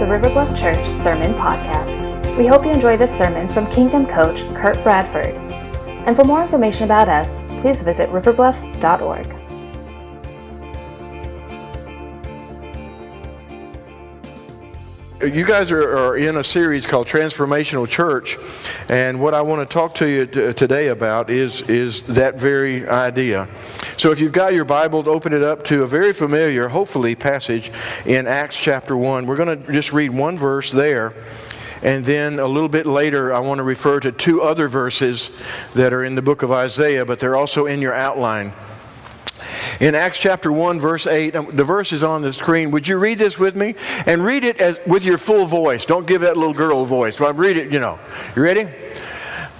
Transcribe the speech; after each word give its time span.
The 0.00 0.06
River 0.06 0.30
Bluff 0.30 0.58
Church 0.58 0.82
Sermon 0.86 1.34
Podcast. 1.34 2.38
We 2.38 2.46
hope 2.46 2.64
you 2.64 2.70
enjoy 2.70 2.96
this 2.96 3.14
sermon 3.14 3.46
from 3.46 3.66
Kingdom 3.66 4.06
Coach 4.06 4.40
Kurt 4.54 4.82
Bradford. 4.82 5.34
And 6.06 6.16
for 6.16 6.24
more 6.24 6.42
information 6.42 6.84
about 6.84 7.10
us, 7.10 7.44
please 7.60 7.82
visit 7.82 8.08
riverbluff.org. 8.08 9.26
you 15.22 15.44
guys 15.44 15.70
are, 15.70 15.98
are, 15.98 16.16
in 16.16 16.38
a 16.38 16.44
series 16.44 16.86
called 16.86 17.06
Transformational 17.06 17.86
Church, 17.86 18.38
and 18.88 19.20
what 19.20 19.34
I 19.34 19.42
want 19.42 19.68
to 19.68 19.70
talk 19.70 19.94
to 19.96 20.08
you 20.08 20.24
t- 20.24 20.54
today 20.54 20.86
about 20.86 21.28
is, 21.28 21.60
is 21.68 22.04
that 22.04 22.40
very 22.40 22.88
idea. 22.88 23.46
So, 24.00 24.10
if 24.12 24.18
you've 24.18 24.32
got 24.32 24.54
your 24.54 24.64
Bibles, 24.64 25.06
open 25.06 25.34
it 25.34 25.42
up 25.42 25.62
to 25.64 25.82
a 25.82 25.86
very 25.86 26.14
familiar, 26.14 26.68
hopefully, 26.68 27.14
passage 27.14 27.70
in 28.06 28.26
Acts 28.26 28.56
chapter 28.56 28.96
1. 28.96 29.26
We're 29.26 29.36
going 29.36 29.62
to 29.62 29.72
just 29.74 29.92
read 29.92 30.10
one 30.10 30.38
verse 30.38 30.72
there. 30.72 31.12
And 31.82 32.02
then 32.06 32.38
a 32.38 32.46
little 32.46 32.70
bit 32.70 32.86
later, 32.86 33.30
I 33.30 33.40
want 33.40 33.58
to 33.58 33.62
refer 33.62 34.00
to 34.00 34.10
two 34.10 34.40
other 34.40 34.68
verses 34.68 35.38
that 35.74 35.92
are 35.92 36.02
in 36.02 36.14
the 36.14 36.22
book 36.22 36.42
of 36.42 36.50
Isaiah, 36.50 37.04
but 37.04 37.20
they're 37.20 37.36
also 37.36 37.66
in 37.66 37.82
your 37.82 37.92
outline. 37.92 38.54
In 39.80 39.94
Acts 39.94 40.18
chapter 40.18 40.50
1, 40.50 40.80
verse 40.80 41.06
8, 41.06 41.36
um, 41.36 41.54
the 41.54 41.64
verse 41.64 41.92
is 41.92 42.02
on 42.02 42.22
the 42.22 42.32
screen. 42.32 42.70
Would 42.70 42.88
you 42.88 42.96
read 42.96 43.18
this 43.18 43.38
with 43.38 43.54
me? 43.54 43.74
And 44.06 44.24
read 44.24 44.44
it 44.44 44.62
as, 44.62 44.80
with 44.86 45.04
your 45.04 45.18
full 45.18 45.44
voice. 45.44 45.84
Don't 45.84 46.06
give 46.06 46.22
that 46.22 46.38
little 46.38 46.54
girl 46.54 46.86
voice. 46.86 47.20
Well, 47.20 47.34
read 47.34 47.58
it, 47.58 47.70
you 47.70 47.80
know. 47.80 47.98
You 48.34 48.40
ready? 48.40 48.66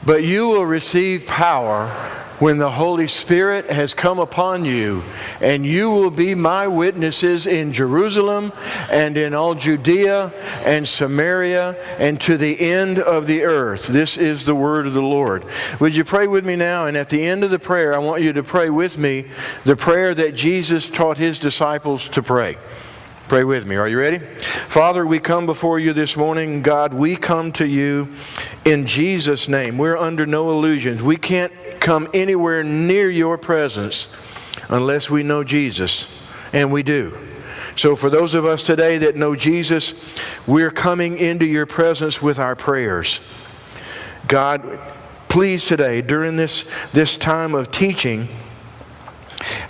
But 0.07 0.25
you 0.25 0.49
will 0.49 0.65
receive 0.65 1.27
power 1.27 2.17
when 2.41 2.57
the 2.59 2.71
Holy 2.71 3.07
Spirit 3.07 3.71
has 3.71 3.95
come 3.95 4.19
upon 4.19 4.65
you, 4.65 5.05
and 5.41 5.65
you 5.65 5.91
will 5.91 6.11
be 6.11 6.35
my 6.35 6.67
witnesses 6.67 7.47
in 7.47 7.73
Jerusalem 7.73 8.53
and 8.91 9.17
in 9.17 9.35
all 9.35 9.55
Judea 9.55 10.33
and 10.65 10.89
Samaria 10.89 11.77
and 11.99 12.21
to 12.23 12.37
the 12.37 12.59
end 12.59 12.99
of 12.99 13.27
the 13.27 13.43
earth. 13.43 13.87
This 13.87 14.17
is 14.17 14.47
the 14.47 14.55
word 14.55 14.87
of 14.87 14.95
the 14.95 15.03
Lord. 15.03 15.45
Would 15.79 15.95
you 15.95 16.03
pray 16.03 16.27
with 16.27 16.45
me 16.45 16.57
now? 16.57 16.87
And 16.87 16.97
at 16.97 17.11
the 17.11 17.23
end 17.23 17.45
of 17.45 17.51
the 17.51 17.59
prayer, 17.59 17.95
I 17.95 17.99
want 17.99 18.23
you 18.23 18.33
to 18.33 18.43
pray 18.43 18.71
with 18.71 18.97
me 18.97 19.27
the 19.65 19.77
prayer 19.77 20.15
that 20.15 20.35
Jesus 20.35 20.89
taught 20.89 21.19
his 21.19 21.39
disciples 21.39 22.09
to 22.09 22.23
pray. 22.23 22.57
Pray 23.29 23.45
with 23.45 23.65
me. 23.65 23.77
Are 23.77 23.87
you 23.87 23.99
ready? 23.99 24.19
Father, 24.19 25.07
we 25.07 25.21
come 25.21 25.47
before 25.47 25.79
you 25.79 25.93
this 25.93 26.17
morning. 26.17 26.63
God, 26.63 26.93
we 26.93 27.15
come 27.15 27.53
to 27.53 27.67
you 27.67 28.09
in 28.65 28.87
Jesus' 28.87 29.47
name. 29.47 29.79
We're 29.79 29.97
under 29.97 30.27
no 30.27 30.51
illusions. 30.51 31.01
We 31.01 31.17
can't 31.17 31.53
come 31.81 32.09
anywhere 32.15 32.63
near 32.63 33.11
your 33.11 33.39
presence 33.39 34.15
unless 34.69 35.11
we 35.11 35.23
know 35.23 35.43
Jesus, 35.43 36.09
and 36.53 36.71
we 36.71 36.83
do. 36.83 37.17
So, 37.77 37.97
for 37.97 38.11
those 38.11 38.35
of 38.35 38.45
us 38.45 38.63
today 38.63 38.99
that 38.99 39.17
know 39.17 39.35
Jesus, 39.35 39.95
we're 40.47 40.71
coming 40.71 41.19
into 41.19 41.47
your 41.47 41.67
presence 41.67 42.21
with 42.21 42.39
our 42.39 42.55
prayers. 42.55 43.21
God, 44.29 44.79
please 45.29 45.65
today, 45.65 46.03
during 46.03 46.37
this, 46.37 46.69
this 46.93 47.17
time 47.17 47.55
of 47.55 47.71
teaching, 47.71 48.29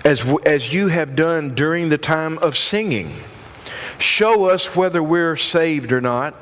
as, 0.05 0.27
as 0.45 0.75
you 0.75 0.89
have 0.89 1.15
done 1.15 1.55
during 1.55 1.89
the 1.89 1.99
time 1.99 2.37
of 2.39 2.57
singing, 2.57 3.15
Show 4.01 4.49
us 4.49 4.75
whether 4.75 5.03
we're 5.03 5.37
saved 5.37 5.93
or 5.93 6.01
not. 6.01 6.35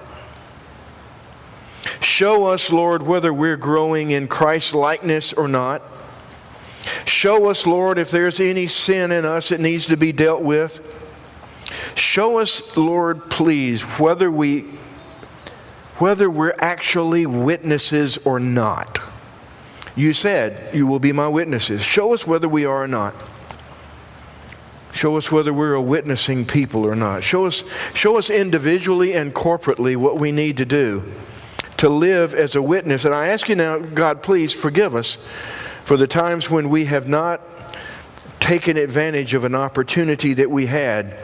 Show 2.08 2.46
us, 2.46 2.72
Lord, 2.72 3.02
whether 3.02 3.34
we're 3.34 3.58
growing 3.58 4.12
in 4.12 4.28
Christ 4.28 4.74
likeness 4.74 5.34
or 5.34 5.46
not. 5.46 5.82
Show 7.04 7.50
us, 7.50 7.66
Lord, 7.66 7.98
if 7.98 8.10
there's 8.10 8.40
any 8.40 8.66
sin 8.66 9.12
in 9.12 9.26
us 9.26 9.50
that 9.50 9.60
needs 9.60 9.84
to 9.86 9.96
be 9.98 10.10
dealt 10.10 10.40
with. 10.40 10.80
Show 11.94 12.40
us, 12.40 12.74
Lord, 12.78 13.28
please, 13.28 13.82
whether 13.82 14.30
we 14.30 14.70
whether 15.98 16.30
we're 16.30 16.54
actually 16.58 17.26
witnesses 17.26 18.16
or 18.24 18.40
not. 18.40 19.00
You 19.94 20.14
said, 20.14 20.74
You 20.74 20.86
will 20.86 21.00
be 21.00 21.12
my 21.12 21.28
witnesses. 21.28 21.82
Show 21.82 22.14
us 22.14 22.26
whether 22.26 22.48
we 22.48 22.64
are 22.64 22.84
or 22.84 22.88
not. 22.88 23.14
Show 24.92 25.18
us 25.18 25.30
whether 25.30 25.52
we're 25.52 25.74
a 25.74 25.82
witnessing 25.82 26.46
people 26.46 26.86
or 26.86 26.96
not. 26.96 27.22
Show 27.22 27.44
us, 27.44 27.64
show 27.92 28.16
us 28.16 28.30
individually 28.30 29.12
and 29.12 29.34
corporately 29.34 29.94
what 29.94 30.18
we 30.18 30.32
need 30.32 30.56
to 30.56 30.64
do 30.64 31.04
to 31.78 31.88
live 31.88 32.34
as 32.34 32.54
a 32.54 32.62
witness. 32.62 33.04
And 33.04 33.14
I 33.14 33.28
ask 33.28 33.48
you 33.48 33.54
now, 33.56 33.78
God, 33.78 34.22
please 34.22 34.52
forgive 34.52 34.94
us 34.94 35.16
for 35.84 35.96
the 35.96 36.06
times 36.06 36.50
when 36.50 36.68
we 36.68 36.84
have 36.84 37.08
not 37.08 37.40
taken 38.40 38.76
advantage 38.76 39.34
of 39.34 39.44
an 39.44 39.54
opportunity 39.54 40.34
that 40.34 40.50
we 40.50 40.66
had 40.66 41.16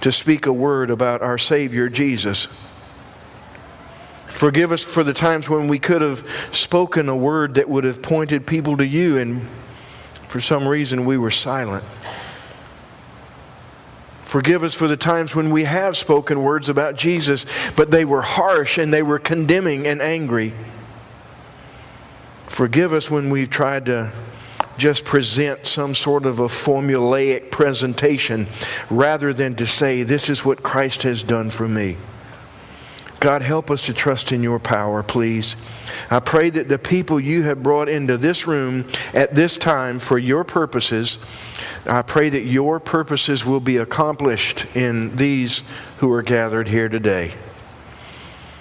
to 0.00 0.12
speak 0.12 0.46
a 0.46 0.52
word 0.52 0.90
about 0.90 1.22
our 1.22 1.38
Savior 1.38 1.88
Jesus. 1.88 2.48
Forgive 4.28 4.70
us 4.70 4.84
for 4.84 5.02
the 5.02 5.14
times 5.14 5.48
when 5.48 5.66
we 5.66 5.78
could 5.78 6.02
have 6.02 6.26
spoken 6.52 7.08
a 7.08 7.16
word 7.16 7.54
that 7.54 7.68
would 7.68 7.84
have 7.84 8.02
pointed 8.02 8.46
people 8.46 8.76
to 8.76 8.86
you, 8.86 9.16
and 9.16 9.48
for 10.28 10.40
some 10.40 10.68
reason 10.68 11.06
we 11.06 11.16
were 11.16 11.30
silent. 11.30 11.84
Forgive 14.26 14.64
us 14.64 14.74
for 14.74 14.88
the 14.88 14.96
times 14.96 15.36
when 15.36 15.50
we 15.50 15.64
have 15.64 15.96
spoken 15.96 16.42
words 16.42 16.68
about 16.68 16.96
Jesus, 16.96 17.46
but 17.76 17.92
they 17.92 18.04
were 18.04 18.22
harsh 18.22 18.76
and 18.76 18.92
they 18.92 19.02
were 19.02 19.20
condemning 19.20 19.86
and 19.86 20.02
angry. 20.02 20.52
Forgive 22.48 22.92
us 22.92 23.08
when 23.08 23.30
we've 23.30 23.48
tried 23.48 23.86
to 23.86 24.10
just 24.78 25.04
present 25.04 25.64
some 25.64 25.94
sort 25.94 26.26
of 26.26 26.40
a 26.40 26.48
formulaic 26.48 27.52
presentation 27.52 28.48
rather 28.90 29.32
than 29.32 29.54
to 29.54 29.66
say, 29.66 30.02
This 30.02 30.28
is 30.28 30.44
what 30.44 30.60
Christ 30.60 31.04
has 31.04 31.22
done 31.22 31.48
for 31.48 31.68
me. 31.68 31.96
God, 33.18 33.40
help 33.40 33.70
us 33.70 33.86
to 33.86 33.94
trust 33.94 34.30
in 34.30 34.42
your 34.42 34.58
power, 34.58 35.02
please. 35.02 35.56
I 36.10 36.20
pray 36.20 36.50
that 36.50 36.68
the 36.68 36.78
people 36.78 37.18
you 37.18 37.44
have 37.44 37.62
brought 37.62 37.88
into 37.88 38.18
this 38.18 38.46
room 38.46 38.86
at 39.14 39.34
this 39.34 39.56
time 39.56 39.98
for 39.98 40.18
your 40.18 40.44
purposes, 40.44 41.18
I 41.86 42.02
pray 42.02 42.28
that 42.28 42.42
your 42.42 42.78
purposes 42.78 43.44
will 43.44 43.60
be 43.60 43.78
accomplished 43.78 44.66
in 44.76 45.16
these 45.16 45.62
who 45.98 46.12
are 46.12 46.22
gathered 46.22 46.68
here 46.68 46.90
today. 46.90 47.34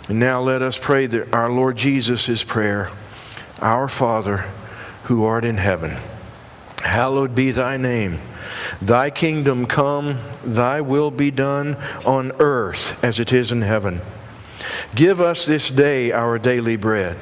And 0.07 0.19
now 0.19 0.41
let 0.41 0.61
us 0.61 0.77
pray 0.77 1.05
that 1.07 1.33
our 1.33 1.51
Lord 1.51 1.75
Jesus' 1.77 2.43
prayer 2.43 2.91
Our 3.61 3.87
Father, 3.87 4.45
who 5.05 5.25
art 5.25 5.45
in 5.45 5.57
heaven, 5.57 5.97
hallowed 6.81 7.35
be 7.35 7.51
thy 7.51 7.77
name. 7.77 8.19
Thy 8.81 9.09
kingdom 9.09 9.65
come, 9.65 10.19
thy 10.43 10.81
will 10.81 11.11
be 11.11 11.31
done 11.31 11.75
on 12.05 12.31
earth 12.39 13.01
as 13.03 13.19
it 13.19 13.33
is 13.33 13.51
in 13.51 13.61
heaven. 13.61 14.01
Give 14.93 15.19
us 15.19 15.45
this 15.45 15.69
day 15.69 16.11
our 16.11 16.37
daily 16.37 16.75
bread, 16.75 17.17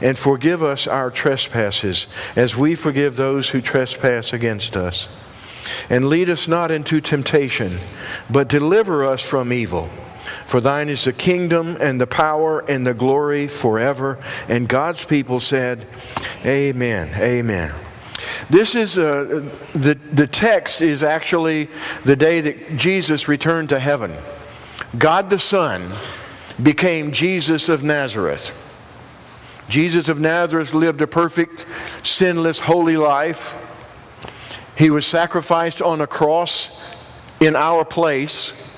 and 0.00 0.18
forgive 0.18 0.62
us 0.62 0.86
our 0.86 1.10
trespasses, 1.10 2.08
as 2.36 2.56
we 2.56 2.74
forgive 2.74 3.16
those 3.16 3.50
who 3.50 3.60
trespass 3.60 4.32
against 4.32 4.76
us. 4.76 5.08
And 5.88 6.06
lead 6.06 6.28
us 6.28 6.48
not 6.48 6.70
into 6.70 7.00
temptation, 7.00 7.78
but 8.30 8.48
deliver 8.48 9.04
us 9.04 9.26
from 9.26 9.52
evil. 9.52 9.90
For 10.46 10.60
thine 10.60 10.88
is 10.88 11.04
the 11.04 11.12
kingdom 11.12 11.76
and 11.80 12.00
the 12.00 12.06
power 12.06 12.60
and 12.68 12.86
the 12.86 12.94
glory 12.94 13.46
forever. 13.46 14.18
And 14.48 14.68
God's 14.68 15.04
people 15.04 15.38
said, 15.38 15.86
Amen. 16.44 17.08
Amen. 17.20 17.72
This 18.48 18.74
is 18.74 18.98
uh, 18.98 19.48
the, 19.74 19.94
the 20.12 20.26
text 20.26 20.82
is 20.82 21.02
actually 21.02 21.68
the 22.04 22.16
day 22.16 22.40
that 22.40 22.76
Jesus 22.76 23.28
returned 23.28 23.68
to 23.68 23.78
heaven. 23.78 24.12
God 24.98 25.30
the 25.30 25.38
Son 25.38 25.92
became 26.62 27.12
Jesus 27.12 27.68
of 27.68 27.82
Nazareth. 27.82 28.52
Jesus 29.68 30.08
of 30.08 30.18
Nazareth 30.18 30.74
lived 30.74 31.00
a 31.00 31.06
perfect, 31.06 31.64
sinless, 32.02 32.60
holy 32.60 32.96
life. 32.96 33.54
He 34.76 34.90
was 34.90 35.06
sacrificed 35.06 35.80
on 35.80 36.00
a 36.00 36.06
cross 36.06 36.82
in 37.38 37.54
our 37.54 37.84
place. 37.84 38.76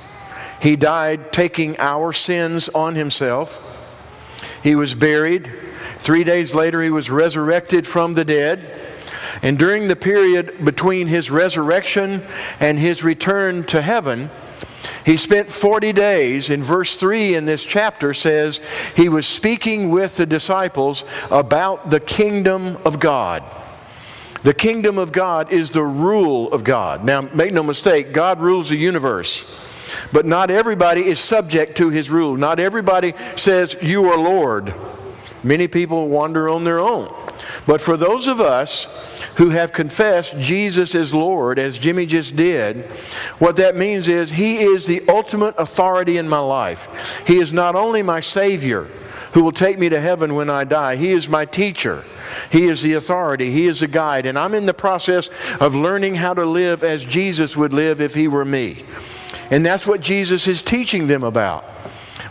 He 0.61 0.77
died 0.77 1.33
taking 1.33 1.79
our 1.79 2.13
sins 2.13 2.69
on 2.69 2.95
himself. 2.95 3.69
He 4.63 4.75
was 4.75 4.95
buried. 4.95 5.53
Three 5.99 6.25
days 6.25 6.55
later, 6.55 6.83
he 6.83 6.91
was 6.91 7.11
resurrected 7.11 7.87
from 7.87 8.13
the 8.13 8.25
dead. 8.25 8.79
And 9.43 9.59
during 9.59 9.89
the 9.89 9.97
period 9.97 10.65
between 10.65 11.09
his 11.09 11.31
resurrection 11.31 12.23
and 12.61 12.79
his 12.79 13.03
return 13.03 13.65
to 13.65 13.81
heaven, 13.81 14.31
he 15.05 15.17
spent 15.17 15.51
40 15.51 15.93
days, 15.93 16.51
in 16.51 16.63
verse 16.63 16.97
3 16.97 17.35
in 17.35 17.45
this 17.45 17.65
chapter 17.65 18.15
says, 18.15 18.61
he 18.95 19.09
was 19.09 19.27
speaking 19.27 19.91
with 19.91 20.17
the 20.17 20.27
disciples 20.27 21.05
about 21.31 21.91
the 21.91 22.01
kingdom 22.01 22.79
of 22.85 23.01
God. 23.01 23.43
The 24.45 24.55
kingdom 24.55 24.99
of 24.99 25.13
God 25.13 25.53
is 25.53 25.71
the 25.71 25.85
rule 25.85 26.53
of 26.53 26.65
God. 26.65 27.05
Now, 27.05 27.23
make 27.23 27.53
no 27.53 27.63
mistake, 27.63 28.13
God 28.13 28.41
rules 28.41 28.69
the 28.69 28.77
universe. 28.77 29.61
But 30.13 30.27
not 30.27 30.51
everybody 30.51 31.07
is 31.07 31.21
subject 31.21 31.77
to 31.79 31.91
his 31.91 32.11
rule. 32.11 32.37
Not 32.37 32.59
everybody 32.59 33.15
says, 33.37 33.77
You 33.81 34.07
are 34.07 34.19
Lord. 34.19 34.75
Many 35.45 35.69
people 35.69 36.09
wander 36.09 36.49
on 36.49 36.65
their 36.65 36.79
own. 36.79 37.13
But 37.67 37.81
for 37.81 37.97
those 37.97 38.27
of 38.27 38.41
us 38.41 38.85
who 39.37 39.51
have 39.51 39.73
confessed 39.73 40.39
Jesus 40.39 40.95
as 40.95 41.15
Lord, 41.15 41.59
as 41.59 41.79
Jimmy 41.79 42.07
just 42.07 42.35
did, 42.35 42.85
what 43.39 43.57
that 43.57 43.77
means 43.77 44.09
is 44.09 44.31
He 44.31 44.59
is 44.59 44.87
the 44.87 45.03
ultimate 45.09 45.55
authority 45.59 46.19
in 46.19 46.29
my 46.29 46.41
life. 46.41 47.23
He 47.27 47.39
is 47.39 47.53
not 47.53 47.75
only 47.75 48.03
my 48.03 48.21
Savior 48.21 48.89
who 49.33 49.43
will 49.43 49.53
take 49.53 49.79
me 49.79 49.89
to 49.89 50.01
heaven 50.01 50.35
when 50.35 50.51
I 50.51 50.65
die, 50.65 50.97
He 50.97 51.13
is 51.13 51.29
my 51.29 51.45
teacher. 51.45 52.05
He 52.51 52.65
is 52.65 52.83
the 52.83 52.95
authority. 52.95 53.51
He 53.51 53.67
is 53.67 53.81
the 53.81 53.87
guide. 53.87 54.27
And 54.27 54.39
I'm 54.39 54.55
in 54.55 54.67
the 54.67 54.75
process 54.75 55.31
of 55.61 55.75
learning 55.75 56.17
how 56.17 56.35
to 56.35 56.45
live 56.45 56.83
as 56.83 57.05
Jesus 57.05 57.57
would 57.57 57.73
live 57.73 58.01
if 58.01 58.15
He 58.15 58.29
were 58.29 58.45
me. 58.45 58.85
And 59.51 59.65
that's 59.65 59.87
what 59.87 60.01
Jesus 60.01 60.47
is 60.49 60.63
teaching 60.63 61.07
them 61.07 61.23
about. 61.23 61.65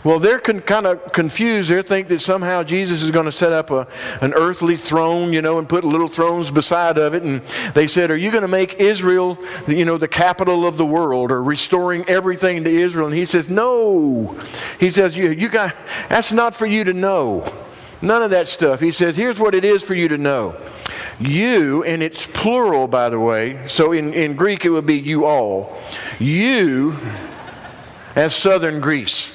Well, 0.04 0.18
they're 0.18 0.40
con- 0.40 0.60
kind 0.60 0.86
of 0.86 1.12
confused. 1.12 1.70
They 1.70 1.80
think 1.82 2.08
that 2.08 2.20
somehow 2.20 2.62
Jesus 2.62 3.02
is 3.02 3.10
going 3.10 3.26
to 3.26 3.32
set 3.32 3.52
up 3.52 3.70
a, 3.70 3.86
an 4.20 4.32
earthly 4.34 4.76
throne, 4.76 5.32
you 5.32 5.42
know, 5.42 5.58
and 5.58 5.68
put 5.68 5.84
little 5.84 6.08
thrones 6.08 6.50
beside 6.50 6.98
of 6.98 7.14
it. 7.14 7.22
And 7.22 7.40
they 7.74 7.86
said, 7.86 8.10
Are 8.10 8.16
you 8.16 8.30
going 8.30 8.42
to 8.42 8.48
make 8.48 8.80
Israel, 8.80 9.38
you 9.68 9.84
know, 9.84 9.98
the 9.98 10.08
capital 10.08 10.66
of 10.66 10.76
the 10.76 10.86
world 10.86 11.30
or 11.30 11.42
restoring 11.42 12.04
everything 12.08 12.64
to 12.64 12.70
Israel? 12.70 13.06
And 13.06 13.16
he 13.16 13.24
says, 13.24 13.48
No. 13.48 14.36
He 14.80 14.90
says, 14.90 15.16
You, 15.16 15.30
you 15.30 15.48
got, 15.48 15.74
that's 16.08 16.32
not 16.32 16.54
for 16.54 16.66
you 16.66 16.84
to 16.84 16.92
know. 16.92 17.52
None 18.00 18.22
of 18.22 18.30
that 18.30 18.48
stuff. 18.48 18.80
He 18.80 18.90
says, 18.90 19.16
Here's 19.16 19.38
what 19.38 19.54
it 19.54 19.64
is 19.64 19.84
for 19.84 19.94
you 19.94 20.08
to 20.08 20.18
know. 20.18 20.56
You, 21.20 21.84
and 21.84 22.02
it's 22.02 22.26
plural, 22.26 22.88
by 22.88 23.08
the 23.08 23.20
way, 23.20 23.66
so 23.68 23.92
in, 23.92 24.12
in 24.14 24.34
Greek 24.34 24.64
it 24.64 24.70
would 24.70 24.86
be 24.86 24.98
you 24.98 25.24
all. 25.24 25.78
You, 26.18 26.96
as 28.16 28.34
southern 28.34 28.80
Greece. 28.80 29.31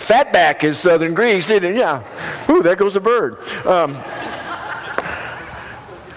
Fatback 0.00 0.64
is 0.64 0.78
southern 0.78 1.14
Greece, 1.14 1.50
isn't 1.50 1.62
it? 1.62 1.76
Yeah. 1.76 2.02
Ooh, 2.50 2.62
there 2.62 2.74
goes 2.74 2.96
a 2.96 3.00
bird. 3.00 3.38
Um, 3.66 3.96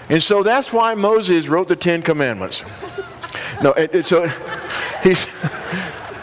and 0.08 0.22
so 0.22 0.42
that's 0.42 0.72
why 0.72 0.94
Moses 0.94 1.48
wrote 1.48 1.68
the 1.68 1.76
Ten 1.76 2.02
Commandments. 2.02 2.64
No, 3.62 3.72
it, 3.72 3.94
it, 3.94 4.06
so 4.06 4.26
he's, 5.02 5.26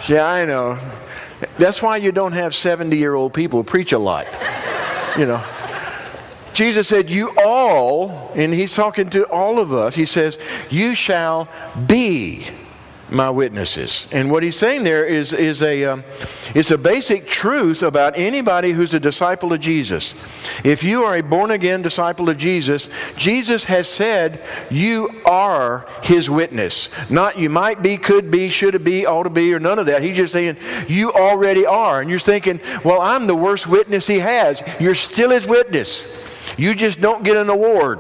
yeah, 0.09 0.25
I 0.25 0.43
know. 0.45 0.77
That's 1.57 1.81
why 1.81 1.97
you 1.97 2.11
don't 2.11 2.33
have 2.33 2.53
70 2.55 2.97
year 2.97 3.13
old 3.13 3.33
people 3.33 3.63
preach 3.63 3.91
a 3.91 3.99
lot. 3.99 4.27
You 5.17 5.27
know. 5.27 5.43
Jesus 6.53 6.87
said, 6.87 7.09
You 7.09 7.31
all, 7.37 8.31
and 8.35 8.53
he's 8.53 8.73
talking 8.73 9.09
to 9.11 9.25
all 9.25 9.59
of 9.59 9.73
us, 9.73 9.95
he 9.95 10.05
says, 10.05 10.37
You 10.69 10.95
shall 10.95 11.47
be 11.87 12.47
my 13.11 13.29
witnesses. 13.29 14.07
And 14.11 14.31
what 14.31 14.43
he's 14.43 14.55
saying 14.55 14.83
there 14.83 15.05
is, 15.05 15.33
is 15.33 15.61
a, 15.61 15.83
um, 15.85 16.03
it's 16.55 16.71
a 16.71 16.77
basic 16.77 17.27
truth 17.27 17.83
about 17.83 18.17
anybody 18.17 18.71
who's 18.71 18.93
a 18.93 18.99
disciple 18.99 19.53
of 19.53 19.59
Jesus. 19.59 20.15
If 20.63 20.83
you 20.83 21.03
are 21.03 21.17
a 21.17 21.21
born 21.21 21.51
again 21.51 21.81
disciple 21.81 22.29
of 22.29 22.37
Jesus, 22.37 22.89
Jesus 23.17 23.65
has 23.65 23.87
said 23.87 24.41
you 24.69 25.09
are 25.25 25.87
his 26.01 26.29
witness. 26.29 26.89
Not 27.09 27.37
you 27.37 27.49
might 27.49 27.81
be, 27.81 27.97
could 27.97 28.31
be, 28.31 28.49
should 28.49 28.83
be, 28.83 29.05
ought 29.05 29.23
to 29.23 29.29
be, 29.29 29.53
or 29.53 29.59
none 29.59 29.79
of 29.79 29.85
that. 29.87 30.01
He's 30.01 30.17
just 30.17 30.33
saying 30.33 30.57
you 30.87 31.11
already 31.11 31.65
are. 31.65 32.01
And 32.01 32.09
you're 32.09 32.19
thinking, 32.19 32.59
well, 32.83 33.01
I'm 33.01 33.27
the 33.27 33.35
worst 33.35 33.67
witness 33.67 34.07
he 34.07 34.19
has. 34.19 34.63
You're 34.79 34.95
still 34.95 35.31
his 35.31 35.47
witness. 35.47 36.19
You 36.57 36.73
just 36.73 37.01
don't 37.01 37.23
get 37.23 37.37
an 37.37 37.49
award. 37.49 37.99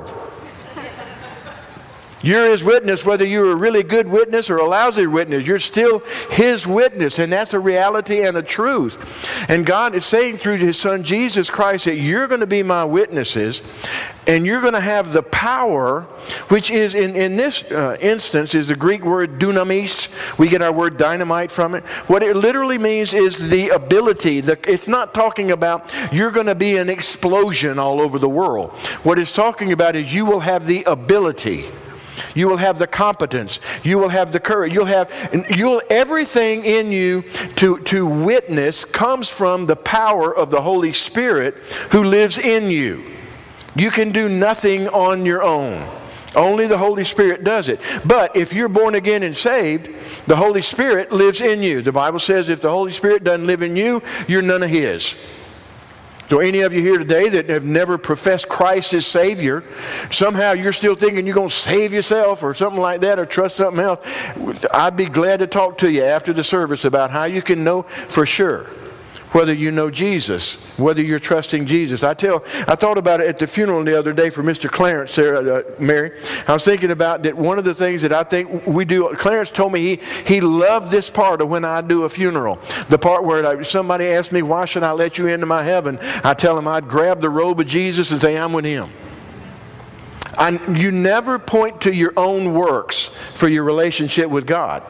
You're 2.23 2.51
his 2.51 2.63
witness, 2.63 3.03
whether 3.03 3.25
you're 3.25 3.51
a 3.51 3.55
really 3.55 3.83
good 3.83 4.07
witness 4.07 4.49
or 4.49 4.57
a 4.57 4.67
lousy 4.67 5.07
witness. 5.07 5.47
You're 5.47 5.59
still 5.59 5.99
his 6.29 6.67
witness, 6.67 7.19
and 7.19 7.31
that's 7.31 7.53
a 7.53 7.59
reality 7.59 8.21
and 8.21 8.37
a 8.37 8.43
truth. 8.43 9.49
And 9.49 9.65
God 9.65 9.95
is 9.95 10.05
saying 10.05 10.37
through 10.37 10.57
his 10.57 10.77
son 10.77 11.03
Jesus 11.03 11.49
Christ 11.49 11.85
that 11.85 11.95
you're 11.95 12.27
going 12.27 12.41
to 12.41 12.47
be 12.47 12.61
my 12.63 12.85
witnesses, 12.85 13.63
and 14.27 14.45
you're 14.45 14.61
going 14.61 14.73
to 14.73 14.79
have 14.79 15.13
the 15.13 15.23
power, 15.23 16.01
which 16.49 16.69
is 16.69 16.93
in, 16.93 17.15
in 17.15 17.37
this 17.37 17.63
uh, 17.71 17.97
instance 17.99 18.53
is 18.53 18.67
the 18.67 18.75
Greek 18.75 19.03
word 19.03 19.39
dunamis. 19.39 20.09
We 20.37 20.47
get 20.47 20.61
our 20.61 20.71
word 20.71 20.97
dynamite 20.97 21.51
from 21.51 21.73
it. 21.73 21.83
What 22.07 22.21
it 22.21 22.35
literally 22.35 22.77
means 22.77 23.15
is 23.15 23.49
the 23.49 23.69
ability. 23.69 24.41
The, 24.41 24.59
it's 24.71 24.87
not 24.87 25.15
talking 25.15 25.51
about 25.51 25.91
you're 26.13 26.31
going 26.31 26.45
to 26.45 26.55
be 26.55 26.77
an 26.77 26.89
explosion 26.89 27.79
all 27.79 27.99
over 27.99 28.19
the 28.19 28.29
world. 28.29 28.71
What 29.03 29.17
it's 29.17 29.31
talking 29.31 29.71
about 29.71 29.95
is 29.95 30.13
you 30.13 30.25
will 30.25 30.41
have 30.41 30.67
the 30.67 30.83
ability 30.83 31.65
you 32.33 32.47
will 32.47 32.57
have 32.57 32.79
the 32.79 32.87
competence. 32.87 33.59
You 33.83 33.97
will 33.97 34.09
have 34.09 34.31
the 34.31 34.39
courage. 34.39 34.73
You'll 34.73 34.85
have 34.85 35.11
you'll 35.49 35.81
everything 35.89 36.65
in 36.65 36.91
you 36.91 37.23
to, 37.57 37.79
to 37.79 38.05
witness 38.05 38.85
comes 38.85 39.29
from 39.29 39.65
the 39.65 39.75
power 39.75 40.35
of 40.35 40.51
the 40.51 40.61
Holy 40.61 40.91
Spirit 40.91 41.55
who 41.91 42.03
lives 42.03 42.37
in 42.37 42.69
you. 42.69 43.03
You 43.75 43.91
can 43.91 44.11
do 44.11 44.27
nothing 44.27 44.87
on 44.89 45.25
your 45.25 45.41
own. 45.41 45.87
Only 46.35 46.65
the 46.65 46.77
Holy 46.77 47.03
Spirit 47.03 47.43
does 47.43 47.67
it. 47.67 47.79
But 48.05 48.35
if 48.37 48.53
you're 48.53 48.69
born 48.69 48.95
again 48.95 49.23
and 49.23 49.35
saved, 49.35 49.89
the 50.27 50.35
Holy 50.35 50.61
Spirit 50.61 51.11
lives 51.11 51.41
in 51.41 51.61
you. 51.61 51.81
The 51.81 51.91
Bible 51.91 52.19
says 52.19 52.47
if 52.47 52.61
the 52.61 52.69
Holy 52.69 52.91
Spirit 52.91 53.23
doesn't 53.23 53.45
live 53.45 53.61
in 53.61 53.75
you, 53.75 54.01
you're 54.27 54.41
none 54.41 54.63
of 54.63 54.69
His. 54.69 55.15
So, 56.31 56.39
any 56.39 56.61
of 56.61 56.71
you 56.71 56.81
here 56.81 56.97
today 56.97 57.27
that 57.27 57.49
have 57.49 57.65
never 57.65 57.97
professed 57.97 58.47
Christ 58.47 58.93
as 58.93 59.05
Savior, 59.05 59.65
somehow 60.11 60.53
you're 60.53 60.71
still 60.71 60.95
thinking 60.95 61.25
you're 61.25 61.35
going 61.35 61.49
to 61.49 61.53
save 61.53 61.91
yourself 61.91 62.41
or 62.41 62.53
something 62.53 62.79
like 62.79 63.01
that 63.01 63.19
or 63.19 63.25
trust 63.25 63.57
something 63.57 63.83
else, 63.83 63.99
I'd 64.73 64.95
be 64.95 65.07
glad 65.07 65.39
to 65.39 65.47
talk 65.47 65.77
to 65.79 65.91
you 65.91 66.03
after 66.03 66.31
the 66.31 66.41
service 66.41 66.85
about 66.85 67.11
how 67.11 67.25
you 67.25 67.41
can 67.41 67.65
know 67.65 67.81
for 68.07 68.25
sure 68.25 68.67
whether 69.31 69.53
you 69.53 69.71
know 69.71 69.89
Jesus, 69.89 70.55
whether 70.77 71.01
you're 71.01 71.19
trusting 71.19 71.65
Jesus. 71.65 72.03
I 72.03 72.13
tell, 72.13 72.43
I 72.67 72.75
thought 72.75 72.97
about 72.97 73.21
it 73.21 73.27
at 73.27 73.39
the 73.39 73.47
funeral 73.47 73.83
the 73.83 73.97
other 73.97 74.11
day 74.13 74.29
for 74.29 74.43
Mr. 74.43 74.69
Clarence, 74.69 75.11
Sarah, 75.11 75.59
uh, 75.59 75.63
Mary. 75.79 76.11
I 76.47 76.53
was 76.53 76.65
thinking 76.65 76.91
about 76.91 77.23
that 77.23 77.35
one 77.37 77.57
of 77.57 77.63
the 77.63 77.73
things 77.73 78.01
that 78.01 78.11
I 78.11 78.23
think 78.23 78.65
we 78.67 78.83
do. 78.83 79.13
Clarence 79.15 79.51
told 79.51 79.71
me 79.71 79.81
he 79.81 79.99
he 80.25 80.41
loved 80.41 80.91
this 80.91 81.09
part 81.09 81.41
of 81.41 81.49
when 81.49 81.63
I 81.63 81.81
do 81.81 82.03
a 82.03 82.09
funeral, 82.09 82.59
the 82.89 82.97
part 82.97 83.23
where 83.23 83.45
I, 83.45 83.61
somebody 83.61 84.07
asked 84.07 84.31
me, 84.31 84.41
"Why 84.41 84.65
should 84.65 84.83
I 84.83 84.91
let 84.91 85.17
you 85.17 85.27
into 85.27 85.45
my 85.45 85.63
heaven?" 85.63 85.97
I 86.23 86.33
tell 86.33 86.57
him 86.57 86.67
I'd 86.67 86.89
grab 86.89 87.21
the 87.21 87.29
robe 87.29 87.59
of 87.59 87.67
Jesus 87.67 88.11
and 88.11 88.21
say, 88.21 88.37
"I'm 88.37 88.53
with 88.53 88.65
Him." 88.65 88.89
I, 90.37 90.51
you 90.73 90.91
never 90.91 91.39
point 91.39 91.81
to 91.81 91.93
your 91.93 92.13
own 92.15 92.53
works 92.53 93.09
for 93.35 93.49
your 93.49 93.63
relationship 93.63 94.29
with 94.29 94.45
God. 94.45 94.83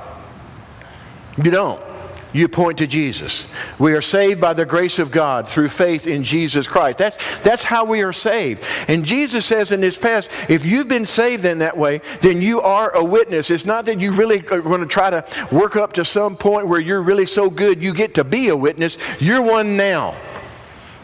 You 1.38 1.51
don't 1.51 1.90
you 2.33 2.47
point 2.47 2.77
to 2.77 2.88
Jesus. 2.88 3.47
We 3.77 3.93
are 3.93 4.01
saved 4.01 4.39
by 4.39 4.53
the 4.53 4.65
grace 4.65 5.00
of 5.00 5.11
God 5.11 5.47
through 5.47 5.69
faith 5.69 6.07
in 6.07 6.23
Jesus 6.23 6.67
Christ. 6.67 6.97
That's, 6.97 7.17
that's 7.41 7.63
how 7.63 7.85
we 7.85 8.01
are 8.01 8.13
saved. 8.13 8.63
And 8.88 9.05
Jesus 9.05 9.45
says 9.45 9.71
in 9.71 9.81
his 9.81 9.97
past, 9.97 10.29
if 10.50 10.65
you've 10.65 10.88
been 10.88 11.05
saved 11.05 11.45
in 11.45 11.59
that 11.59 11.77
way, 11.77 12.01
then 12.21 12.41
you 12.41 12.61
are 12.61 12.91
a 12.95 13.03
witness. 13.03 13.50
It's 13.50 13.65
not 13.65 13.85
that 13.85 14.00
you 14.00 14.11
really 14.13 14.39
are 14.47 14.61
going 14.61 14.81
to 14.81 14.88
try 14.88 15.09
to 15.09 15.25
work 15.51 15.75
up 15.75 15.93
to 15.93 16.05
some 16.05 16.38
point 16.38 16.67
where 16.67 16.79
you're 16.79 17.01
really 17.01 17.25
so 17.25 17.50
good 17.50 17.83
you 17.83 17.93
get 17.93 18.15
to 18.15 18.23
be 18.23 18.47
a 18.47 18.55
witness. 18.55 18.97
You're 19.19 19.41
one 19.41 19.75
now. 19.75 20.15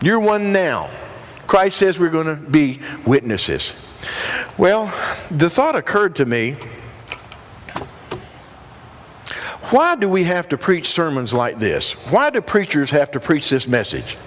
You're 0.02 0.20
one 0.20 0.54
now. 0.54 0.90
Christ 1.48 1.78
says 1.78 1.98
we're 1.98 2.10
going 2.10 2.28
to 2.28 2.36
be 2.36 2.80
witnesses. 3.06 3.74
Well, 4.58 4.94
the 5.32 5.50
thought 5.50 5.76
occurred 5.76 6.16
to 6.18 6.26
me 6.26 6.58
why 9.72 9.96
do 9.96 10.08
we 10.08 10.24
have 10.24 10.50
to 10.50 10.58
preach 10.58 10.90
sermons 10.90 11.34
like 11.34 11.60
this? 11.60 11.94
Why 12.12 12.30
do 12.30 12.42
preachers 12.42 12.92
have 12.92 13.12
to 13.12 13.20
preach 13.20 13.50
this 13.50 13.68
message? 13.68 14.18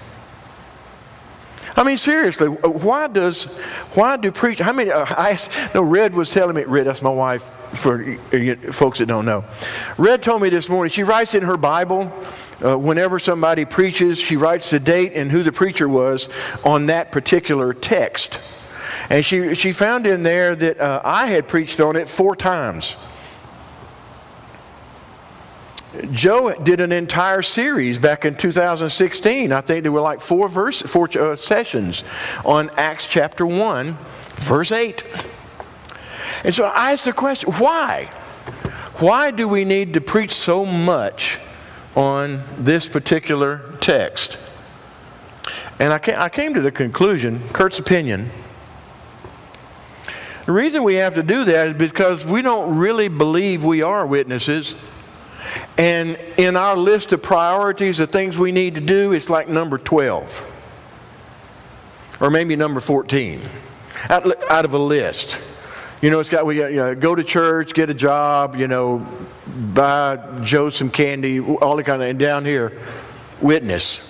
I 1.75 1.83
mean, 1.83 1.97
seriously, 1.97 2.47
why 2.47 3.07
does, 3.07 3.45
why 3.93 4.17
do 4.17 4.31
preach, 4.31 4.59
how 4.59 4.73
many, 4.73 4.91
uh, 4.91 5.05
I 5.07 5.39
no, 5.73 5.81
Red 5.81 6.13
was 6.13 6.29
telling 6.29 6.55
me, 6.55 6.63
Red, 6.63 6.85
that's 6.85 7.01
my 7.01 7.09
wife, 7.09 7.43
for 7.73 8.03
uh, 8.33 8.55
folks 8.71 8.99
that 8.99 9.05
don't 9.05 9.25
know. 9.25 9.45
Red 9.97 10.21
told 10.21 10.41
me 10.41 10.49
this 10.49 10.67
morning, 10.67 10.91
she 10.91 11.03
writes 11.03 11.33
in 11.33 11.43
her 11.43 11.57
Bible, 11.57 12.11
uh, 12.63 12.77
whenever 12.77 13.19
somebody 13.19 13.65
preaches, 13.65 14.19
she 14.19 14.35
writes 14.35 14.69
the 14.69 14.79
date 14.79 15.13
and 15.15 15.31
who 15.31 15.43
the 15.43 15.51
preacher 15.51 15.87
was 15.87 16.29
on 16.63 16.87
that 16.87 17.11
particular 17.11 17.73
text. 17.73 18.39
And 19.09 19.25
she, 19.25 19.55
she 19.55 19.71
found 19.71 20.05
in 20.05 20.23
there 20.23 20.55
that 20.55 20.79
uh, 20.79 21.01
I 21.03 21.27
had 21.27 21.47
preached 21.47 21.79
on 21.79 21.95
it 21.95 22.07
four 22.07 22.35
times. 22.35 22.95
Joe 26.11 26.53
did 26.53 26.79
an 26.79 26.91
entire 26.93 27.41
series 27.41 27.99
back 27.99 28.23
in 28.23 28.35
2016. 28.35 29.51
I 29.51 29.61
think 29.61 29.83
there 29.83 29.91
were 29.91 30.01
like 30.01 30.21
four 30.21 30.47
verse, 30.47 30.81
four 30.81 31.09
uh, 31.19 31.35
sessions 31.35 32.03
on 32.45 32.69
Acts 32.77 33.07
chapter 33.07 33.45
1, 33.45 33.97
verse 34.35 34.71
8. 34.71 35.03
And 36.45 36.55
so 36.55 36.63
I 36.63 36.91
asked 36.93 37.05
the 37.05 37.13
question, 37.13 37.51
why? 37.53 38.05
Why 38.99 39.31
do 39.31 39.47
we 39.47 39.65
need 39.65 39.93
to 39.95 40.01
preach 40.01 40.31
so 40.31 40.65
much 40.65 41.39
on 41.95 42.43
this 42.57 42.87
particular 42.87 43.75
text? 43.81 44.37
And 45.77 45.91
I 45.91 45.99
came, 45.99 46.15
I 46.17 46.29
came 46.29 46.53
to 46.53 46.61
the 46.61 46.71
conclusion, 46.71 47.41
Kurt's 47.49 47.79
opinion, 47.79 48.29
the 50.45 50.53
reason 50.53 50.83
we 50.83 50.95
have 50.95 51.15
to 51.15 51.23
do 51.23 51.43
that 51.45 51.67
is 51.67 51.73
because 51.73 52.25
we 52.25 52.41
don't 52.41 52.77
really 52.77 53.07
believe 53.09 53.63
we 53.63 53.81
are 53.81 54.05
witnesses 54.05 54.75
and 55.77 56.17
in 56.37 56.55
our 56.55 56.75
list 56.77 57.11
of 57.13 57.23
priorities 57.23 57.97
the 57.97 58.07
things 58.07 58.37
we 58.37 58.51
need 58.51 58.75
to 58.75 58.81
do, 58.81 59.13
it's 59.13 59.29
like 59.29 59.47
number 59.47 59.77
12. 59.77 60.47
or 62.19 62.29
maybe 62.29 62.55
number 62.55 62.79
14 62.79 63.41
out, 64.09 64.51
out 64.51 64.65
of 64.65 64.73
a 64.73 64.77
list. 64.77 65.39
You 66.01 66.09
know, 66.09 66.19
it's 66.19 66.29
got, 66.29 66.45
we 66.45 66.55
got, 66.55 66.71
you 66.71 66.77
know, 66.77 66.95
go 66.95 67.13
to 67.13 67.23
church, 67.23 67.73
get 67.73 67.89
a 67.89 67.93
job, 67.93 68.55
you 68.55 68.67
know, 68.67 69.05
buy 69.73 70.17
Joe 70.41 70.69
some 70.69 70.89
candy, 70.89 71.39
all 71.39 71.75
the 71.75 71.83
kind 71.83 72.01
of, 72.01 72.09
and 72.09 72.17
down 72.17 72.45
here, 72.45 72.79
witness. 73.39 74.07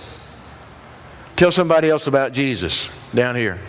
Tell 1.36 1.52
somebody 1.52 1.90
else 1.90 2.08
about 2.08 2.34
Jesus 2.34 2.90
down 3.14 3.36
here. 3.36 3.60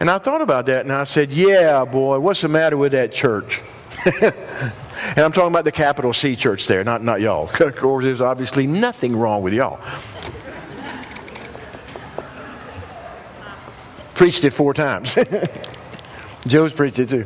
And 0.00 0.10
I 0.10 0.18
thought 0.18 0.40
about 0.40 0.66
that 0.66 0.82
and 0.82 0.92
I 0.92 1.04
said, 1.04 1.30
yeah, 1.30 1.84
boy, 1.84 2.18
what's 2.18 2.40
the 2.40 2.48
matter 2.48 2.76
with 2.76 2.92
that 2.92 3.12
church? 3.12 3.60
and 5.08 5.18
I'm 5.20 5.32
talking 5.32 5.50
about 5.50 5.64
the 5.64 5.72
capital 5.72 6.12
C 6.12 6.36
church 6.36 6.66
there, 6.66 6.84
not, 6.84 7.02
not 7.02 7.20
y'all. 7.20 7.50
Of 7.60 7.76
course, 7.76 8.04
there's 8.04 8.20
obviously 8.20 8.66
nothing 8.66 9.16
wrong 9.16 9.42
with 9.42 9.54
y'all. 9.54 9.80
Preached 14.14 14.44
it 14.44 14.50
four 14.50 14.74
times. 14.74 15.16
Joe's 16.46 16.72
preached 16.72 16.98
it 16.98 17.08
too. 17.08 17.24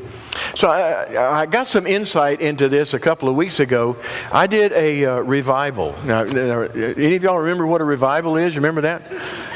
So 0.56 0.68
I, 0.68 1.40
I, 1.40 1.46
got 1.46 1.66
some 1.66 1.86
insight 1.86 2.40
into 2.40 2.68
this 2.68 2.92
a 2.92 2.98
couple 2.98 3.28
of 3.28 3.34
weeks 3.34 3.60
ago. 3.60 3.96
I 4.30 4.46
did 4.46 4.72
a 4.72 5.06
uh, 5.06 5.20
revival. 5.20 5.94
Now, 6.04 6.22
any 6.22 7.16
of 7.16 7.22
y'all 7.22 7.38
remember 7.38 7.66
what 7.66 7.80
a 7.80 7.84
revival 7.84 8.36
is? 8.36 8.56
Remember 8.56 8.82
that? 8.82 9.10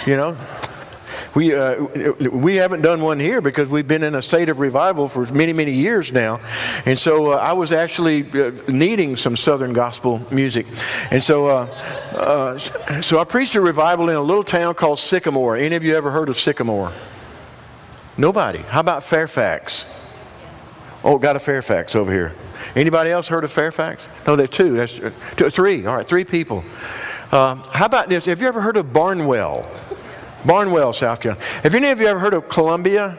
You 0.07 0.17
know, 0.17 0.37
we 1.35 1.55
uh, 1.55 1.81
we 2.31 2.57
haven't 2.57 2.83
done 2.83 3.01
one 3.01 3.21
here 3.21 3.41
because 3.41 3.69
we've 3.69 3.87
been 3.87 4.03
in 4.03 4.17
a 4.17 4.23
state 4.23 4.49
of 4.49 4.59
revival 4.59 5.07
for 5.07 5.27
many 5.27 5.53
many 5.53 5.73
years 5.73 6.13
now, 6.13 6.41
and 6.87 6.99
so 6.99 7.33
uh, 7.33 7.37
I 7.37 7.53
was 7.53 7.73
actually 7.73 8.29
uh, 8.33 8.51
needing 8.67 9.17
some 9.17 9.37
Southern 9.37 9.73
gospel 9.73 10.21
music, 10.33 10.67
and 11.11 11.23
so 11.23 11.47
uh, 11.47 11.67
uh, 12.15 12.59
so 13.01 13.21
I 13.21 13.25
preached 13.25 13.55
a 13.55 13.61
revival 13.61 14.09
in 14.09 14.17
a 14.17 14.21
little 14.21 14.43
town 14.43 14.75
called 14.75 14.99
Sycamore. 14.99 15.57
Any 15.57 15.77
of 15.77 15.85
you 15.85 15.97
ever 15.97 16.11
heard 16.11 16.29
of 16.29 16.37
Sycamore? 16.37 16.93
Nobody. 18.19 18.59
How 18.59 18.81
about 18.81 19.05
Fairfax? 19.05 19.85
Oh, 21.05 21.19
got 21.19 21.37
a 21.37 21.41
Fairfax 21.41 21.95
over 21.95 22.13
here. 22.13 22.35
Anybody 22.75 23.11
else 23.11 23.29
heard 23.29 23.45
of 23.45 23.53
Fairfax? 23.53 24.09
No, 24.27 24.35
there's 24.35 24.51
two. 24.51 24.73
That's 24.75 25.01
two, 25.37 25.49
three. 25.51 25.87
All 25.87 25.97
right, 25.97 26.07
three 26.07 26.25
people. 26.25 26.65
How 27.31 27.87
about 27.87 28.09
this? 28.09 28.27
Have 28.27 28.41
you 28.41 28.49
ever 28.49 28.61
heard 28.61 28.77
of 28.77 28.93
Barnwell? 28.93 29.65
Barnwell, 30.45 30.93
South 30.93 31.21
Carolina. 31.21 31.45
Have 31.63 31.75
any 31.75 31.91
of 31.91 32.01
you 32.01 32.07
ever 32.07 32.19
heard 32.19 32.35
of 32.35 32.49
Columbia? 32.49 33.19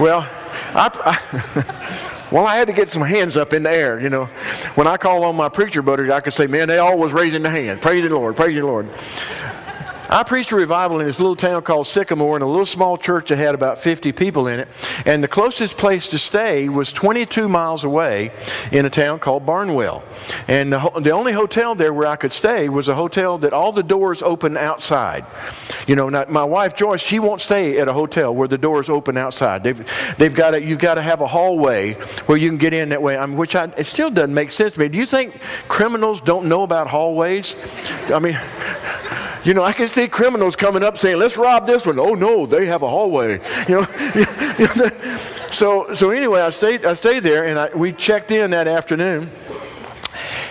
well, 0.00 0.28
I, 0.74 0.90
I 1.04 2.28
well, 2.32 2.46
I 2.46 2.56
had 2.56 2.66
to 2.68 2.72
get 2.72 2.88
some 2.88 3.02
hands 3.02 3.36
up 3.36 3.52
in 3.52 3.62
the 3.62 3.70
air, 3.70 4.00
you 4.00 4.10
know. 4.10 4.26
When 4.74 4.86
I 4.86 4.96
call 4.96 5.24
on 5.24 5.36
my 5.36 5.48
preacher 5.48 5.82
buddies, 5.82 6.10
I 6.10 6.20
could 6.20 6.32
say, 6.32 6.46
man, 6.46 6.68
they 6.68 6.78
always 6.78 7.12
raising 7.12 7.42
the 7.42 7.50
hand. 7.50 7.80
Praise 7.80 8.02
the 8.04 8.10
Lord, 8.10 8.36
praise 8.36 8.56
the 8.56 8.66
Lord. 8.66 8.88
I 10.12 10.24
preached 10.24 10.52
a 10.52 10.56
revival 10.56 11.00
in 11.00 11.06
this 11.06 11.18
little 11.18 11.36
town 11.36 11.62
called 11.62 11.86
Sycamore 11.86 12.36
in 12.36 12.42
a 12.42 12.46
little 12.46 12.66
small 12.66 12.98
church 12.98 13.30
that 13.30 13.38
had 13.38 13.54
about 13.54 13.78
50 13.78 14.12
people 14.12 14.46
in 14.46 14.60
it. 14.60 14.68
And 15.06 15.24
the 15.24 15.28
closest 15.28 15.78
place 15.78 16.10
to 16.10 16.18
stay 16.18 16.68
was 16.68 16.92
22 16.92 17.48
miles 17.48 17.82
away 17.82 18.30
in 18.70 18.84
a 18.84 18.90
town 18.90 19.20
called 19.20 19.46
Barnwell. 19.46 20.04
And 20.48 20.70
the, 20.70 20.80
the 21.00 21.12
only 21.12 21.32
hotel 21.32 21.74
there 21.74 21.94
where 21.94 22.06
I 22.06 22.16
could 22.16 22.30
stay 22.30 22.68
was 22.68 22.88
a 22.88 22.94
hotel 22.94 23.38
that 23.38 23.54
all 23.54 23.72
the 23.72 23.82
doors 23.82 24.22
open 24.22 24.58
outside. 24.58 25.24
You 25.86 25.96
know, 25.96 26.10
my 26.28 26.44
wife 26.44 26.76
Joyce, 26.76 27.00
she 27.00 27.18
won't 27.18 27.40
stay 27.40 27.78
at 27.78 27.88
a 27.88 27.94
hotel 27.94 28.34
where 28.34 28.48
the 28.48 28.58
doors 28.58 28.90
open 28.90 29.16
outside. 29.16 29.64
They've, 29.64 29.82
they've 30.18 30.34
got 30.34 30.50
to, 30.50 30.62
you've 30.62 30.78
got 30.78 30.96
to 30.96 31.02
have 31.02 31.22
a 31.22 31.26
hallway 31.26 31.94
where 32.26 32.36
you 32.36 32.50
can 32.50 32.58
get 32.58 32.74
in 32.74 32.90
that 32.90 33.00
way. 33.00 33.16
I 33.16 33.24
mean, 33.24 33.38
which 33.38 33.56
I, 33.56 33.72
it 33.78 33.86
still 33.86 34.10
doesn't 34.10 34.34
make 34.34 34.50
sense 34.50 34.74
to 34.74 34.80
me. 34.80 34.88
Do 34.88 34.98
you 34.98 35.06
think 35.06 35.40
criminals 35.68 36.20
don't 36.20 36.50
know 36.50 36.64
about 36.64 36.86
hallways? 36.86 37.56
I 38.12 38.18
mean, 38.18 38.38
you 39.44 39.54
know, 39.54 39.62
I 39.62 39.72
can 39.72 39.88
see 39.88 40.08
criminals 40.08 40.56
coming 40.56 40.82
up 40.82 40.98
saying, 40.98 41.18
let's 41.18 41.36
rob 41.36 41.66
this 41.66 41.84
one. 41.84 41.98
Oh, 41.98 42.14
no, 42.14 42.46
they 42.46 42.66
have 42.66 42.82
a 42.82 42.88
hallway. 42.88 43.40
You 43.68 43.80
know, 43.80 44.90
so, 45.50 45.94
so 45.94 46.10
anyway, 46.10 46.40
I 46.40 46.50
stayed, 46.50 46.84
I 46.84 46.94
stayed 46.94 47.20
there 47.20 47.46
and 47.46 47.58
I, 47.58 47.70
we 47.74 47.92
checked 47.92 48.30
in 48.30 48.50
that 48.50 48.66
afternoon. 48.68 49.30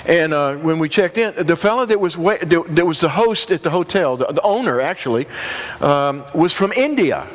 And 0.05 0.33
uh, 0.33 0.55
when 0.55 0.79
we 0.79 0.89
checked 0.89 1.17
in, 1.17 1.45
the 1.45 1.55
fellow 1.55 1.85
that 1.85 1.99
was, 1.99 2.15
that 2.15 2.85
was 2.85 2.99
the 2.99 3.09
host 3.09 3.51
at 3.51 3.63
the 3.63 3.69
hotel, 3.69 4.17
the, 4.17 4.25
the 4.25 4.41
owner 4.41 4.81
actually, 4.81 5.27
um, 5.79 6.25
was 6.33 6.53
from 6.53 6.71
India. 6.71 7.27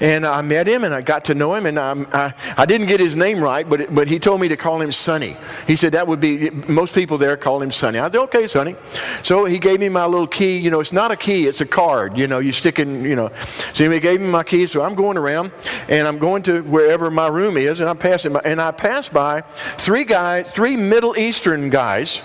And 0.00 0.26
I 0.26 0.42
met 0.42 0.66
him 0.66 0.84
and 0.84 0.94
I 0.94 1.00
got 1.00 1.24
to 1.26 1.34
know 1.34 1.54
him, 1.54 1.66
and 1.66 1.78
I, 1.78 1.92
I, 2.12 2.34
I 2.56 2.66
didn't 2.66 2.86
get 2.86 3.00
his 3.00 3.16
name 3.16 3.40
right, 3.40 3.68
but, 3.68 3.80
it, 3.82 3.94
but 3.94 4.08
he 4.08 4.18
told 4.18 4.40
me 4.40 4.48
to 4.48 4.56
call 4.56 4.80
him 4.80 4.92
Sonny. 4.92 5.36
He 5.66 5.76
said 5.76 5.92
that 5.92 6.06
would 6.06 6.20
be, 6.20 6.50
most 6.50 6.94
people 6.94 7.18
there 7.18 7.36
call 7.36 7.62
him 7.62 7.70
Sonny. 7.70 7.98
I 7.98 8.10
said, 8.10 8.20
okay, 8.22 8.46
Sonny. 8.46 8.76
So 9.22 9.44
he 9.44 9.58
gave 9.58 9.80
me 9.80 9.88
my 9.88 10.06
little 10.06 10.26
key. 10.26 10.58
You 10.58 10.70
know, 10.70 10.80
it's 10.80 10.92
not 10.92 11.10
a 11.10 11.16
key, 11.16 11.46
it's 11.46 11.60
a 11.60 11.66
card. 11.66 12.16
You 12.16 12.26
know, 12.26 12.38
you 12.38 12.52
stick 12.52 12.78
in, 12.78 13.04
you 13.04 13.16
know. 13.16 13.30
So 13.72 13.88
he 13.88 14.00
gave 14.00 14.20
me 14.20 14.28
my 14.28 14.42
key, 14.42 14.66
so 14.66 14.82
I'm 14.82 14.94
going 14.94 15.16
around 15.16 15.52
and 15.88 16.06
I'm 16.06 16.18
going 16.18 16.42
to 16.44 16.62
wherever 16.62 17.10
my 17.10 17.28
room 17.28 17.56
is, 17.56 17.80
and 17.80 17.88
I'm 17.88 17.98
passing 17.98 18.32
by, 18.32 18.40
and 18.44 18.60
I 18.60 18.70
pass 18.70 19.08
by 19.08 19.42
three 19.78 20.04
guys, 20.04 20.50
three 20.50 20.76
Middle 20.76 21.16
Eastern 21.16 21.70
guys 21.70 22.22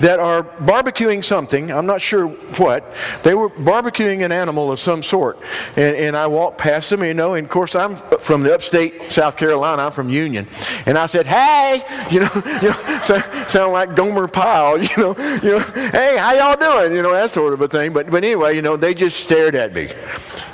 that 0.00 0.20
are 0.20 0.42
barbecuing 0.42 1.24
something. 1.24 1.72
I'm 1.72 1.86
not 1.86 2.00
sure 2.00 2.28
what. 2.28 2.84
They 3.22 3.34
were 3.34 3.50
barbecuing 3.50 4.24
an 4.24 4.32
animal 4.32 4.72
of 4.72 4.78
some 4.78 5.02
sort. 5.02 5.38
And, 5.76 5.96
and 5.96 6.16
I 6.16 6.26
walked 6.26 6.58
past 6.58 6.90
them, 6.90 7.02
you 7.02 7.14
know, 7.14 7.34
and 7.34 7.44
of 7.44 7.50
course 7.50 7.74
I'm 7.74 7.96
from 7.96 8.42
the 8.42 8.54
upstate 8.54 9.02
South 9.10 9.36
Carolina. 9.36 9.82
I'm 9.82 9.92
from 9.92 10.10
Union. 10.10 10.46
And 10.86 10.96
I 10.98 11.06
said, 11.06 11.26
hey, 11.26 11.84
you 12.10 12.20
know, 12.20 12.30
you 12.34 12.68
know 12.68 13.00
so, 13.02 13.20
sound 13.46 13.72
like 13.72 13.94
Gomer 13.94 14.28
Pyle, 14.28 14.80
you 14.82 14.96
know, 14.96 15.16
you 15.42 15.50
know, 15.50 15.60
hey, 15.90 16.16
how 16.18 16.32
y'all 16.32 16.56
doing? 16.56 16.94
You 16.94 17.02
know, 17.02 17.12
that 17.12 17.30
sort 17.30 17.54
of 17.54 17.60
a 17.60 17.68
thing. 17.68 17.92
But, 17.92 18.10
but 18.10 18.24
anyway, 18.24 18.54
you 18.54 18.62
know, 18.62 18.76
they 18.76 18.94
just 18.94 19.20
stared 19.20 19.54
at 19.54 19.74
me. 19.74 19.90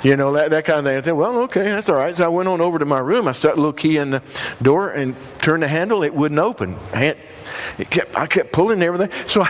You 0.03 0.17
know, 0.17 0.33
that, 0.33 0.51
that 0.51 0.65
kind 0.65 0.79
of 0.79 0.85
thing. 0.85 0.97
I 0.97 1.01
said, 1.01 1.11
well, 1.13 1.39
okay, 1.43 1.63
that's 1.63 1.87
all 1.87 1.95
right. 1.95 2.13
So 2.13 2.25
I 2.25 2.27
went 2.27 2.49
on 2.49 2.59
over 2.59 2.77
to 2.77 2.85
my 2.85 2.99
room. 2.99 3.27
I 3.27 3.31
stuck 3.31 3.53
a 3.53 3.55
little 3.55 3.71
key 3.71 3.97
in 3.97 4.11
the 4.11 4.21
door 4.61 4.91
and 4.91 5.15
turned 5.41 5.63
the 5.63 5.67
handle. 5.67 6.03
It 6.03 6.13
wouldn't 6.13 6.39
open. 6.39 6.75
It 6.93 7.89
kept, 7.89 8.15
I 8.17 8.27
kept 8.27 8.51
pulling 8.51 8.83
everything. 8.83 9.09
So 9.27 9.41
I, 9.41 9.49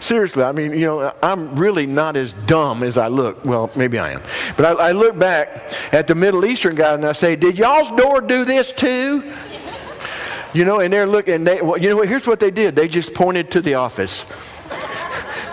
seriously, 0.00 0.42
I 0.42 0.52
mean, 0.52 0.72
you 0.72 0.86
know, 0.86 1.14
I'm 1.22 1.56
really 1.56 1.86
not 1.86 2.16
as 2.16 2.34
dumb 2.46 2.82
as 2.82 2.98
I 2.98 3.08
look. 3.08 3.44
Well, 3.46 3.70
maybe 3.74 3.98
I 3.98 4.12
am. 4.12 4.22
But 4.56 4.66
I, 4.66 4.88
I 4.88 4.92
look 4.92 5.18
back 5.18 5.74
at 5.92 6.06
the 6.06 6.14
Middle 6.14 6.44
Eastern 6.44 6.74
guy 6.74 6.94
and 6.94 7.06
I 7.06 7.12
say, 7.12 7.34
did 7.34 7.56
y'all's 7.56 7.90
door 7.92 8.20
do 8.20 8.44
this 8.44 8.72
too? 8.72 9.32
You 10.52 10.64
know, 10.64 10.80
and 10.80 10.92
they're 10.92 11.06
looking, 11.06 11.34
and 11.34 11.46
they, 11.46 11.60
well, 11.62 11.78
you 11.78 11.88
know 11.88 11.96
what, 11.96 12.08
here's 12.08 12.26
what 12.26 12.38
they 12.38 12.50
did. 12.50 12.76
They 12.76 12.86
just 12.86 13.14
pointed 13.14 13.50
to 13.52 13.60
the 13.60 13.74
office. 13.74 14.24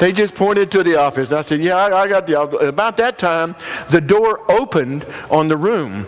They 0.01 0.11
just 0.11 0.33
pointed 0.33 0.71
to 0.71 0.81
the 0.81 0.95
office. 0.95 1.31
I 1.31 1.43
said, 1.43 1.61
yeah, 1.61 1.77
I, 1.77 2.01
I 2.01 2.07
got 2.07 2.25
the 2.25 2.33
office. 2.33 2.67
About 2.67 2.97
that 2.97 3.19
time, 3.19 3.55
the 3.89 4.01
door 4.01 4.41
opened 4.51 5.05
on 5.29 5.47
the 5.47 5.55
room 5.55 6.07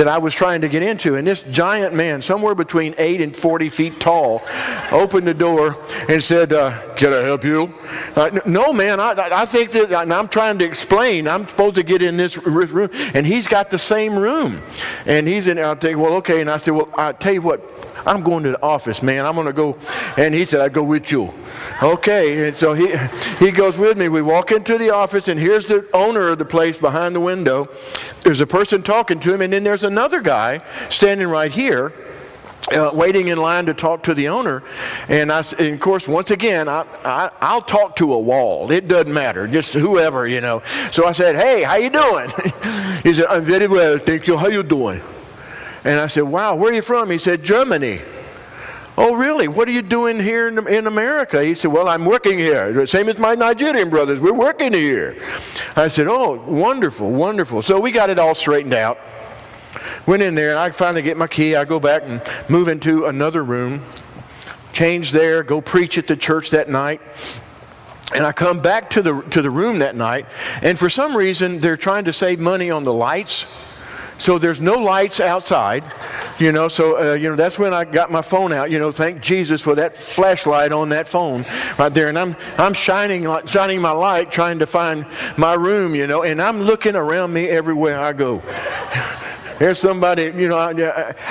that 0.00 0.08
I 0.08 0.16
was 0.16 0.34
trying 0.34 0.62
to 0.62 0.68
get 0.70 0.82
into. 0.82 1.16
And 1.16 1.26
this 1.26 1.42
giant 1.42 1.94
man, 1.94 2.22
somewhere 2.22 2.54
between 2.54 2.94
8 2.96 3.20
and 3.20 3.36
40 3.36 3.68
feet 3.68 4.00
tall, 4.00 4.40
opened 4.90 5.26
the 5.26 5.34
door 5.34 5.76
and 6.08 6.24
said, 6.24 6.54
uh, 6.54 6.94
Can 6.94 7.12
I 7.12 7.18
help 7.18 7.44
you? 7.44 7.74
Uh, 8.16 8.40
no, 8.46 8.72
man, 8.72 8.98
I, 8.98 9.10
I 9.30 9.44
think 9.44 9.72
that 9.72 9.92
and 9.92 10.10
I'm 10.10 10.26
trying 10.26 10.58
to 10.60 10.64
explain. 10.64 11.28
I'm 11.28 11.46
supposed 11.46 11.74
to 11.74 11.82
get 11.82 12.00
in 12.00 12.16
this 12.16 12.38
room. 12.38 12.88
And 13.12 13.26
he's 13.26 13.46
got 13.46 13.68
the 13.70 13.76
same 13.76 14.18
room. 14.18 14.62
And 15.04 15.28
he's 15.28 15.46
in, 15.46 15.58
I'll 15.58 15.76
take, 15.76 15.98
well, 15.98 16.14
okay. 16.14 16.40
And 16.40 16.50
I 16.50 16.56
said, 16.56 16.70
Well, 16.70 16.88
I'll 16.94 17.12
tell 17.12 17.34
you 17.34 17.42
what, 17.42 17.60
I'm 18.06 18.22
going 18.22 18.44
to 18.44 18.52
the 18.52 18.62
office, 18.62 19.02
man. 19.02 19.26
I'm 19.26 19.34
going 19.34 19.48
to 19.48 19.52
go. 19.52 19.76
And 20.16 20.34
he 20.34 20.46
said, 20.46 20.62
I'd 20.62 20.72
go 20.72 20.82
with 20.82 21.12
you. 21.12 21.30
Okay, 21.82 22.46
and 22.46 22.54
so 22.54 22.74
he, 22.74 22.94
he 23.38 23.50
goes 23.50 23.78
with 23.78 23.96
me. 23.96 24.08
We 24.08 24.20
walk 24.20 24.52
into 24.52 24.76
the 24.76 24.90
office, 24.90 25.28
and 25.28 25.40
here's 25.40 25.66
the 25.66 25.86
owner 25.94 26.28
of 26.28 26.38
the 26.38 26.44
place 26.44 26.78
behind 26.78 27.14
the 27.14 27.20
window. 27.20 27.68
There's 28.22 28.40
a 28.40 28.46
person 28.46 28.82
talking 28.82 29.18
to 29.20 29.32
him, 29.32 29.40
and 29.40 29.52
then 29.52 29.64
there's 29.64 29.84
another 29.90 30.20
guy 30.20 30.62
standing 30.88 31.28
right 31.28 31.52
here. 31.52 31.92
Uh, 32.70 32.90
waiting 32.92 33.28
in 33.28 33.38
line 33.38 33.66
to 33.66 33.74
talk 33.74 34.02
to 34.02 34.14
the 34.14 34.28
owner. 34.28 34.62
And, 35.08 35.32
I, 35.32 35.42
and 35.58 35.74
of 35.74 35.80
course, 35.80 36.06
once 36.06 36.30
again, 36.30 36.68
I, 36.68 36.86
I, 37.04 37.30
I'll 37.40 37.62
talk 37.62 37.96
to 37.96 38.12
a 38.12 38.18
wall. 38.18 38.70
It 38.70 38.86
doesn't 38.86 39.12
matter, 39.12 39.48
just 39.48 39.72
whoever, 39.72 40.28
you 40.28 40.40
know. 40.40 40.62
So 40.92 41.06
I 41.06 41.12
said, 41.12 41.34
hey, 41.34 41.62
how 41.62 41.76
you 41.76 41.90
doing? 41.90 42.30
he 43.02 43.14
said, 43.14 43.26
I'm 43.28 43.42
very 43.42 43.66
well, 43.66 43.98
thank 43.98 44.26
you. 44.26 44.36
How 44.36 44.48
you 44.48 44.62
doing? 44.62 45.00
And 45.84 45.98
I 45.98 46.06
said, 46.06 46.24
wow, 46.24 46.54
where 46.54 46.70
are 46.70 46.74
you 46.74 46.82
from? 46.82 47.10
He 47.10 47.18
said, 47.18 47.42
Germany. 47.42 48.02
Oh, 49.02 49.14
really? 49.14 49.48
What 49.48 49.66
are 49.66 49.70
you 49.70 49.80
doing 49.80 50.20
here 50.20 50.48
in, 50.48 50.68
in 50.68 50.86
America? 50.86 51.42
He 51.42 51.54
said, 51.54 51.72
Well, 51.72 51.88
I'm 51.88 52.04
working 52.04 52.38
here. 52.38 52.84
Same 52.86 53.08
as 53.08 53.18
my 53.18 53.34
Nigerian 53.34 53.88
brothers. 53.88 54.20
We're 54.20 54.34
working 54.34 54.74
here. 54.74 55.16
I 55.74 55.88
said, 55.88 56.06
Oh, 56.06 56.34
wonderful, 56.34 57.10
wonderful. 57.10 57.62
So 57.62 57.80
we 57.80 57.92
got 57.92 58.10
it 58.10 58.18
all 58.18 58.34
straightened 58.34 58.74
out. 58.74 58.98
Went 60.06 60.22
in 60.22 60.34
there, 60.34 60.50
and 60.50 60.58
I 60.58 60.70
finally 60.70 61.02
get 61.02 61.16
my 61.16 61.26
key. 61.26 61.54
I 61.54 61.64
go 61.64 61.78
back 61.78 62.02
and 62.04 62.22
move 62.48 62.68
into 62.68 63.06
another 63.06 63.44
room, 63.44 63.82
change 64.72 65.12
there, 65.12 65.42
go 65.42 65.60
preach 65.60 65.98
at 65.98 66.06
the 66.06 66.16
church 66.16 66.50
that 66.50 66.68
night. 66.68 67.00
And 68.12 68.26
I 68.26 68.32
come 68.32 68.60
back 68.60 68.90
to 68.90 69.02
the, 69.02 69.22
to 69.30 69.40
the 69.40 69.50
room 69.50 69.78
that 69.80 69.94
night, 69.94 70.26
and 70.62 70.78
for 70.78 70.90
some 70.90 71.16
reason, 71.16 71.60
they're 71.60 71.76
trying 71.76 72.06
to 72.06 72.12
save 72.12 72.40
money 72.40 72.70
on 72.70 72.84
the 72.84 72.92
lights. 72.92 73.46
So 74.18 74.36
there's 74.36 74.60
no 74.60 74.74
lights 74.74 75.18
outside. 75.18 75.82
You 76.38 76.52
know, 76.52 76.68
so, 76.68 77.12
uh, 77.12 77.14
you 77.14 77.30
know, 77.30 77.36
that's 77.36 77.58
when 77.58 77.72
I 77.72 77.84
got 77.84 78.10
my 78.10 78.20
phone 78.20 78.52
out. 78.52 78.70
You 78.70 78.78
know, 78.78 78.92
thank 78.92 79.22
Jesus 79.22 79.62
for 79.62 79.74
that 79.76 79.96
flashlight 79.96 80.72
on 80.72 80.90
that 80.90 81.08
phone 81.08 81.46
right 81.78 81.92
there. 81.92 82.08
And 82.08 82.18
I'm, 82.18 82.36
I'm 82.58 82.74
shining, 82.74 83.26
shining 83.46 83.80
my 83.80 83.92
light 83.92 84.30
trying 84.30 84.58
to 84.58 84.66
find 84.66 85.06
my 85.38 85.54
room, 85.54 85.94
you 85.94 86.06
know, 86.06 86.22
and 86.22 86.40
I'm 86.40 86.62
looking 86.62 86.96
around 86.96 87.32
me 87.32 87.48
everywhere 87.48 87.98
I 87.98 88.12
go. 88.12 88.42
There's 89.60 89.78
somebody, 89.78 90.32
you 90.34 90.48
know, 90.48 90.58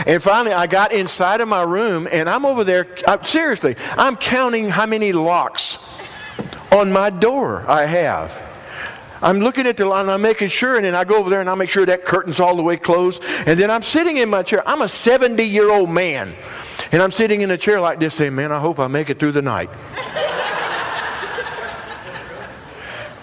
and 0.05 0.21
finally 0.21 0.53
I 0.53 0.67
got 0.67 0.91
inside 0.91 1.41
of 1.41 1.48
my 1.48 1.63
room 1.63 2.07
and 2.12 2.29
I'm 2.29 2.45
over 2.45 2.63
there, 2.63 2.86
I, 3.07 3.19
seriously, 3.24 3.75
I'm 3.93 4.15
counting 4.15 4.69
how 4.69 4.86
many 4.86 5.13
locks 5.13 6.00
on 6.71 6.91
my 6.91 7.09
door 7.09 7.65
I 7.67 7.88
have. 7.88 8.39
I'm 9.24 9.39
looking 9.39 9.65
at 9.65 9.77
the 9.77 9.88
line, 9.88 10.09
I'm 10.09 10.21
making 10.21 10.50
sure, 10.50 10.75
and 10.75 10.86
then 10.86 10.93
I 10.93 11.05
go 11.05 11.17
over 11.17 11.31
there 11.31 11.41
and 11.41 11.50
I 11.50 11.55
make 11.55 11.69
sure 11.69 11.88
that 11.88 12.05
curtain's 12.05 12.39
all 12.39 12.55
the 12.55 12.62
way 12.62 12.77
closed. 12.77 13.24
And 13.48 13.59
then 13.59 13.71
I'm 13.71 13.81
sitting 13.81 14.17
in 14.17 14.29
my 14.29 14.43
chair. 14.43 14.62
I'm 14.63 14.83
a 14.83 14.88
70 14.88 15.43
year 15.43 15.71
old 15.71 15.89
man. 15.89 16.36
And 16.91 17.01
I'm 17.01 17.12
sitting 17.12 17.41
in 17.41 17.50
a 17.50 17.57
chair 17.57 17.81
like 17.81 18.00
this 18.00 18.13
saying, 18.13 18.36
Man, 18.36 18.51
I 18.51 18.59
hope 18.59 18.79
I 18.79 18.86
make 18.86 19.09
it 19.09 19.17
through 19.17 19.31
the 19.31 19.41
night. 19.41 19.71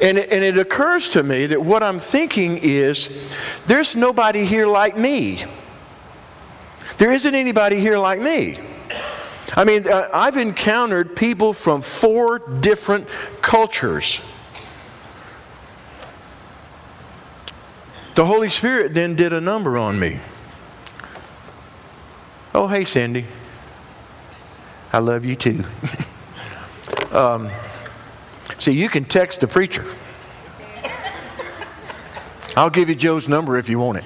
And, 0.01 0.19
it, 0.19 0.31
and 0.31 0.45
it 0.45 0.59
occurs 0.59 1.09
to 1.11 1.23
me 1.23 1.47
that 1.47 1.63
what 1.63 1.83
I'm 1.83 1.99
thinking 1.99 2.59
is 2.59 3.09
there's 3.67 3.97
nobody 3.97 4.45
here 4.45 4.67
like 4.67 4.97
me. 4.97 5.45
There 6.99 7.13
isn't 7.13 7.35
anybody 7.35 7.79
here 7.81 7.99
like 7.99 8.21
me. 8.21 8.59
I 9.55 9.65
mean, 9.65 9.89
uh, 9.89 10.09
I've 10.13 10.37
encountered 10.37 11.17
people 11.17 11.53
from 11.53 11.81
four 11.81 12.39
different 12.39 13.09
cultures. 13.41 14.21
The 18.17 18.25
Holy 18.25 18.49
Spirit 18.49 18.95
then 18.95 19.15
did 19.15 19.33
a 19.33 19.41
number 19.41 19.77
on 19.79 19.99
me. 19.99 20.21
Oh, 22.55 22.67
hey, 22.67 22.85
Sandy. 22.85 23.27
I 24.93 24.99
love 24.99 25.27
you 25.27 25.37
too. 25.37 25.65
um, 27.13 27.51
see, 28.59 28.73
you 28.73 28.89
can 28.89 29.05
text 29.05 29.41
the 29.41 29.49
preacher. 29.49 29.85
I'll 32.57 32.71
give 32.71 32.89
you 32.89 32.95
Joe's 32.95 33.29
number 33.29 33.59
if 33.59 33.69
you 33.69 33.79
want 33.79 33.99
it. 33.99 34.05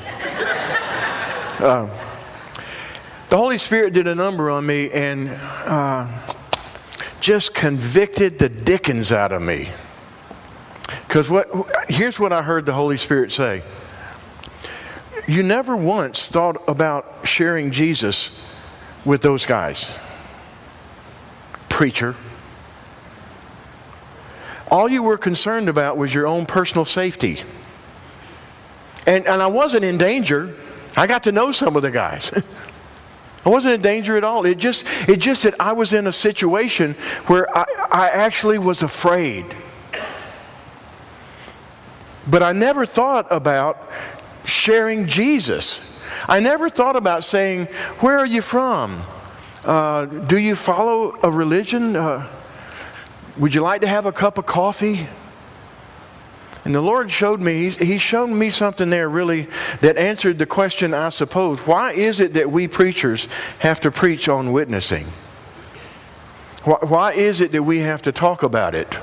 Uh, 1.61 1.89
the 3.29 3.37
Holy 3.37 3.59
Spirit 3.59 3.93
did 3.93 4.09
a 4.09 4.15
number 4.15 4.51
on 4.51 4.67
me 4.67 4.91
and 4.91 5.29
uh, 5.29 6.09
just 7.21 7.55
convicted 7.55 8.39
the 8.39 8.49
dickens 8.49 9.13
out 9.13 9.31
of 9.31 9.41
me. 9.41 9.69
Because 11.07 11.29
what 11.29 11.49
here's 11.89 12.19
what 12.19 12.33
I 12.33 12.43
heard 12.43 12.67
the 12.67 12.73
Holy 12.73 12.97
Spirit 12.97 13.31
say 13.31 13.63
you 15.29 15.43
never 15.45 15.77
once 15.77 16.29
thought 16.29 16.57
about 16.67 17.21
sharing 17.25 17.71
Jesus 17.71 18.45
with 19.05 19.23
those 19.23 19.47
guys. 19.47 19.97
Preacher. 21.69 22.17
All 24.71 24.89
you 24.89 25.03
were 25.03 25.19
concerned 25.19 25.69
about 25.69 25.97
was 25.97 26.15
your 26.15 26.27
own 26.27 26.47
personal 26.47 26.85
safety. 26.85 27.43
And, 29.07 29.27
and 29.27 29.43
I 29.43 29.49
wasn't 29.49 29.85
in 29.85 29.99
danger. 29.99 30.57
I 30.97 31.07
got 31.07 31.25
to 31.25 31.33
know 31.33 31.51
some 31.51 31.77
of 31.77 31.83
the 31.83 31.91
guys. 31.91 32.33
I 33.45 33.49
wasn't 33.49 33.75
in 33.75 33.83
danger 33.83 34.17
at 34.17 34.25
all. 34.25 34.45
It 34.45 34.59
just, 34.59 34.87
it 35.09 35.17
just 35.17 35.43
that 35.45 35.55
I 35.59 35.73
was 35.73 35.93
in 35.93 36.07
a 36.07 36.13
situation 36.13 36.95
where 37.27 37.49
I, 37.57 37.65
I 37.91 38.09
actually 38.11 38.59
was 38.59 38.83
afraid. 38.83 39.47
But 42.29 42.43
I 42.43 42.53
never 42.53 42.85
thought 42.85 43.27
about 43.31 43.91
sharing 44.45 45.07
Jesus. 45.07 46.01
I 46.29 46.39
never 46.41 46.69
thought 46.69 46.97
about 46.97 47.25
saying, 47.25 47.67
Where 48.01 48.19
are 48.19 48.27
you 48.27 48.43
from? 48.43 49.03
Uh, 49.65 50.05
do 50.05 50.39
you 50.39 50.55
follow 50.55 51.17
a 51.23 51.31
religion? 51.31 51.97
Uh, 51.97 52.29
would 53.39 53.55
you 53.55 53.63
like 53.63 53.81
to 53.83 53.87
have 53.87 54.07
a 54.07 54.13
cup 54.13 54.39
of 54.39 54.47
coffee? 54.47 55.07
And 56.65 56.75
the 56.75 56.81
Lord 56.81 57.11
showed 57.11 57.41
me, 57.41 57.71
He 57.71 57.99
showed 57.99 58.29
me 58.29 58.51
something 58.51 58.91
there 58.91 59.09
really 59.09 59.49
that 59.81 59.97
answered 59.97 60.39
the 60.39 60.47
question, 60.47 60.93
I 60.93 61.09
suppose. 61.09 61.59
Why 61.61 61.93
is 61.93 62.21
it 62.21 62.35
that 62.35 62.51
we 62.51 62.69
preachers 62.69 63.29
have 63.61 63.81
to 63.81 63.91
preach 63.91 64.29
on 64.29 64.53
witnessing? 64.53 65.07
Why, 66.65 66.79
why 66.83 67.13
is 67.13 67.41
it 67.41 67.53
that 67.53 67.63
we 67.63 67.79
have 67.79 68.03
to 68.03 68.13
talk 68.13 68.43
about 68.43 68.75
it? 68.75 68.95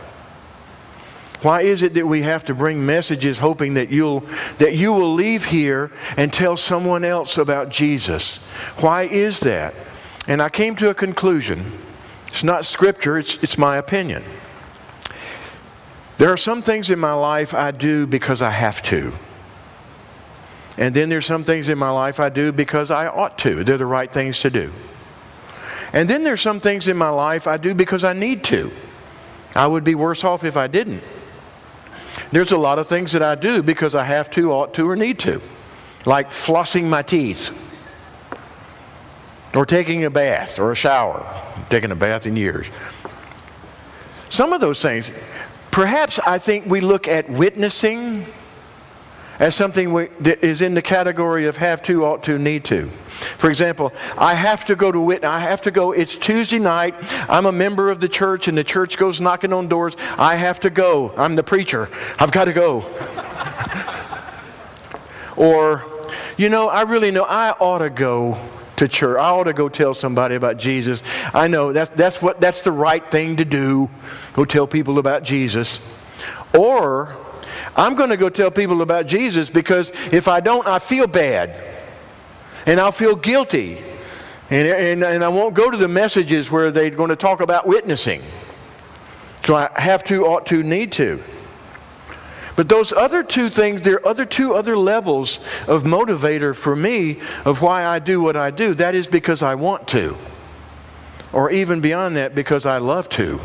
Why 1.41 1.61
is 1.61 1.81
it 1.81 1.93
that 1.93 2.07
we 2.07 2.23
have 2.23 2.45
to 2.45 2.55
bring 2.55 2.85
messages 2.85 3.39
hoping 3.39 3.75
that 3.75 3.89
you'll 3.89 4.21
that 4.57 4.75
you 4.75 4.91
will 4.91 5.13
leave 5.13 5.45
here 5.45 5.91
and 6.15 6.33
tell 6.33 6.57
someone 6.57 7.03
else 7.03 7.37
about 7.37 7.69
Jesus? 7.69 8.37
Why 8.79 9.03
is 9.03 9.39
that? 9.41 9.73
And 10.27 10.41
I 10.41 10.49
came 10.49 10.75
to 10.77 10.89
a 10.89 10.93
conclusion. 10.93 11.71
It's 12.37 12.43
not 12.43 12.67
scripture, 12.67 13.17
it's, 13.17 13.41
it's 13.41 13.57
my 13.57 13.77
opinion. 13.77 14.23
There 16.19 16.31
are 16.31 16.37
some 16.37 16.61
things 16.61 16.91
in 16.91 16.99
my 16.99 17.13
life 17.13 17.55
I 17.55 17.71
do 17.71 18.05
because 18.05 18.43
I 18.43 18.51
have 18.51 18.83
to. 18.83 19.11
And 20.77 20.93
then 20.93 21.09
there's 21.09 21.25
some 21.25 21.43
things 21.43 21.67
in 21.67 21.79
my 21.79 21.89
life 21.89 22.19
I 22.19 22.29
do 22.29 22.51
because 22.51 22.91
I 22.91 23.07
ought 23.07 23.39
to. 23.39 23.63
They're 23.63 23.79
the 23.79 23.87
right 23.87 24.13
things 24.13 24.39
to 24.41 24.51
do. 24.51 24.71
And 25.93 26.07
then 26.07 26.23
there's 26.23 26.39
some 26.39 26.59
things 26.59 26.87
in 26.87 26.95
my 26.95 27.09
life 27.09 27.47
I 27.47 27.57
do 27.57 27.73
because 27.73 28.03
I 28.03 28.13
need 28.13 28.43
to. 28.43 28.71
I 29.55 29.65
would 29.65 29.83
be 29.83 29.95
worse 29.95 30.23
off 30.23 30.43
if 30.43 30.55
I 30.55 30.67
didn't. 30.67 31.01
There's 32.31 32.51
a 32.51 32.57
lot 32.59 32.77
of 32.77 32.85
things 32.85 33.13
that 33.13 33.23
I 33.23 33.33
do 33.33 33.63
because 33.63 33.95
I 33.95 34.03
have 34.03 34.29
to, 34.31 34.51
ought 34.51 34.75
to, 34.75 34.87
or 34.87 34.95
need 34.95 35.17
to, 35.21 35.41
like 36.05 36.29
flossing 36.29 36.83
my 36.83 37.01
teeth, 37.01 37.49
or 39.55 39.65
taking 39.65 40.03
a 40.03 40.09
bath, 40.09 40.59
or 40.59 40.71
a 40.71 40.75
shower. 40.75 41.25
taking 41.69 41.91
a 41.91 41.95
bath 41.95 42.25
in 42.25 42.35
years. 42.35 42.67
Some 44.29 44.53
of 44.53 44.61
those 44.61 44.81
things, 44.81 45.11
perhaps 45.71 46.19
I 46.19 46.37
think 46.37 46.65
we 46.65 46.81
look 46.81 47.07
at 47.07 47.29
witnessing 47.29 48.25
as 49.39 49.55
something 49.55 49.93
we, 49.93 50.07
that 50.21 50.43
is 50.43 50.61
in 50.61 50.73
the 50.73 50.81
category 50.81 51.45
of 51.45 51.57
have 51.57 51.81
to, 51.83 52.05
ought 52.05 52.23
to, 52.23 52.37
need 52.37 52.63
to. 52.65 52.89
For 53.37 53.49
example, 53.49 53.93
I 54.17 54.33
have 54.33 54.65
to 54.65 54.75
go 54.75 54.91
to 54.91 54.99
wit. 54.99 55.23
I 55.23 55.39
have 55.39 55.61
to 55.63 55.71
go. 55.71 55.91
It's 55.91 56.17
Tuesday 56.17 56.59
night. 56.59 56.95
I'm 57.29 57.45
a 57.45 57.51
member 57.51 57.89
of 57.89 57.99
the 57.99 58.09
church, 58.09 58.47
and 58.47 58.57
the 58.57 58.63
church 58.63 58.97
goes 58.97 59.21
knocking 59.21 59.53
on 59.53 59.67
doors. 59.67 59.95
I 60.17 60.35
have 60.35 60.59
to 60.61 60.69
go. 60.69 61.13
I'm 61.15 61.35
the 61.35 61.43
preacher. 61.43 61.89
I've 62.19 62.31
got 62.31 62.45
to 62.45 62.53
go. 62.53 62.79
or, 65.37 65.85
you 66.37 66.49
know, 66.49 66.69
I 66.69 66.81
really 66.81 67.11
know 67.11 67.23
I 67.23 67.51
ought 67.51 67.79
to 67.79 67.89
go 67.89 68.39
to 68.77 68.87
church. 68.87 69.17
I 69.17 69.29
ought 69.29 69.45
to 69.45 69.53
go 69.53 69.69
tell 69.69 69.93
somebody 69.93 70.35
about 70.35 70.57
Jesus. 70.57 71.03
I 71.33 71.47
know 71.47 71.73
that's, 71.73 71.89
that's, 71.91 72.21
what, 72.21 72.39
that's 72.39 72.61
the 72.61 72.71
right 72.71 73.05
thing 73.11 73.37
to 73.37 73.45
do. 73.45 73.89
Go 74.33 74.45
tell 74.45 74.67
people 74.67 74.99
about 74.99 75.23
Jesus. 75.23 75.79
Or, 76.57 77.15
I'm 77.75 77.95
going 77.95 78.09
to 78.09 78.17
go 78.17 78.29
tell 78.29 78.49
people 78.49 78.81
about 78.81 79.05
Jesus 79.05 79.49
because 79.49 79.91
if 80.11 80.27
I 80.27 80.39
don't, 80.39 80.67
I 80.67 80.79
feel 80.79 81.07
bad. 81.07 81.63
And 82.65 82.79
I'll 82.79 82.91
feel 82.91 83.15
guilty. 83.15 83.77
And, 84.49 84.67
and, 84.67 85.03
and 85.03 85.23
I 85.23 85.29
won't 85.29 85.55
go 85.55 85.69
to 85.69 85.77
the 85.77 85.87
messages 85.87 86.49
where 86.49 86.71
they're 86.71 86.89
going 86.89 87.09
to 87.09 87.15
talk 87.15 87.41
about 87.41 87.67
witnessing. 87.67 88.21
So 89.43 89.55
I 89.55 89.69
have 89.75 90.03
to, 90.05 90.25
ought 90.25 90.45
to, 90.47 90.63
need 90.63 90.91
to. 90.93 91.23
But 92.57 92.69
those 92.69 92.91
other 92.91 93.21
two 93.21 93.49
things, 93.49 93.81
there 93.81 93.97
are 93.97 94.07
other 94.07 94.25
two 94.25 94.55
other 94.55 94.75
levels 94.75 95.39
of 95.67 95.83
motivator 95.83 96.55
for 96.55 96.75
me 96.75 97.19
of 97.45 97.61
why 97.61 97.85
I 97.85 97.99
do 97.99 98.19
what 98.19 98.35
I 98.35 98.49
do. 98.49 98.73
That 98.73 98.95
is 98.95 99.07
because 99.07 99.43
I 99.43 99.53
want 99.53 99.87
to. 99.89 100.17
Or 101.31 101.51
even 101.51 101.81
beyond 101.81 102.17
that, 102.17 102.33
because 102.33 102.65
I 102.65 102.79
love 102.79 103.09
to. 103.09 103.39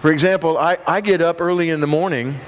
For 0.00 0.12
example, 0.12 0.56
I, 0.56 0.78
I 0.86 1.00
get 1.00 1.20
up 1.20 1.40
early 1.40 1.68
in 1.70 1.80
the 1.80 1.88
morning 1.88 2.38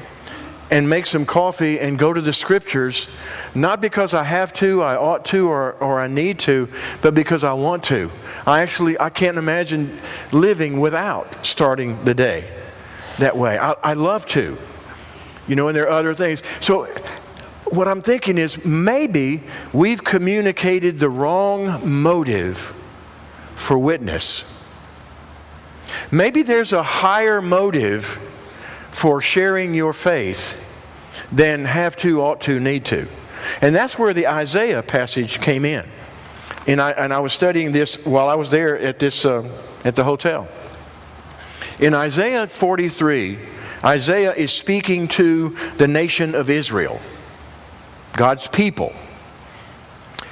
and 0.71 0.89
make 0.89 1.05
some 1.05 1.27
coffee 1.27 1.81
and 1.81 1.99
go 1.99 2.13
to 2.13 2.21
the 2.21 2.33
scriptures, 2.33 3.09
not 3.57 3.81
because 3.81 4.15
I 4.15 4.23
have 4.23 4.53
to, 4.55 4.83
I 4.83 4.95
ought 4.95 5.25
to, 5.27 5.49
or, 5.49 5.73
or 5.81 5.99
I 5.99 6.07
need 6.07 6.39
to, 6.41 6.69
but 7.03 7.15
because 7.15 7.43
I 7.43 7.55
want 7.55 7.83
to. 7.85 8.13
I 8.47 8.61
actually, 8.61 9.01
I 9.01 9.11
can't 9.11 9.37
imagine 9.37 9.99
living 10.31 10.79
without 10.79 11.45
starting 11.45 12.05
the 12.05 12.15
day 12.15 12.49
that 13.19 13.37
way. 13.37 13.59
I, 13.59 13.73
I 13.83 13.95
love 13.95 14.25
to. 14.27 14.57
You 15.49 15.57
know, 15.57 15.69
and 15.69 15.77
there 15.77 15.87
are 15.87 15.99
other 15.99 16.15
things. 16.15 16.43
So 16.61 16.87
what 17.71 17.89
I'm 17.89 18.03
thinking 18.03 18.39
is 18.39 18.65
maybe 18.65 19.43
we've 19.73 20.05
communicated 20.05 20.99
the 20.99 21.11
wrong 21.11 21.89
motive 21.89 22.75
for 23.57 23.79
witness. 23.79 24.45
Maybe 26.11 26.43
there's 26.43 26.73
a 26.73 26.83
higher 26.83 27.43
motive 27.43 28.05
for 28.91 29.21
sharing 29.21 29.75
your 29.75 29.93
faith 29.93 30.65
than 31.31 31.65
have 31.65 31.97
to, 31.97 32.23
ought 32.23 32.41
to, 32.43 32.59
need 32.61 32.85
to. 32.87 33.09
And 33.61 33.75
that's 33.75 33.99
where 33.99 34.13
the 34.13 34.27
Isaiah 34.27 34.83
passage 34.83 35.41
came 35.41 35.65
in. 35.65 35.87
And 36.67 36.81
I, 36.81 36.91
and 36.93 37.13
I 37.13 37.21
was 37.21 37.33
studying 37.33 37.73
this 37.73 38.05
while 38.05 38.29
I 38.29 38.35
was 38.35 38.51
there 38.51 38.79
at, 38.79 38.99
this, 38.99 39.25
uh, 39.25 39.49
at 39.85 39.97
the 39.97 40.05
hotel. 40.05 40.49
In 41.79 41.95
Isaiah 41.95 42.47
43, 42.47 43.39
Isaiah 43.85 44.35
is 44.35 44.53
speaking 44.53 45.09
to 45.09 45.57
the 45.77 45.89
nation 45.89 46.35
of 46.35 46.51
Israel, 46.51 47.01
God's 48.15 48.47
people. 48.47 48.93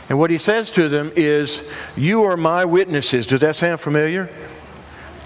And 0.09 0.18
what 0.18 0.30
he 0.30 0.38
says 0.38 0.70
to 0.72 0.88
them 0.88 1.12
is, 1.16 1.68
You 1.96 2.24
are 2.24 2.37
my 2.37 2.64
witnesses. 2.64 3.26
Does 3.26 3.40
that 3.40 3.56
sound 3.56 3.80
familiar? 3.80 4.30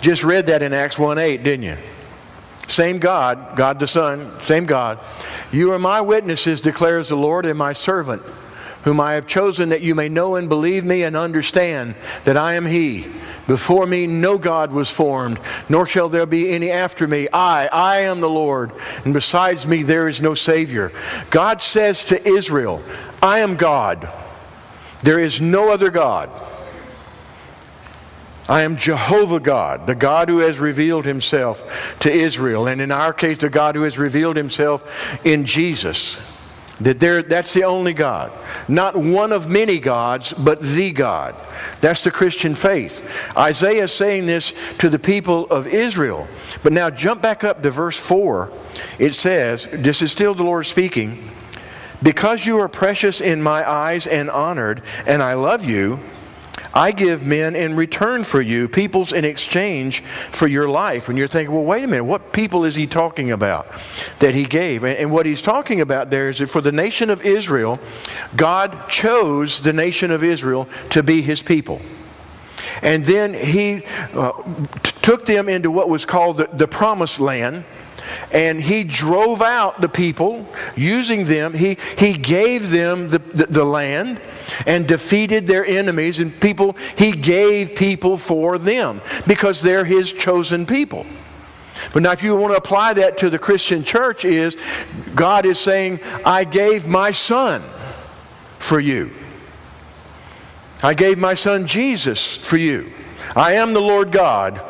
Just 0.01 0.25
read 0.25 0.47
that 0.47 0.63
in 0.63 0.73
Acts 0.73 0.99
1 0.99 1.19
8, 1.19 1.43
didn't 1.43 1.65
you? 1.65 1.77
Same 2.67 2.99
God, 2.99 3.57
God 3.57 3.81
the 3.81 3.87
Son, 3.87 4.41
same 4.43 4.65
God. 4.65 5.01
You 5.53 5.73
are 5.73 5.79
my 5.79 6.01
witnesses, 6.01 6.61
declares 6.61 7.09
the 7.09 7.17
Lord, 7.17 7.45
and 7.45 7.59
my 7.59 7.73
servant, 7.73 8.23
whom 8.85 9.01
I 9.01 9.15
have 9.15 9.27
chosen 9.27 9.71
that 9.71 9.83
you 9.83 9.95
may 9.95 10.09
know 10.09 10.37
and 10.37 10.49
believe 10.49 10.85
me 10.85 11.03
and 11.03 11.17
understand 11.17 11.97
that 12.25 12.37
I 12.37 12.55
am 12.55 12.67
He. 12.67 13.09
Before 13.47 13.87
me 13.87 14.07
no 14.07 14.39
God 14.39 14.73
was 14.73 14.91
formed, 14.91 15.41
nor 15.69 15.87
shall 15.87 16.09
there 16.09 16.27
be 16.27 16.51
any 16.51 16.71
after 16.71 17.07
me. 17.07 17.29
I, 17.33 17.67
I 17.67 18.01
am 18.01 18.21
the 18.21 18.29
Lord, 18.29 18.73
and 19.05 19.13
besides 19.13 19.67
me 19.67 19.83
there 19.83 20.09
is 20.09 20.23
no 20.23 20.35
Savior. 20.35 20.93
God 21.31 21.63
says 21.63 22.05
to 22.07 22.29
Israel, 22.29 22.83
I 23.23 23.41
am 23.41 23.57
God. 23.57 24.09
There 25.03 25.19
is 25.19 25.41
no 25.41 25.73
other 25.73 25.91
God. 25.91 26.31
I 28.49 28.63
am 28.63 28.77
Jehovah 28.77 29.39
God, 29.39 29.87
the 29.87 29.95
God 29.95 30.29
who 30.29 30.39
has 30.39 30.59
revealed 30.59 31.07
himself 31.07 31.65
to 32.01 32.11
Israel. 32.13 32.67
And 32.67 32.81
in 32.81 32.91
our 32.91 33.13
case, 33.13 33.39
the 33.39 33.49
God 33.49 33.77
who 33.77 33.83
has 33.83 33.97
revealed 33.97 34.37
himself 34.37 34.85
in 35.25 35.45
Jesus. 35.45 36.19
That 36.81 36.99
there, 36.99 37.23
that's 37.23 37.53
the 37.53 37.65
only 37.65 37.93
God. 37.93 38.33
Not 38.67 38.97
one 38.97 39.33
of 39.33 39.51
many 39.51 39.79
gods, 39.79 40.33
but 40.33 40.61
the 40.63 40.93
God. 40.93 41.35
That's 41.81 42.03
the 42.03 42.11
Christian 42.11 42.55
faith. 42.55 43.07
Isaiah 43.37 43.85
is 43.85 43.93
saying 43.93 44.27
this 44.27 44.55
to 44.79 44.89
the 44.89 44.99
people 44.99 45.47
of 45.47 45.67
Israel. 45.67 46.27
But 46.63 46.73
now 46.73 46.89
jump 46.89 47.21
back 47.21 47.45
up 47.45 47.63
to 47.63 47.71
verse 47.71 47.99
4. 47.99 48.51
It 48.99 49.13
says, 49.13 49.69
This 49.73 50.01
is 50.01 50.11
still 50.11 50.35
the 50.35 50.45
Lord 50.45 50.67
speaking. 50.67 51.31
Because 52.03 52.47
you 52.47 52.59
are 52.59 52.69
precious 52.69 53.21
in 53.21 53.43
my 53.43 53.69
eyes 53.69 54.07
and 54.07 54.31
honored, 54.31 54.83
and 55.07 55.23
I 55.23 55.35
love 55.35 55.65
you, 55.65 56.01
I 56.73 56.93
give 56.93 57.27
men 57.27 57.57
in 57.57 57.75
return 57.75 58.23
for 58.23 58.41
you, 58.41 58.69
peoples 58.69 59.13
in 59.13 59.25
exchange 59.25 60.03
for 60.31 60.47
your 60.47 60.69
life. 60.69 61.09
And 61.09 61.19
you're 61.19 61.29
thinking, 61.29 61.55
well, 61.55 61.65
wait 61.65 61.83
a 61.83 61.87
minute, 61.87 62.05
what 62.05 62.33
people 62.33 62.65
is 62.65 62.77
he 62.77 62.87
talking 62.87 63.33
about 63.33 63.67
that 64.21 64.35
he 64.35 64.45
gave? 64.45 64.85
And 64.85 65.11
what 65.11 65.27
he's 65.27 65.43
talking 65.43 65.81
about 65.81 66.11
there 66.11 66.29
is 66.29 66.39
that 66.39 66.49
for 66.49 66.61
the 66.61 66.73
nation 66.73 67.11
of 67.11 67.23
Israel, 67.23 67.81
God 68.37 68.89
chose 68.89 69.63
the 69.63 69.73
nation 69.73 70.11
of 70.11 70.23
Israel 70.23 70.69
to 70.91 71.03
be 71.03 71.23
his 71.23 71.43
people. 71.43 71.81
And 72.83 73.05
then 73.05 73.35
he 73.35 73.85
uh, 74.15 74.33
t- 74.83 74.93
took 75.03 75.27
them 75.27 75.49
into 75.49 75.71
what 75.71 75.89
was 75.89 76.05
called 76.05 76.39
the, 76.39 76.49
the 76.53 76.69
promised 76.69 77.21
land 77.21 77.65
and 78.33 78.63
he 78.63 78.85
drove 78.85 79.43
out 79.43 79.81
the 79.81 79.89
people 79.89 80.47
using 80.77 81.27
them. 81.27 81.55
He, 81.55 81.77
he 81.97 82.13
gave 82.13 82.71
them 82.71 83.09
the, 83.09 83.19
the, 83.19 83.47
the, 83.47 83.65
land 83.65 84.21
and 84.67 84.87
defeated 84.87 85.47
their 85.47 85.65
enemies, 85.65 86.19
and 86.19 86.39
people, 86.41 86.77
he 86.97 87.13
gave 87.13 87.77
people 87.77 88.19
for 88.19 88.59
them 88.59 89.01
because 89.27 89.63
they're 89.63 89.85
his 89.85 90.13
chosen 90.13 90.67
people. 90.67 91.07
But 91.93 92.03
now, 92.03 92.13
if 92.13 92.23
you 92.23 92.37
want 92.37 92.53
to 92.53 92.59
apply 92.59 92.95
that 92.95 93.19
to 93.19 93.31
the 93.31 93.39
Christian 93.39 93.83
church, 93.85 94.25
is 94.25 94.57
God 95.15 95.47
is 95.47 95.59
saying, 95.59 96.01
I 96.25 96.45
gave 96.45 96.87
my 96.87 97.11
son 97.11 97.63
for 98.59 98.79
you. 98.79 99.11
I 100.83 100.95
gave 100.95 101.19
my 101.19 101.35
son 101.35 101.67
Jesus 101.67 102.37
for 102.37 102.57
you. 102.57 102.93
I 103.35 103.55
am 103.55 103.73
the 103.73 103.81
Lord 103.81 104.13
God, 104.13 104.61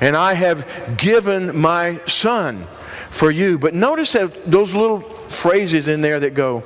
and 0.00 0.16
I 0.16 0.34
have 0.34 0.96
given 0.96 1.56
my 1.58 2.00
son 2.06 2.66
for 3.10 3.30
you. 3.30 3.58
But 3.58 3.74
notice 3.74 4.12
that 4.12 4.50
those 4.50 4.72
little 4.74 5.00
phrases 5.00 5.88
in 5.88 6.00
there 6.00 6.20
that 6.20 6.34
go, 6.34 6.62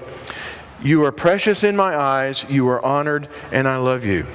You 0.83 1.04
are 1.04 1.12
precious 1.12 1.64
in 1.64 1.76
my 1.76 1.96
eyes, 1.96 2.44
you 2.48 2.68
are 2.68 2.85
honored, 2.85 3.28
and 3.52 3.66
I 3.66 3.78
love 3.78 4.04
you. 4.04 4.26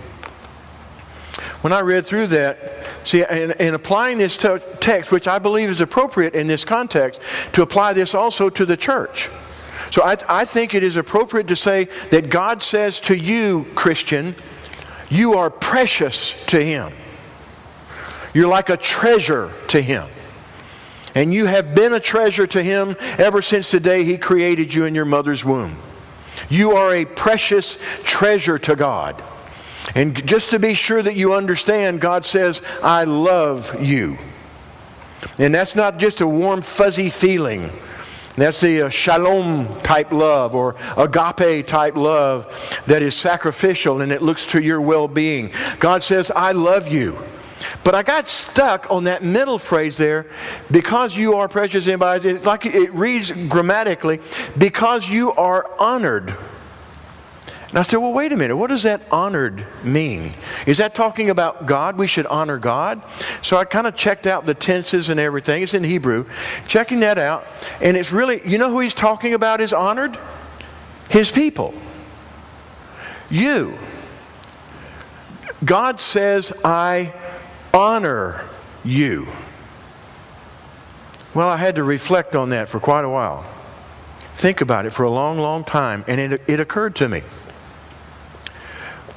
When 1.62 1.74
I 1.74 1.82
read 1.82 2.06
through 2.06 2.28
that, 2.28 2.58
see, 3.04 3.24
in, 3.30 3.52
in 3.52 3.74
applying 3.74 4.18
this 4.18 4.38
text, 4.38 5.12
which 5.12 5.28
I 5.28 5.40
believe 5.40 5.70
is 5.70 5.82
appropriate 5.82 6.34
in 6.34 6.48
this 6.48 6.64
context, 6.64 7.20
to 7.54 7.62
apply 7.62 7.94
this 7.94 8.16
also 8.16 8.50
to 8.50 8.66
the 8.66 8.78
church. 8.78 9.30
So 9.92 10.04
I, 10.04 10.18
I 10.30 10.46
think 10.46 10.74
it 10.74 10.84
is 10.84 10.96
appropriate 10.96 11.48
to 11.48 11.56
say 11.56 11.90
that 12.12 12.30
God 12.30 12.62
says 12.62 13.00
to 13.02 13.16
you, 13.16 13.66
Christian, 13.76 14.36
you 15.10 15.34
are 15.34 15.50
precious 15.50 16.46
to 16.46 16.64
Him. 16.64 16.94
You're 18.34 18.48
like 18.48 18.70
a 18.70 18.78
treasure 18.78 19.52
to 19.70 19.82
Him. 19.82 20.08
And 21.16 21.34
you 21.34 21.46
have 21.46 21.74
been 21.76 21.94
a 21.94 22.00
treasure 22.00 22.48
to 22.48 22.62
Him 22.64 22.96
ever 23.18 23.42
since 23.42 23.72
the 23.72 23.80
day 23.80 24.04
He 24.04 24.18
created 24.18 24.74
you 24.74 24.86
in 24.86 24.96
your 24.96 25.06
mother's 25.06 25.44
womb. 25.44 25.78
You 26.50 26.72
are 26.74 26.94
a 26.94 27.06
precious 27.06 27.78
treasure 28.04 28.58
to 28.60 28.76
God. 28.76 29.22
And 29.96 30.26
just 30.28 30.52
to 30.52 30.60
be 30.60 30.74
sure 30.74 31.02
that 31.02 31.16
you 31.16 31.34
understand, 31.34 32.00
God 32.00 32.26
says, 32.26 32.62
I 32.84 33.06
love 33.06 33.82
you. 33.82 34.18
And 35.38 35.54
that's 35.54 35.76
not 35.76 35.98
just 35.98 36.22
a 36.22 36.28
warm, 36.28 36.62
fuzzy 36.62 37.10
feeling. 37.10 37.72
That's 38.36 38.62
the 38.62 38.84
uh, 38.84 38.90
shalom 38.90 39.68
type 39.82 40.14
love 40.14 40.56
or 40.56 40.76
agape 40.96 41.68
type 41.68 41.96
love 41.96 42.82
that 42.86 43.02
is 43.02 43.16
sacrificial 43.16 44.00
and 44.00 44.12
it 44.12 44.22
looks 44.22 44.48
to 44.48 44.62
your 44.62 44.80
well 44.80 45.10
being. 45.10 45.52
God 45.80 46.04
says, 46.04 46.32
I 46.34 46.54
love 46.54 46.88
you. 46.88 47.18
But 47.84 47.96
I 47.96 48.04
got 48.04 48.28
stuck 48.28 48.92
on 48.92 49.06
that 49.06 49.24
middle 49.24 49.58
phrase 49.58 49.98
there, 49.98 50.26
because 50.70 51.16
you 51.16 51.36
are 51.36 51.48
precious 51.48 51.88
in 51.88 52.00
my 52.00 52.08
eyes. 52.08 52.26
It's 52.26 52.46
like 52.46 52.66
it 52.66 52.94
reads 52.94 53.32
grammatically, 53.32 54.20
because 54.58 55.10
you 55.10 55.32
are 55.32 55.70
honored. 55.80 56.36
And 57.70 57.78
I 57.78 57.84
said, 57.84 57.98
well, 57.98 58.14
wait 58.14 58.32
a 58.32 58.36
minute. 58.36 58.58
What 58.58 58.72
does 58.72 58.82
that 58.84 59.02
honored 59.12 59.64
mean? 59.84 60.34
Is 60.66 60.80
that 60.80 60.96
talking 60.96 61.30
about 61.30 61.68
God? 61.68 62.00
We 62.00 62.08
should 62.08 62.26
honor 62.26 62.58
God? 62.58 63.04
So 63.44 63.58
I 63.58 63.66
kind 63.66 63.86
of 63.86 63.96
checked 63.96 64.26
out 64.26 64.48
the 64.48 64.56
tenses 64.56 65.10
and 65.10 65.20
everything. 65.20 65.62
It's 65.62 65.76
in 65.76 65.84
Hebrew. 65.84 66.26
Checking 66.68 67.02
that 67.02 67.20
out. 67.20 67.46
And 67.80 67.96
it's 67.96 68.12
really, 68.12 68.42
you 68.44 68.58
know 68.58 68.72
who 68.72 68.80
he's 68.80 68.96
talking 68.96 69.36
about 69.36 69.62
is 69.62 69.72
honored? 69.72 70.18
His 71.10 71.30
people. 71.30 71.76
You. 73.30 73.78
God 75.64 76.00
says, 76.00 76.52
I 76.66 77.14
honor 77.74 78.44
you. 78.84 79.28
Well, 81.34 81.48
I 81.48 81.58
had 81.58 81.76
to 81.76 81.84
reflect 81.84 82.36
on 82.36 82.50
that 82.50 82.70
for 82.70 82.80
quite 82.80 83.06
a 83.06 83.10
while. 83.10 83.46
Think 84.34 84.62
about 84.62 84.86
it 84.86 84.92
for 84.94 85.04
a 85.04 85.12
long, 85.12 85.38
long 85.38 85.64
time, 85.64 86.04
and 86.08 86.20
it, 86.20 86.42
it 86.48 86.60
occurred 86.60 86.96
to 86.98 87.10
me. 87.10 87.24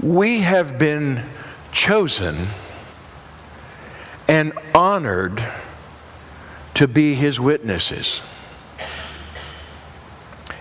We 0.01 0.41
have 0.41 0.79
been 0.79 1.25
chosen 1.71 2.49
and 4.29 4.53
honored 4.75 5.45
to 6.75 6.89
be 6.89 7.15
his 7.15 7.39
witnesses. 7.39 8.21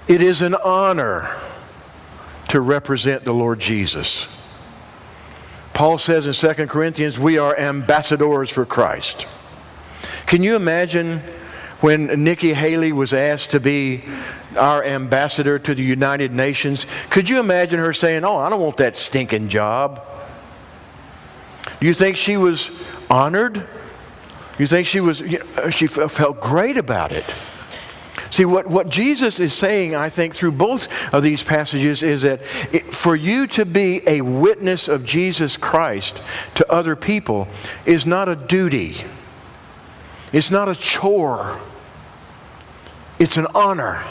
It 0.07 0.21
is 0.21 0.41
an 0.41 0.55
honor 0.55 1.29
to 2.49 2.59
represent 2.59 3.23
the 3.23 3.33
Lord 3.33 3.59
Jesus. 3.59 4.27
Paul 5.73 5.97
says 5.97 6.27
in 6.27 6.33
2 6.33 6.67
Corinthians, 6.67 7.17
we 7.17 7.37
are 7.37 7.57
ambassadors 7.57 8.49
for 8.49 8.65
Christ. 8.65 9.27
Can 10.25 10.43
you 10.43 10.55
imagine 10.55 11.19
when 11.79 12.23
Nikki 12.23 12.53
Haley 12.53 12.91
was 12.91 13.13
asked 13.13 13.51
to 13.51 13.59
be 13.59 14.03
our 14.57 14.83
ambassador 14.83 15.57
to 15.59 15.73
the 15.73 15.83
United 15.83 16.31
Nations? 16.31 16.85
Could 17.09 17.29
you 17.29 17.39
imagine 17.39 17.79
her 17.79 17.93
saying, 17.93 18.23
Oh, 18.23 18.37
I 18.37 18.49
don't 18.49 18.61
want 18.61 18.77
that 18.77 18.95
stinking 18.95 19.49
job? 19.49 20.01
Do 21.79 21.85
you 21.85 21.93
think 21.93 22.17
she 22.17 22.37
was 22.37 22.71
honored? 23.09 23.67
You 24.59 24.67
think 24.67 24.85
she 24.87 24.99
was, 24.99 25.23
she 25.71 25.87
felt 25.87 26.39
great 26.39 26.77
about 26.77 27.11
it? 27.11 27.35
See, 28.31 28.45
what, 28.45 28.65
what 28.67 28.87
Jesus 28.87 29.41
is 29.41 29.53
saying, 29.53 29.93
I 29.93 30.07
think, 30.07 30.33
through 30.33 30.53
both 30.53 30.87
of 31.13 31.21
these 31.21 31.43
passages 31.43 32.01
is 32.01 32.21
that 32.21 32.39
it, 32.71 32.93
for 32.93 33.13
you 33.13 33.45
to 33.47 33.65
be 33.65 34.01
a 34.07 34.21
witness 34.21 34.87
of 34.87 35.05
Jesus 35.05 35.57
Christ 35.57 36.23
to 36.55 36.71
other 36.71 36.95
people 36.95 37.49
is 37.85 38.05
not 38.05 38.29
a 38.29 38.35
duty, 38.37 39.03
it's 40.31 40.49
not 40.49 40.69
a 40.69 40.75
chore, 40.75 41.59
it's 43.19 43.35
an 43.35 43.47
honor. 43.53 44.01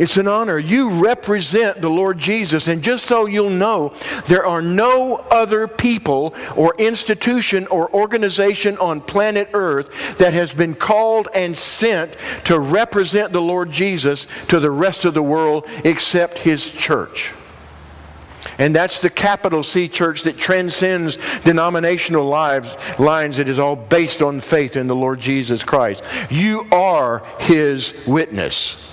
It's 0.00 0.16
an 0.16 0.28
honor. 0.28 0.58
You 0.58 0.88
represent 0.88 1.82
the 1.82 1.90
Lord 1.90 2.16
Jesus. 2.16 2.68
And 2.68 2.82
just 2.82 3.04
so 3.04 3.26
you'll 3.26 3.50
know, 3.50 3.92
there 4.24 4.46
are 4.46 4.62
no 4.62 5.16
other 5.30 5.68
people 5.68 6.34
or 6.56 6.74
institution 6.78 7.66
or 7.66 7.92
organization 7.94 8.78
on 8.78 9.02
planet 9.02 9.50
Earth 9.52 9.90
that 10.16 10.32
has 10.32 10.54
been 10.54 10.74
called 10.74 11.28
and 11.34 11.56
sent 11.56 12.16
to 12.44 12.58
represent 12.58 13.34
the 13.34 13.42
Lord 13.42 13.70
Jesus 13.70 14.26
to 14.48 14.58
the 14.58 14.70
rest 14.70 15.04
of 15.04 15.12
the 15.12 15.22
world 15.22 15.66
except 15.84 16.38
His 16.38 16.70
church. 16.70 17.34
And 18.56 18.74
that's 18.74 19.00
the 19.00 19.10
capital 19.10 19.62
C 19.62 19.86
church 19.86 20.22
that 20.22 20.38
transcends 20.38 21.18
denominational 21.44 22.24
lives, 22.24 22.74
lines. 22.98 23.38
It 23.38 23.50
is 23.50 23.58
all 23.58 23.76
based 23.76 24.22
on 24.22 24.40
faith 24.40 24.76
in 24.76 24.86
the 24.86 24.96
Lord 24.96 25.20
Jesus 25.20 25.62
Christ. 25.62 26.02
You 26.30 26.66
are 26.72 27.22
His 27.38 27.92
witness. 28.06 28.89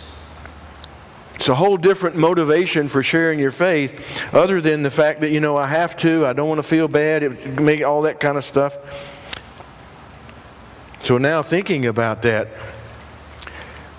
It's 1.37 1.49
a 1.49 1.55
whole 1.55 1.77
different 1.77 2.15
motivation 2.15 2.87
for 2.87 3.03
sharing 3.03 3.37
your 3.37 3.51
faith, 3.51 4.33
other 4.33 4.59
than 4.59 4.81
the 4.81 4.89
fact 4.89 5.21
that, 5.21 5.29
you 5.29 5.39
know, 5.39 5.55
I 5.55 5.67
have 5.67 5.95
to, 5.97 6.25
I 6.25 6.33
don't 6.33 6.49
want 6.49 6.57
to 6.57 6.63
feel 6.63 6.87
bad, 6.87 7.21
it, 7.21 7.59
make 7.61 7.83
all 7.83 8.01
that 8.01 8.19
kind 8.19 8.39
of 8.39 8.43
stuff. 8.43 8.75
So 10.99 11.19
now 11.19 11.43
thinking 11.43 11.85
about 11.85 12.23
that, 12.23 12.47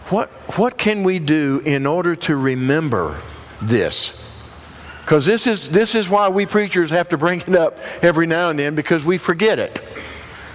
what, 0.09 0.31
what 0.59 0.77
can 0.77 1.05
we 1.05 1.21
do 1.21 1.63
in 1.65 1.87
order 1.87 2.17
to 2.17 2.35
remember 2.35 3.21
this? 3.63 4.37
Because 5.03 5.25
this 5.25 5.47
is, 5.47 5.69
this 5.69 5.95
is 5.95 6.09
why 6.09 6.29
we 6.31 6.45
preachers 6.45 6.91
have 6.91 7.09
to 7.11 7.17
bring 7.17 7.41
it 7.43 7.55
up 7.55 7.79
every 8.03 8.27
now 8.27 8.51
and 8.51 8.59
then 8.59 8.75
because 8.75 9.05
we 9.05 9.17
forget 9.17 9.61
it. 9.61 9.81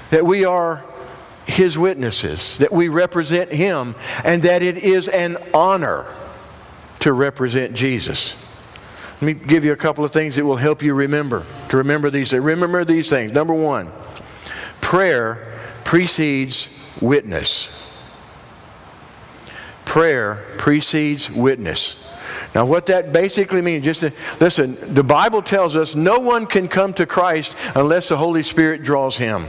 That 0.10 0.26
we 0.26 0.44
are 0.44 0.84
His 1.46 1.78
witnesses, 1.78 2.58
that 2.58 2.74
we 2.74 2.90
represent 2.90 3.54
Him, 3.54 3.96
and 4.26 4.44
that 4.44 4.62
it 4.62 4.80
is 4.80 5.08
an 5.08 5.38
honor 5.54 6.14
to 7.04 7.14
represent 7.14 7.74
Jesus. 7.74 8.36
Let 9.14 9.22
me 9.22 9.34
give 9.34 9.64
you 9.64 9.72
a 9.72 9.78
couple 9.78 10.04
of 10.04 10.12
things 10.12 10.36
that 10.36 10.46
will 10.46 10.58
help 10.58 10.82
you 10.82 10.94
remember, 10.94 11.46
to 11.70 11.78
remember 11.78 12.10
these 12.10 12.32
things. 12.32 12.44
Remember 12.44 12.84
these 12.84 13.10
things. 13.10 13.32
Number 13.32 13.54
one, 13.54 13.92
prayer 14.82 15.54
precedes 15.86 16.68
witness 17.00 17.84
prayer 19.94 20.44
precedes 20.58 21.30
witness. 21.30 22.12
Now, 22.56 22.66
what 22.66 22.88
that 22.88 23.14
basically 23.14 23.62
means, 23.62 23.86
just 23.86 24.00
to, 24.00 24.12
listen, 24.40 24.76
the 24.92 25.04
Bible 25.04 25.44
tells 25.44 25.76
us 25.76 25.94
no 25.94 26.18
one 26.18 26.48
can 26.48 26.68
come 26.68 26.96
to 26.96 27.06
Christ 27.06 27.56
unless 27.76 28.10
the 28.10 28.18
Holy 28.18 28.42
Spirit 28.42 28.82
draws 28.82 29.18
him. 29.18 29.46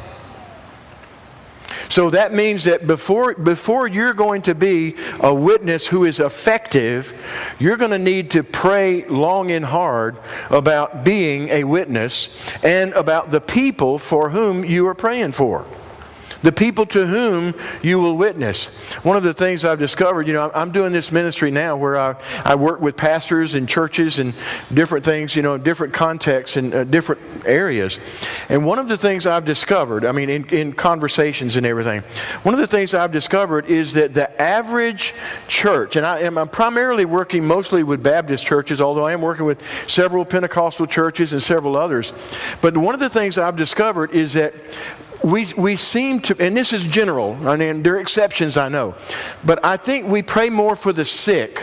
So 1.94 2.10
that 2.10 2.34
means 2.34 2.64
that 2.64 2.88
before, 2.88 3.34
before 3.34 3.86
you're 3.86 4.14
going 4.14 4.42
to 4.42 4.54
be 4.56 4.96
a 5.20 5.32
witness 5.32 5.86
who 5.86 6.02
is 6.06 6.18
effective, 6.18 7.14
you're 7.60 7.76
going 7.76 7.92
to 7.92 8.00
need 8.00 8.32
to 8.32 8.42
pray 8.42 9.04
long 9.04 9.52
and 9.52 9.64
hard 9.64 10.18
about 10.50 11.04
being 11.04 11.50
a 11.50 11.62
witness 11.62 12.36
and 12.64 12.92
about 12.94 13.30
the 13.30 13.40
people 13.40 13.98
for 13.98 14.30
whom 14.30 14.64
you 14.64 14.88
are 14.88 14.94
praying 14.96 15.30
for 15.30 15.64
the 16.44 16.52
people 16.52 16.84
to 16.84 17.06
whom 17.06 17.54
you 17.82 17.98
will 17.98 18.16
witness. 18.16 18.66
One 19.02 19.16
of 19.16 19.22
the 19.22 19.32
things 19.32 19.64
I've 19.64 19.78
discovered, 19.78 20.28
you 20.28 20.34
know, 20.34 20.50
I'm 20.54 20.72
doing 20.72 20.92
this 20.92 21.10
ministry 21.10 21.50
now 21.50 21.76
where 21.76 21.96
I, 21.96 22.16
I 22.44 22.54
work 22.54 22.82
with 22.82 22.98
pastors 22.98 23.54
and 23.54 23.66
churches 23.66 24.18
and 24.18 24.34
different 24.72 25.06
things, 25.06 25.34
you 25.34 25.40
know, 25.40 25.56
different 25.56 25.94
contexts 25.94 26.58
and 26.58 26.74
uh, 26.74 26.84
different 26.84 27.22
areas. 27.46 27.98
And 28.50 28.66
one 28.66 28.78
of 28.78 28.88
the 28.88 28.98
things 28.98 29.24
I've 29.24 29.46
discovered, 29.46 30.04
I 30.04 30.12
mean, 30.12 30.28
in, 30.28 30.46
in 30.50 30.72
conversations 30.74 31.56
and 31.56 31.64
everything, 31.64 32.02
one 32.42 32.54
of 32.54 32.60
the 32.60 32.66
things 32.66 32.92
I've 32.92 33.12
discovered 33.12 33.64
is 33.66 33.94
that 33.94 34.12
the 34.12 34.30
average 34.40 35.14
church, 35.48 35.96
and 35.96 36.04
I 36.04 36.20
I'm 36.20 36.48
primarily 36.48 37.06
working 37.06 37.46
mostly 37.46 37.82
with 37.82 38.02
Baptist 38.02 38.44
churches, 38.44 38.82
although 38.82 39.06
I 39.06 39.14
am 39.14 39.22
working 39.22 39.46
with 39.46 39.62
several 39.86 40.26
Pentecostal 40.26 40.84
churches 40.86 41.32
and 41.32 41.42
several 41.42 41.74
others. 41.74 42.12
But 42.60 42.76
one 42.76 42.92
of 42.92 43.00
the 43.00 43.08
things 43.08 43.38
I've 43.38 43.56
discovered 43.56 44.10
is 44.10 44.34
that 44.34 44.52
we, 45.24 45.46
we 45.56 45.76
seem 45.76 46.20
to, 46.20 46.36
and 46.38 46.54
this 46.54 46.72
is 46.72 46.86
general, 46.86 47.48
I 47.48 47.56
mean, 47.56 47.82
there 47.82 47.96
are 47.96 48.00
exceptions, 48.00 48.58
I 48.58 48.68
know, 48.68 48.94
but 49.42 49.64
I 49.64 49.76
think 49.76 50.06
we 50.06 50.22
pray 50.22 50.50
more 50.50 50.76
for 50.76 50.92
the 50.92 51.04
sick 51.04 51.62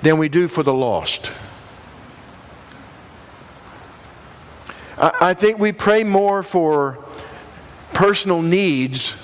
than 0.00 0.16
we 0.16 0.30
do 0.30 0.48
for 0.48 0.62
the 0.62 0.72
lost. 0.72 1.30
I, 4.96 5.12
I 5.20 5.34
think 5.34 5.58
we 5.58 5.72
pray 5.72 6.04
more 6.04 6.42
for 6.42 7.04
personal 7.92 8.40
needs 8.40 9.14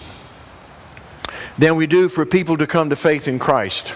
than 1.57 1.77
we 1.77 1.87
do 1.87 2.11
for 2.11 2.27
people 2.27 2.59
to 2.59 2.66
come 2.66 2.90
to 2.90 2.96
faith 2.96 3.27
in 3.27 3.38
Christ. 3.38 3.94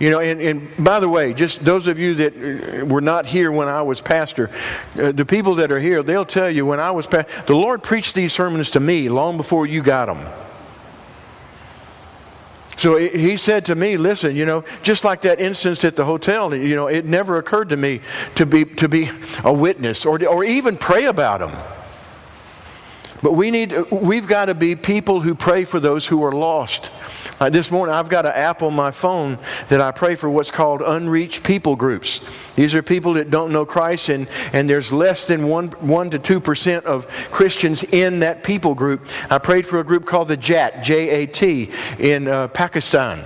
You 0.00 0.10
know, 0.10 0.20
and, 0.20 0.40
and 0.40 0.84
by 0.84 0.98
the 0.98 1.08
way, 1.08 1.34
just 1.34 1.64
those 1.64 1.86
of 1.86 1.98
you 1.98 2.14
that 2.14 2.34
uh, 2.82 2.84
were 2.86 3.00
not 3.00 3.26
here 3.26 3.52
when 3.52 3.68
I 3.68 3.82
was 3.82 4.00
pastor, 4.00 4.50
uh, 4.98 5.12
the 5.12 5.24
people 5.24 5.54
that 5.56 5.70
are 5.70 5.80
here, 5.80 6.02
they'll 6.02 6.24
tell 6.24 6.50
you 6.50 6.66
when 6.66 6.80
I 6.80 6.90
was 6.90 7.06
pastor, 7.06 7.30
the 7.46 7.54
Lord 7.54 7.82
preached 7.82 8.14
these 8.14 8.32
sermons 8.32 8.70
to 8.70 8.80
me 8.80 9.08
long 9.08 9.36
before 9.36 9.66
you 9.66 9.82
got 9.82 10.06
them. 10.06 10.26
So 12.76 12.96
he 12.98 13.36
said 13.36 13.64
to 13.66 13.74
me, 13.74 13.96
listen, 13.96 14.36
you 14.36 14.44
know, 14.44 14.64
just 14.82 15.04
like 15.04 15.22
that 15.22 15.40
instance 15.40 15.84
at 15.84 15.96
the 15.96 16.04
hotel, 16.04 16.54
you 16.54 16.76
know, 16.76 16.88
it 16.88 17.06
never 17.06 17.38
occurred 17.38 17.70
to 17.70 17.76
me 17.76 18.00
to 18.34 18.44
be, 18.44 18.64
to 18.64 18.88
be 18.88 19.10
a 19.42 19.52
witness 19.52 20.04
or, 20.04 20.22
or 20.26 20.44
even 20.44 20.76
pray 20.76 21.04
about 21.04 21.40
them. 21.40 21.56
But 23.22 23.32
we 23.32 23.50
need, 23.50 23.72
we've 23.90 24.26
got 24.26 24.46
to 24.46 24.54
be 24.54 24.76
people 24.76 25.22
who 25.22 25.34
pray 25.34 25.64
for 25.64 25.80
those 25.80 26.06
who 26.06 26.22
are 26.24 26.32
lost. 26.32 26.90
Uh, 27.44 27.50
this 27.50 27.70
morning, 27.70 27.94
I've 27.94 28.08
got 28.08 28.24
an 28.24 28.32
app 28.32 28.62
on 28.62 28.72
my 28.72 28.90
phone 28.90 29.36
that 29.68 29.78
I 29.78 29.90
pray 29.90 30.14
for 30.14 30.30
what's 30.30 30.50
called 30.50 30.80
unreached 30.80 31.44
people 31.44 31.76
groups. 31.76 32.22
These 32.54 32.74
are 32.74 32.82
people 32.82 33.12
that 33.14 33.30
don't 33.30 33.52
know 33.52 33.66
Christ, 33.66 34.08
and, 34.08 34.28
and 34.54 34.66
there's 34.66 34.90
less 34.90 35.26
than 35.26 35.46
1, 35.46 35.72
1 35.72 36.10
to 36.10 36.18
2% 36.18 36.84
of 36.84 37.06
Christians 37.30 37.84
in 37.84 38.20
that 38.20 38.44
people 38.44 38.74
group. 38.74 39.06
I 39.28 39.36
prayed 39.36 39.66
for 39.66 39.78
a 39.78 39.84
group 39.84 40.06
called 40.06 40.28
the 40.28 40.38
JAT, 40.38 40.82
J 40.82 41.10
A 41.10 41.26
T, 41.26 41.70
in 41.98 42.28
uh, 42.28 42.48
Pakistan 42.48 43.22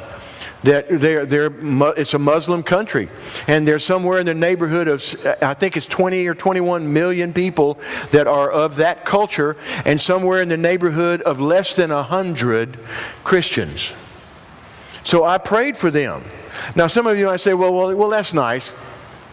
that 0.64 0.88
they're, 0.88 1.24
they're, 1.24 1.52
it's 1.96 2.14
a 2.14 2.18
Muslim 2.18 2.64
country. 2.64 3.08
And 3.46 3.68
there's 3.68 3.84
somewhere 3.84 4.18
in 4.18 4.26
the 4.26 4.34
neighborhood 4.34 4.88
of, 4.88 5.04
I 5.40 5.54
think 5.54 5.76
it's 5.76 5.86
20 5.86 6.26
or 6.26 6.34
21 6.34 6.92
million 6.92 7.32
people 7.32 7.78
that 8.10 8.26
are 8.26 8.50
of 8.50 8.74
that 8.76 9.04
culture, 9.04 9.56
and 9.84 10.00
somewhere 10.00 10.42
in 10.42 10.48
the 10.48 10.56
neighborhood 10.56 11.22
of 11.22 11.40
less 11.40 11.76
than 11.76 11.90
100 11.90 12.80
Christians. 13.22 13.92
So 15.08 15.24
I 15.24 15.38
prayed 15.38 15.74
for 15.74 15.90
them. 15.90 16.22
Now, 16.76 16.86
some 16.86 17.06
of 17.06 17.16
you 17.16 17.24
might 17.24 17.40
say, 17.40 17.54
well, 17.54 17.72
well, 17.72 17.96
well 17.96 18.10
that's 18.10 18.34
nice. 18.34 18.74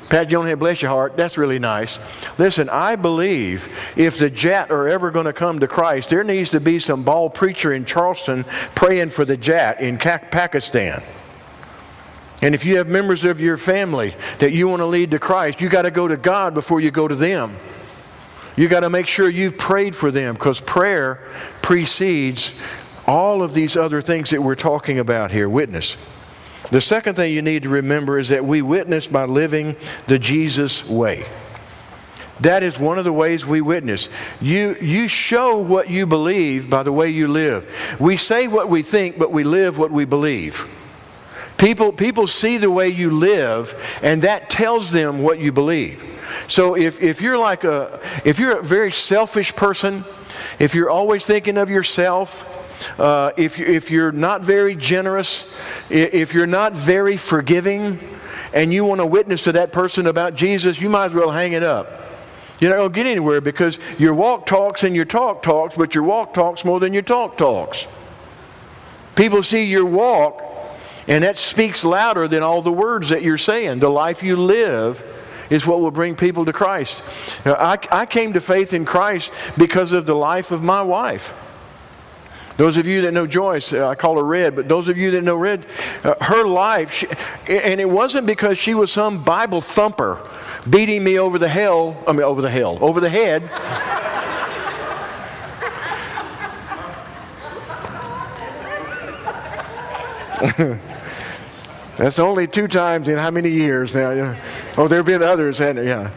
Pat 0.08 0.30
Jonehead, 0.30 0.58
bless 0.58 0.82
your 0.82 0.90
heart, 0.90 1.18
that's 1.18 1.38
really 1.38 1.60
nice. 1.60 2.00
Listen, 2.40 2.70
I 2.70 2.96
believe 2.96 3.68
if 3.98 4.18
the 4.18 4.30
Jat 4.30 4.72
are 4.72 4.88
ever 4.88 5.12
going 5.12 5.26
to 5.26 5.34
come 5.34 5.60
to 5.60 5.68
Christ, 5.68 6.10
there 6.10 6.24
needs 6.24 6.52
to 6.52 6.62
be 6.62 6.80
some 6.80 7.04
bald 7.04 7.34
preacher 7.34 7.74
in 7.74 7.84
Charleston 7.84 8.46
praying 8.74 9.10
for 9.10 9.26
the 9.26 9.36
Jat 9.36 9.82
in 9.82 9.98
Pakistan. 9.98 11.04
And 12.42 12.56
if 12.56 12.64
you 12.66 12.78
have 12.78 12.88
members 12.88 13.26
of 13.26 13.42
your 13.42 13.58
family 13.58 14.16
that 14.40 14.54
you 14.54 14.70
want 14.70 14.80
to 14.80 14.86
lead 14.86 15.12
to 15.12 15.20
Christ, 15.20 15.60
you 15.60 15.68
got 15.68 15.82
to 15.82 15.92
go 15.92 16.08
to 16.08 16.16
God 16.16 16.54
before 16.54 16.80
you 16.80 16.90
go 16.90 17.06
to 17.06 17.16
them. 17.16 17.54
You 18.56 18.70
got 18.70 18.82
to 18.82 18.90
make 18.90 19.08
sure 19.08 19.28
you've 19.28 19.58
prayed 19.58 19.94
for 19.94 20.10
them 20.10 20.36
because 20.36 20.62
prayer 20.62 21.20
precedes 21.62 22.56
all 23.08 23.44
of 23.44 23.54
these 23.54 23.78
other 23.78 24.02
things 24.02 24.32
that 24.32 24.42
we're 24.42 24.56
talking 24.56 25.00
about 25.00 25.32
here 25.32 25.50
witness. 25.50 25.98
The 26.72 26.82
second 26.82 27.16
thing 27.16 27.34
you 27.34 27.42
need 27.42 27.64
to 27.64 27.70
remember 27.70 28.18
is 28.18 28.30
that 28.30 28.44
we 28.44 28.62
witness 28.62 29.08
by 29.08 29.26
living 29.26 29.76
the 30.08 30.18
Jesus 30.18 30.88
way. 30.88 31.26
That 32.42 32.64
is 32.64 32.78
one 32.78 32.98
of 32.98 33.06
the 33.06 33.14
ways 33.14 33.46
we 33.46 33.62
witness. 33.62 34.10
You, 34.42 34.76
you 34.82 35.08
show 35.08 35.58
what 35.58 35.90
you 35.90 36.06
believe 36.06 36.70
by 36.70 36.84
the 36.84 36.92
way 36.92 37.10
you 37.10 37.28
live. 37.28 37.72
We 38.00 38.18
say 38.18 38.48
what 38.48 38.68
we 38.68 38.82
think, 38.82 39.18
but 39.18 39.32
we 39.32 39.44
live 39.44 39.78
what 39.78 39.92
we 39.92 40.06
believe. 40.06 40.68
People, 41.58 41.94
people 41.94 42.28
see 42.28 42.58
the 42.58 42.70
way 42.70 42.90
you 42.90 43.12
live, 43.12 43.74
and 44.02 44.24
that 44.24 44.50
tells 44.50 44.92
them 44.92 45.22
what 45.22 45.40
you 45.40 45.54
believe. 45.54 46.04
So 46.48 46.76
if, 46.76 47.02
if 47.02 47.22
you're 47.22 47.38
like 47.38 47.64
a, 47.64 48.02
if 48.26 48.40
you're 48.40 48.60
a 48.60 48.64
very 48.64 48.92
selfish 48.92 49.56
person, 49.56 50.04
if 50.60 50.76
you're 50.76 50.90
always 50.90 51.26
thinking 51.26 51.58
of 51.58 51.70
yourself, 51.70 52.65
uh, 52.98 53.32
if, 53.38 53.60
if 53.60 53.92
you're 53.92 54.12
not 54.12 54.44
very 54.44 54.76
generous, 54.76 55.56
if 55.90 56.34
you're 56.34 56.48
not 56.48 56.74
very 56.74 57.18
forgiving, 57.18 58.00
and 58.56 58.74
you 58.74 58.86
want 58.86 59.02
to 59.02 59.06
witness 59.06 59.44
to 59.44 59.52
that 59.52 59.74
person 59.74 60.08
about 60.08 60.34
Jesus, 60.34 60.80
you 60.80 60.90
might 60.90 61.06
as 61.06 61.14
well 61.14 61.30
hang 61.30 61.52
it 61.52 61.62
up. 61.62 62.02
You're 62.60 62.72
not 62.72 62.78
going 62.78 62.90
to 62.90 62.96
get 62.96 63.06
anywhere 63.06 63.42
because 63.42 63.78
your 64.00 64.14
walk 64.14 64.46
talks 64.46 64.84
and 64.84 64.96
your 64.96 65.04
talk 65.04 65.44
talks, 65.44 65.76
but 65.76 65.94
your 65.94 66.06
walk 66.06 66.34
talks 66.34 66.64
more 66.64 66.80
than 66.80 66.94
your 66.94 67.04
talk 67.04 67.38
talks. 67.38 67.86
People 69.16 69.44
see 69.44 69.66
your 69.66 69.86
walk, 69.86 70.42
and 71.08 71.24
that 71.26 71.38
speaks 71.38 71.84
louder 71.84 72.30
than 72.30 72.44
all 72.44 72.62
the 72.62 72.72
words 72.72 73.10
that 73.10 73.24
you're 73.24 73.38
saying. 73.38 73.80
The 73.80 73.90
life 73.90 74.24
you 74.24 74.38
live 74.38 75.04
is 75.50 75.68
what 75.68 75.82
will 75.82 75.92
bring 75.92 76.16
people 76.16 76.46
to 76.46 76.54
Christ. 76.54 77.04
I, 77.46 77.78
I 77.92 78.06
came 78.06 78.34
to 78.34 78.42
faith 78.42 78.74
in 78.74 78.86
Christ 78.86 79.34
because 79.58 79.92
of 79.92 80.06
the 80.06 80.16
life 80.16 80.52
of 80.52 80.64
my 80.64 80.82
wife. 80.82 81.34
Those 82.58 82.78
of 82.78 82.88
you 82.88 83.02
that 83.02 83.14
know 83.14 83.28
Joyce, 83.28 83.74
uh, 83.74 83.90
I 83.90 83.96
call 83.96 84.16
her 84.16 84.24
Red, 84.24 84.56
but 84.56 84.70
those 84.70 84.88
of 84.88 84.98
you 84.98 85.12
that 85.12 85.24
know 85.24 85.36
Red, 85.36 85.66
uh, 86.04 86.16
her 86.22 86.46
life, 86.46 86.92
she, 86.94 87.08
and 87.48 87.82
it 87.82 87.90
wasn't 87.90 88.28
because 88.28 88.58
she 88.58 88.74
was 88.74 88.92
some 88.92 89.22
Bible 89.24 89.60
thumper 89.60 90.26
beating 90.70 91.04
me 91.04 91.20
over 91.20 91.38
the 91.38 91.50
hell, 91.50 92.02
I 92.08 92.14
mean, 92.14 92.24
over 92.24 92.42
the 92.42 92.50
hell, 92.50 92.78
over 92.82 93.02
the 93.02 93.10
head. 93.10 93.44
That's 101.98 102.20
only 102.20 102.48
two 102.48 102.68
times 102.70 103.10
in 103.10 103.18
how 103.18 103.32
many 103.32 103.50
years 103.50 103.94
now? 103.94 104.38
Oh, 104.78 104.88
there 104.88 105.00
have 105.00 105.06
been 105.06 105.24
others, 105.24 105.60
and 105.60 105.78
yeah, 105.78 106.10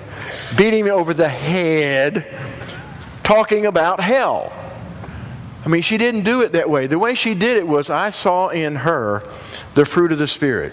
beating 0.57 0.85
me 0.85 0.91
over 0.91 1.13
the 1.15 1.29
head, 1.29 2.27
talking 3.25 3.67
about 3.67 3.99
hell. 4.01 4.53
I 5.69 5.71
mean, 5.71 5.83
she 5.83 5.99
didn't 5.99 6.23
do 6.23 6.41
it 6.41 6.53
that 6.53 6.71
way. 6.71 6.87
The 6.87 6.99
way 6.99 7.15
she 7.15 7.35
did 7.35 7.59
it 7.59 7.69
was 7.69 7.91
I 7.91 8.09
saw 8.09 8.49
in 8.49 8.75
her 8.77 9.23
the 9.75 9.85
fruit 9.85 10.13
of 10.13 10.19
the 10.19 10.27
Spirit. 10.27 10.73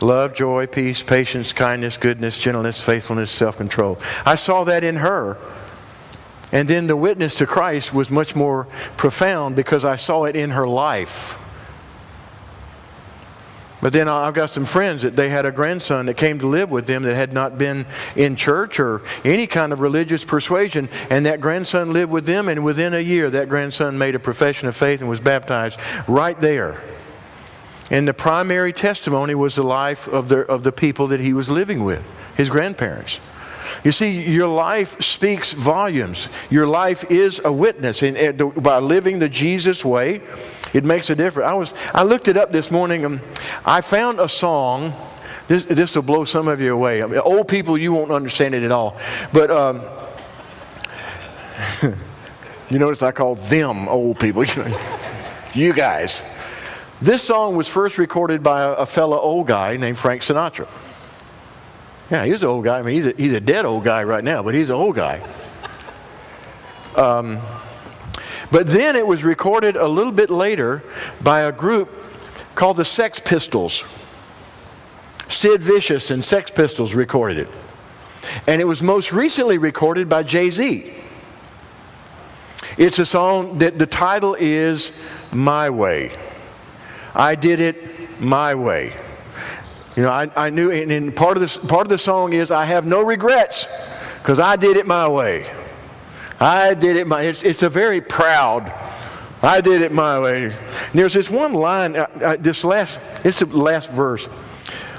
love, 0.00 0.34
joy, 0.34 0.68
peace, 0.68 1.02
patience, 1.02 1.52
kindness, 1.52 1.96
goodness, 1.96 2.38
gentleness, 2.38 2.80
faithfulness, 2.80 3.32
self 3.32 3.56
control. 3.56 3.98
I 4.24 4.36
saw 4.36 4.62
that 4.64 4.84
in 4.84 4.98
her. 4.98 5.36
And 6.52 6.68
then 6.68 6.86
the 6.86 6.94
witness 6.94 7.34
to 7.36 7.46
Christ 7.46 7.92
was 7.92 8.08
much 8.08 8.36
more 8.36 8.68
profound 8.96 9.56
because 9.56 9.84
I 9.84 9.96
saw 9.96 10.26
it 10.26 10.36
in 10.36 10.50
her 10.50 10.68
life. 10.68 11.36
But 13.82 13.92
then 13.92 14.08
I've 14.08 14.32
got 14.32 14.50
some 14.50 14.64
friends 14.64 15.02
that 15.02 15.16
they 15.16 15.28
had 15.28 15.44
a 15.44 15.50
grandson 15.50 16.06
that 16.06 16.14
came 16.14 16.38
to 16.38 16.46
live 16.46 16.70
with 16.70 16.86
them 16.86 17.02
that 17.02 17.16
had 17.16 17.32
not 17.32 17.58
been 17.58 17.84
in 18.14 18.36
church 18.36 18.78
or 18.78 19.02
any 19.24 19.48
kind 19.48 19.72
of 19.72 19.80
religious 19.80 20.22
persuasion, 20.22 20.88
and 21.10 21.26
that 21.26 21.40
grandson 21.40 21.92
lived 21.92 22.12
with 22.12 22.24
them, 22.24 22.48
and 22.48 22.64
within 22.64 22.94
a 22.94 23.00
year, 23.00 23.28
that 23.28 23.48
grandson 23.48 23.98
made 23.98 24.14
a 24.14 24.20
profession 24.20 24.68
of 24.68 24.76
faith 24.76 25.00
and 25.00 25.10
was 25.10 25.18
baptized 25.18 25.80
right 26.06 26.40
there. 26.40 26.80
And 27.90 28.06
the 28.06 28.14
primary 28.14 28.72
testimony 28.72 29.34
was 29.34 29.56
the 29.56 29.64
life 29.64 30.06
of 30.06 30.28
the, 30.28 30.46
of 30.46 30.62
the 30.62 30.72
people 30.72 31.08
that 31.08 31.18
he 31.18 31.32
was 31.32 31.48
living 31.48 31.82
with, 31.82 32.04
his 32.36 32.48
grandparents. 32.48 33.18
You 33.84 33.92
see, 33.92 34.22
your 34.32 34.48
life 34.48 35.00
speaks 35.02 35.52
volumes. 35.52 36.28
Your 36.50 36.66
life 36.66 37.10
is 37.10 37.40
a 37.44 37.52
witness. 37.52 38.02
And, 38.02 38.38
by 38.62 38.78
living 38.78 39.18
the 39.18 39.28
Jesus 39.28 39.84
way, 39.84 40.22
it 40.72 40.84
makes 40.84 41.10
a 41.10 41.14
difference. 41.14 41.48
I 41.48 41.54
was 41.54 41.74
I 41.94 42.02
looked 42.02 42.28
it 42.28 42.36
up 42.36 42.52
this 42.52 42.70
morning 42.70 43.04
and 43.04 43.20
I 43.64 43.80
found 43.80 44.20
a 44.20 44.28
song. 44.28 44.94
This 45.48 45.64
this 45.64 45.94
will 45.94 46.02
blow 46.02 46.24
some 46.24 46.48
of 46.48 46.60
you 46.60 46.72
away. 46.72 47.02
I 47.02 47.06
mean, 47.06 47.18
old 47.18 47.48
people, 47.48 47.76
you 47.76 47.92
won't 47.92 48.10
understand 48.10 48.54
it 48.54 48.62
at 48.62 48.72
all. 48.72 48.96
But 49.32 49.50
um, 49.50 49.82
you 52.70 52.78
notice 52.78 53.02
I 53.02 53.12
call 53.12 53.34
them 53.34 53.88
old 53.88 54.18
people. 54.18 54.44
you 55.54 55.72
guys. 55.72 56.22
This 57.02 57.22
song 57.22 57.56
was 57.56 57.68
first 57.68 57.98
recorded 57.98 58.44
by 58.44 58.62
a, 58.62 58.72
a 58.74 58.86
fellow 58.86 59.18
old 59.18 59.48
guy 59.48 59.76
named 59.76 59.98
Frank 59.98 60.22
Sinatra. 60.22 60.68
Yeah, 62.10 62.24
he's 62.24 62.42
an 62.42 62.48
old 62.48 62.64
guy. 62.64 62.78
I 62.78 62.82
mean, 62.82 62.94
he's 62.94 63.06
a, 63.06 63.14
he's 63.16 63.32
a 63.32 63.40
dead 63.40 63.64
old 63.64 63.84
guy 63.84 64.04
right 64.04 64.22
now, 64.22 64.42
but 64.42 64.54
he's 64.54 64.70
an 64.70 64.76
old 64.76 64.96
guy. 64.96 65.26
Um, 66.96 67.40
but 68.50 68.68
then 68.68 68.96
it 68.96 69.06
was 69.06 69.24
recorded 69.24 69.76
a 69.76 69.88
little 69.88 70.12
bit 70.12 70.28
later 70.28 70.82
by 71.22 71.40
a 71.40 71.52
group 71.52 71.98
called 72.54 72.76
the 72.76 72.84
Sex 72.84 73.18
Pistols. 73.18 73.84
Sid 75.28 75.62
Vicious 75.62 76.10
and 76.10 76.22
Sex 76.22 76.50
Pistols 76.50 76.92
recorded 76.92 77.38
it. 77.38 77.48
And 78.46 78.60
it 78.60 78.64
was 78.64 78.82
most 78.82 79.12
recently 79.12 79.56
recorded 79.56 80.08
by 80.08 80.22
Jay 80.22 80.50
Z. 80.50 80.92
It's 82.76 82.98
a 82.98 83.06
song 83.06 83.58
that 83.58 83.78
the 83.78 83.86
title 83.86 84.36
is 84.38 84.92
My 85.32 85.70
Way. 85.70 86.12
I 87.14 87.34
did 87.34 87.60
it 87.60 88.20
my 88.20 88.54
way. 88.54 88.94
You 89.96 90.04
know, 90.04 90.10
I, 90.10 90.30
I 90.36 90.50
knew, 90.50 90.70
and, 90.70 90.90
and 90.90 91.14
part, 91.14 91.36
of 91.36 91.42
this, 91.42 91.58
part 91.58 91.82
of 91.82 91.88
the 91.88 91.98
song 91.98 92.32
is 92.32 92.50
I 92.50 92.64
have 92.64 92.86
no 92.86 93.02
regrets 93.02 93.66
because 94.18 94.40
I 94.40 94.56
did 94.56 94.76
it 94.76 94.86
my 94.86 95.06
way. 95.06 95.52
I 96.40 96.74
did 96.74 96.96
it 96.96 97.06
my 97.06 97.22
it's, 97.22 97.42
it's 97.42 97.62
a 97.62 97.68
very 97.68 98.00
proud. 98.00 98.72
I 99.42 99.60
did 99.60 99.82
it 99.82 99.92
my 99.92 100.18
way. 100.18 100.46
And 100.46 100.54
there's 100.94 101.14
this 101.14 101.28
one 101.28 101.52
line, 101.52 101.96
uh, 101.96 102.06
uh, 102.22 102.36
this 102.38 102.64
last, 102.64 103.00
it's 103.22 103.40
the 103.40 103.46
last 103.46 103.90
verse. 103.90 104.26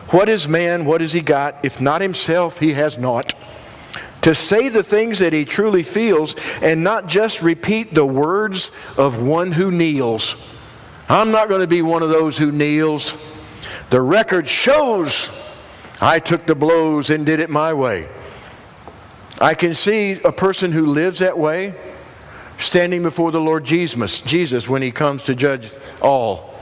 What 0.09 0.29
is 0.29 0.47
man? 0.47 0.85
What 0.85 1.01
has 1.01 1.11
he 1.11 1.21
got? 1.21 1.57
If 1.63 1.81
not 1.81 2.01
himself, 2.01 2.59
he 2.59 2.73
has 2.73 2.97
not. 2.97 3.33
To 4.21 4.35
say 4.35 4.69
the 4.69 4.83
things 4.83 5.19
that 5.19 5.33
he 5.33 5.43
truly 5.43 5.81
feels 5.81 6.35
and 6.61 6.83
not 6.83 7.07
just 7.07 7.41
repeat 7.41 7.93
the 7.93 8.05
words 8.05 8.71
of 8.97 9.21
one 9.21 9.51
who 9.51 9.71
kneels. 9.71 10.35
I'm 11.09 11.31
not 11.31 11.49
going 11.49 11.61
to 11.61 11.67
be 11.67 11.81
one 11.81 12.03
of 12.03 12.09
those 12.09 12.37
who 12.37 12.51
kneels. 12.51 13.17
The 13.89 14.01
record 14.01 14.47
shows 14.47 15.29
I 16.01 16.19
took 16.19 16.45
the 16.45 16.55
blows 16.55 17.09
and 17.09 17.25
did 17.25 17.39
it 17.39 17.49
my 17.49 17.73
way. 17.73 18.07
I 19.39 19.53
can 19.53 19.73
see 19.73 20.19
a 20.23 20.31
person 20.31 20.71
who 20.71 20.85
lives 20.85 21.19
that 21.19 21.37
way 21.37 21.75
standing 22.57 23.03
before 23.03 23.31
the 23.31 23.41
Lord 23.41 23.65
Jesus, 23.65 24.21
Jesus 24.21 24.67
when 24.67 24.81
he 24.81 24.91
comes 24.91 25.23
to 25.23 25.35
judge 25.35 25.69
all. 26.01 26.53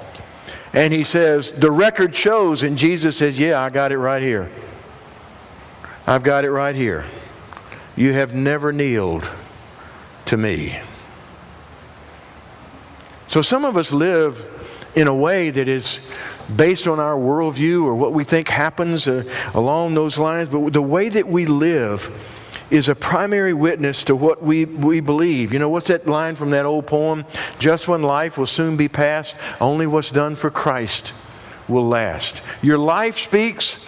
And 0.74 0.94
he 0.94 1.04
says, 1.04 1.52
The 1.52 1.72
record 1.72 2.16
shows, 2.16 2.64
and 2.64 2.78
Jesus 2.78 3.18
says, 3.18 3.38
Yeah, 3.38 3.62
I 3.62 3.70
got 3.70 3.92
it 3.92 3.98
right 3.98 4.22
here. 4.22 4.50
I've 6.08 6.24
got 6.24 6.46
it 6.46 6.52
right 6.52 6.76
here. 6.76 7.06
You 7.96 8.14
have 8.14 8.34
never 8.34 8.72
kneeled 8.72 9.30
to 10.26 10.38
me. 10.38 10.80
So 13.28 13.42
some 13.42 13.64
of 13.64 13.78
us 13.78 13.92
live 13.92 14.46
in 14.96 15.08
a 15.08 15.16
way 15.16 15.50
that 15.52 15.68
is 15.68 16.00
based 16.56 16.88
on 16.88 17.00
our 17.00 17.16
worldview 17.16 17.84
or 17.84 17.96
what 17.96 18.14
we 18.14 18.24
think 18.24 18.48
happens 18.48 19.08
uh, 19.08 19.24
along 19.54 19.94
those 19.94 20.18
lines, 20.18 20.50
but 20.50 20.74
the 20.74 20.82
way 20.82 21.10
that 21.10 21.28
we 21.28 21.46
live 21.46 22.10
is 22.70 22.88
a 22.88 22.96
primary 22.96 23.54
witness 23.54 24.06
to 24.06 24.16
what 24.16 24.42
we, 24.42 24.66
we 24.66 25.02
believe. 25.02 25.52
You 25.52 25.60
know, 25.60 25.70
what's 25.70 25.90
that 25.90 26.08
line 26.08 26.36
from 26.36 26.52
that 26.52 26.66
old 26.66 26.88
poem? 26.88 27.26
Just 27.60 27.88
when 27.88 28.02
life 28.02 28.38
will 28.38 28.48
soon 28.48 28.78
be 28.78 28.88
past, 28.88 29.36
only 29.60 29.86
what's 29.86 30.10
done 30.10 30.36
for 30.36 30.50
Christ 30.50 31.14
will 31.68 31.88
last. 31.88 32.42
Your 32.62 32.78
life 32.78 33.18
speaks, 33.18 33.86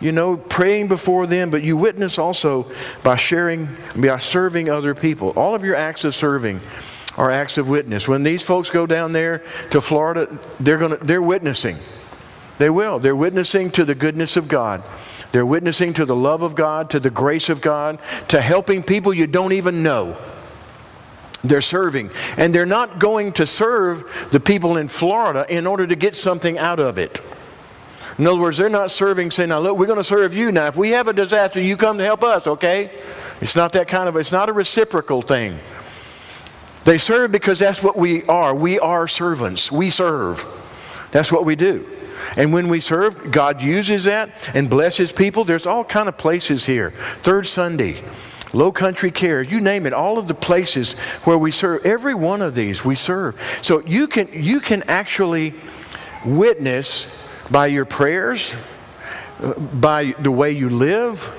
you 0.00 0.12
know, 0.12 0.36
praying 0.36 0.88
before 0.88 1.26
them, 1.26 1.50
but 1.50 1.62
you 1.62 1.76
witness 1.76 2.18
also 2.18 2.70
by 3.02 3.16
sharing, 3.16 3.68
by 3.94 4.16
serving 4.16 4.70
other 4.70 4.94
people. 4.94 5.30
All 5.36 5.54
of 5.54 5.62
your 5.62 5.76
acts 5.76 6.04
of 6.04 6.14
serving 6.14 6.60
are 7.18 7.30
acts 7.30 7.58
of 7.58 7.68
witness. 7.68 8.08
When 8.08 8.22
these 8.22 8.42
folks 8.42 8.70
go 8.70 8.86
down 8.86 9.12
there 9.12 9.44
to 9.70 9.80
Florida, 9.82 10.38
they're 10.58 10.78
to, 10.78 10.96
they're 10.96 11.22
witnessing. 11.22 11.76
They 12.62 12.70
will. 12.70 13.00
They're 13.00 13.16
witnessing 13.16 13.72
to 13.72 13.84
the 13.84 13.96
goodness 13.96 14.36
of 14.36 14.46
God. 14.46 14.84
They're 15.32 15.44
witnessing 15.44 15.94
to 15.94 16.04
the 16.04 16.14
love 16.14 16.42
of 16.42 16.54
God, 16.54 16.90
to 16.90 17.00
the 17.00 17.10
grace 17.10 17.48
of 17.48 17.60
God, 17.60 17.98
to 18.28 18.40
helping 18.40 18.84
people 18.84 19.12
you 19.12 19.26
don't 19.26 19.50
even 19.50 19.82
know. 19.82 20.16
They're 21.42 21.60
serving. 21.60 22.12
And 22.36 22.54
they're 22.54 22.64
not 22.64 23.00
going 23.00 23.32
to 23.32 23.46
serve 23.46 24.28
the 24.30 24.38
people 24.38 24.76
in 24.76 24.86
Florida 24.86 25.44
in 25.48 25.66
order 25.66 25.88
to 25.88 25.96
get 25.96 26.14
something 26.14 26.56
out 26.56 26.78
of 26.78 26.98
it. 26.98 27.20
In 28.16 28.28
other 28.28 28.38
words, 28.38 28.58
they're 28.58 28.68
not 28.68 28.92
serving 28.92 29.32
saying, 29.32 29.48
now 29.48 29.58
look, 29.58 29.76
we're 29.76 29.86
going 29.86 29.98
to 29.98 30.04
serve 30.04 30.32
you. 30.32 30.52
Now, 30.52 30.68
if 30.68 30.76
we 30.76 30.90
have 30.90 31.08
a 31.08 31.12
disaster, 31.12 31.60
you 31.60 31.76
come 31.76 31.98
to 31.98 32.04
help 32.04 32.22
us, 32.22 32.46
okay? 32.46 32.92
It's 33.40 33.56
not 33.56 33.72
that 33.72 33.88
kind 33.88 34.08
of, 34.08 34.14
it's 34.14 34.30
not 34.30 34.48
a 34.48 34.52
reciprocal 34.52 35.20
thing. 35.20 35.58
They 36.84 36.98
serve 36.98 37.32
because 37.32 37.58
that's 37.58 37.82
what 37.82 37.96
we 37.96 38.22
are. 38.26 38.54
We 38.54 38.78
are 38.78 39.08
servants. 39.08 39.72
We 39.72 39.90
serve. 39.90 40.46
That's 41.10 41.32
what 41.32 41.44
we 41.44 41.56
do. 41.56 41.88
And 42.36 42.52
when 42.52 42.68
we 42.68 42.80
serve, 42.80 43.30
God 43.30 43.60
uses 43.60 44.04
that 44.04 44.30
and 44.54 44.68
blesses 44.68 45.12
people. 45.12 45.44
There's 45.44 45.66
all 45.66 45.84
kind 45.84 46.08
of 46.08 46.18
places 46.18 46.66
here. 46.66 46.92
Third 47.20 47.46
Sunday, 47.46 48.02
Low 48.52 48.72
Country 48.72 49.10
Care, 49.10 49.42
you 49.42 49.60
name 49.60 49.86
it, 49.86 49.92
all 49.92 50.18
of 50.18 50.28
the 50.28 50.34
places 50.34 50.94
where 51.24 51.38
we 51.38 51.50
serve, 51.50 51.84
every 51.86 52.14
one 52.14 52.42
of 52.42 52.54
these 52.54 52.84
we 52.84 52.94
serve. 52.94 53.40
So 53.62 53.80
you 53.86 54.06
can 54.06 54.28
you 54.32 54.60
can 54.60 54.82
actually 54.84 55.54
witness 56.24 57.06
by 57.50 57.66
your 57.66 57.84
prayers, 57.84 58.54
uh, 59.40 59.54
by 59.54 60.14
the 60.18 60.30
way 60.30 60.52
you 60.52 60.68
live, 60.68 61.32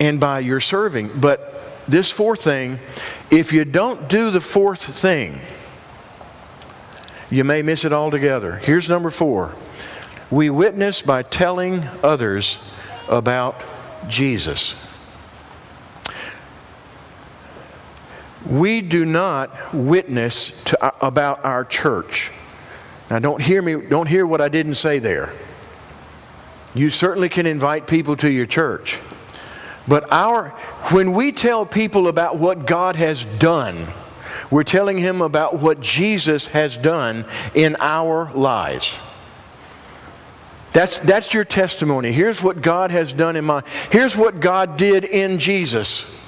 and 0.00 0.18
by 0.18 0.40
your 0.40 0.60
serving. 0.60 1.20
But 1.20 1.52
this 1.86 2.10
fourth 2.10 2.42
thing, 2.42 2.78
if 3.30 3.52
you 3.52 3.64
don't 3.64 4.08
do 4.08 4.30
the 4.30 4.40
fourth 4.40 4.82
thing, 4.82 5.40
you 7.30 7.44
may 7.44 7.62
miss 7.62 7.84
it 7.84 7.92
altogether. 7.92 8.56
Here's 8.56 8.88
number 8.88 9.10
four 9.10 9.54
we 10.30 10.50
witness 10.50 11.02
by 11.02 11.22
telling 11.22 11.84
others 12.02 12.58
about 13.08 13.64
Jesus. 14.08 14.74
We 18.48 18.80
do 18.80 19.04
not 19.04 19.74
witness 19.74 20.62
to, 20.64 20.84
uh, 20.84 20.90
about 21.00 21.44
our 21.44 21.64
church. 21.64 22.30
Now, 23.10 23.18
don't 23.18 23.40
hear 23.40 23.62
me, 23.62 23.76
don't 23.88 24.08
hear 24.08 24.26
what 24.26 24.40
I 24.40 24.48
didn't 24.48 24.76
say 24.76 24.98
there. 24.98 25.32
You 26.74 26.90
certainly 26.90 27.28
can 27.28 27.46
invite 27.46 27.86
people 27.86 28.16
to 28.16 28.30
your 28.30 28.46
church. 28.46 29.00
But 29.88 30.12
our, 30.12 30.50
when 30.90 31.12
we 31.12 31.32
tell 31.32 31.64
people 31.64 32.08
about 32.08 32.36
what 32.36 32.66
God 32.66 32.96
has 32.96 33.24
done, 33.24 33.86
we're 34.50 34.64
telling 34.64 34.98
him 34.98 35.22
about 35.22 35.58
what 35.58 35.80
Jesus 35.80 36.48
has 36.48 36.76
done 36.76 37.24
in 37.54 37.76
our 37.80 38.32
lives. 38.32 38.94
That's, 40.76 40.98
that's 40.98 41.32
your 41.32 41.46
testimony. 41.46 42.12
Here's 42.12 42.42
what 42.42 42.60
God 42.60 42.90
has 42.90 43.10
done 43.10 43.34
in 43.34 43.46
my, 43.46 43.62
here's 43.90 44.14
what 44.14 44.40
God 44.40 44.76
did 44.76 45.06
in 45.06 45.38
Jesus. 45.38 46.22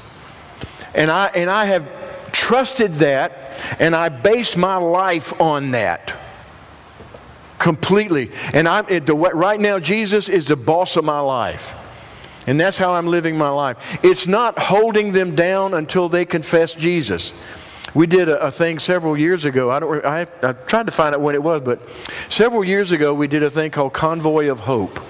And 0.94 1.10
I, 1.10 1.26
and 1.34 1.50
I 1.50 1.66
have 1.66 2.32
trusted 2.32 2.92
that, 2.94 3.76
and 3.78 3.94
I 3.94 4.08
base 4.08 4.56
my 4.56 4.78
life 4.78 5.38
on 5.38 5.72
that 5.72 6.14
completely. 7.58 8.30
And 8.54 8.66
I'm, 8.66 8.86
the, 8.86 9.14
right 9.14 9.60
now, 9.60 9.78
Jesus 9.78 10.30
is 10.30 10.46
the 10.46 10.56
boss 10.56 10.96
of 10.96 11.04
my 11.04 11.20
life. 11.20 11.74
And 12.46 12.58
that's 12.58 12.78
how 12.78 12.94
I'm 12.94 13.06
living 13.06 13.36
my 13.36 13.50
life. 13.50 13.76
It's 14.02 14.26
not 14.26 14.58
holding 14.58 15.12
them 15.12 15.34
down 15.34 15.74
until 15.74 16.08
they 16.08 16.24
confess 16.24 16.72
Jesus. 16.72 17.34
We 17.98 18.06
did 18.06 18.28
a, 18.28 18.46
a, 18.46 18.50
thing 18.52 18.78
several 18.78 19.18
years 19.18 19.44
ago. 19.44 19.72
I, 19.72 19.80
don't, 19.80 20.04
I, 20.04 20.24
I 20.40 20.52
tried 20.52 20.86
to 20.86 20.92
find 20.92 21.16
out 21.16 21.20
when 21.20 21.34
it 21.34 21.42
was, 21.42 21.62
but 21.62 21.80
several 22.28 22.62
years 22.62 22.92
ago 22.92 23.12
we 23.12 23.26
did 23.26 23.42
a 23.42 23.50
thing 23.50 23.72
called 23.72 23.92
Convoy 23.92 24.52
of 24.52 24.60
Hope. 24.60 25.00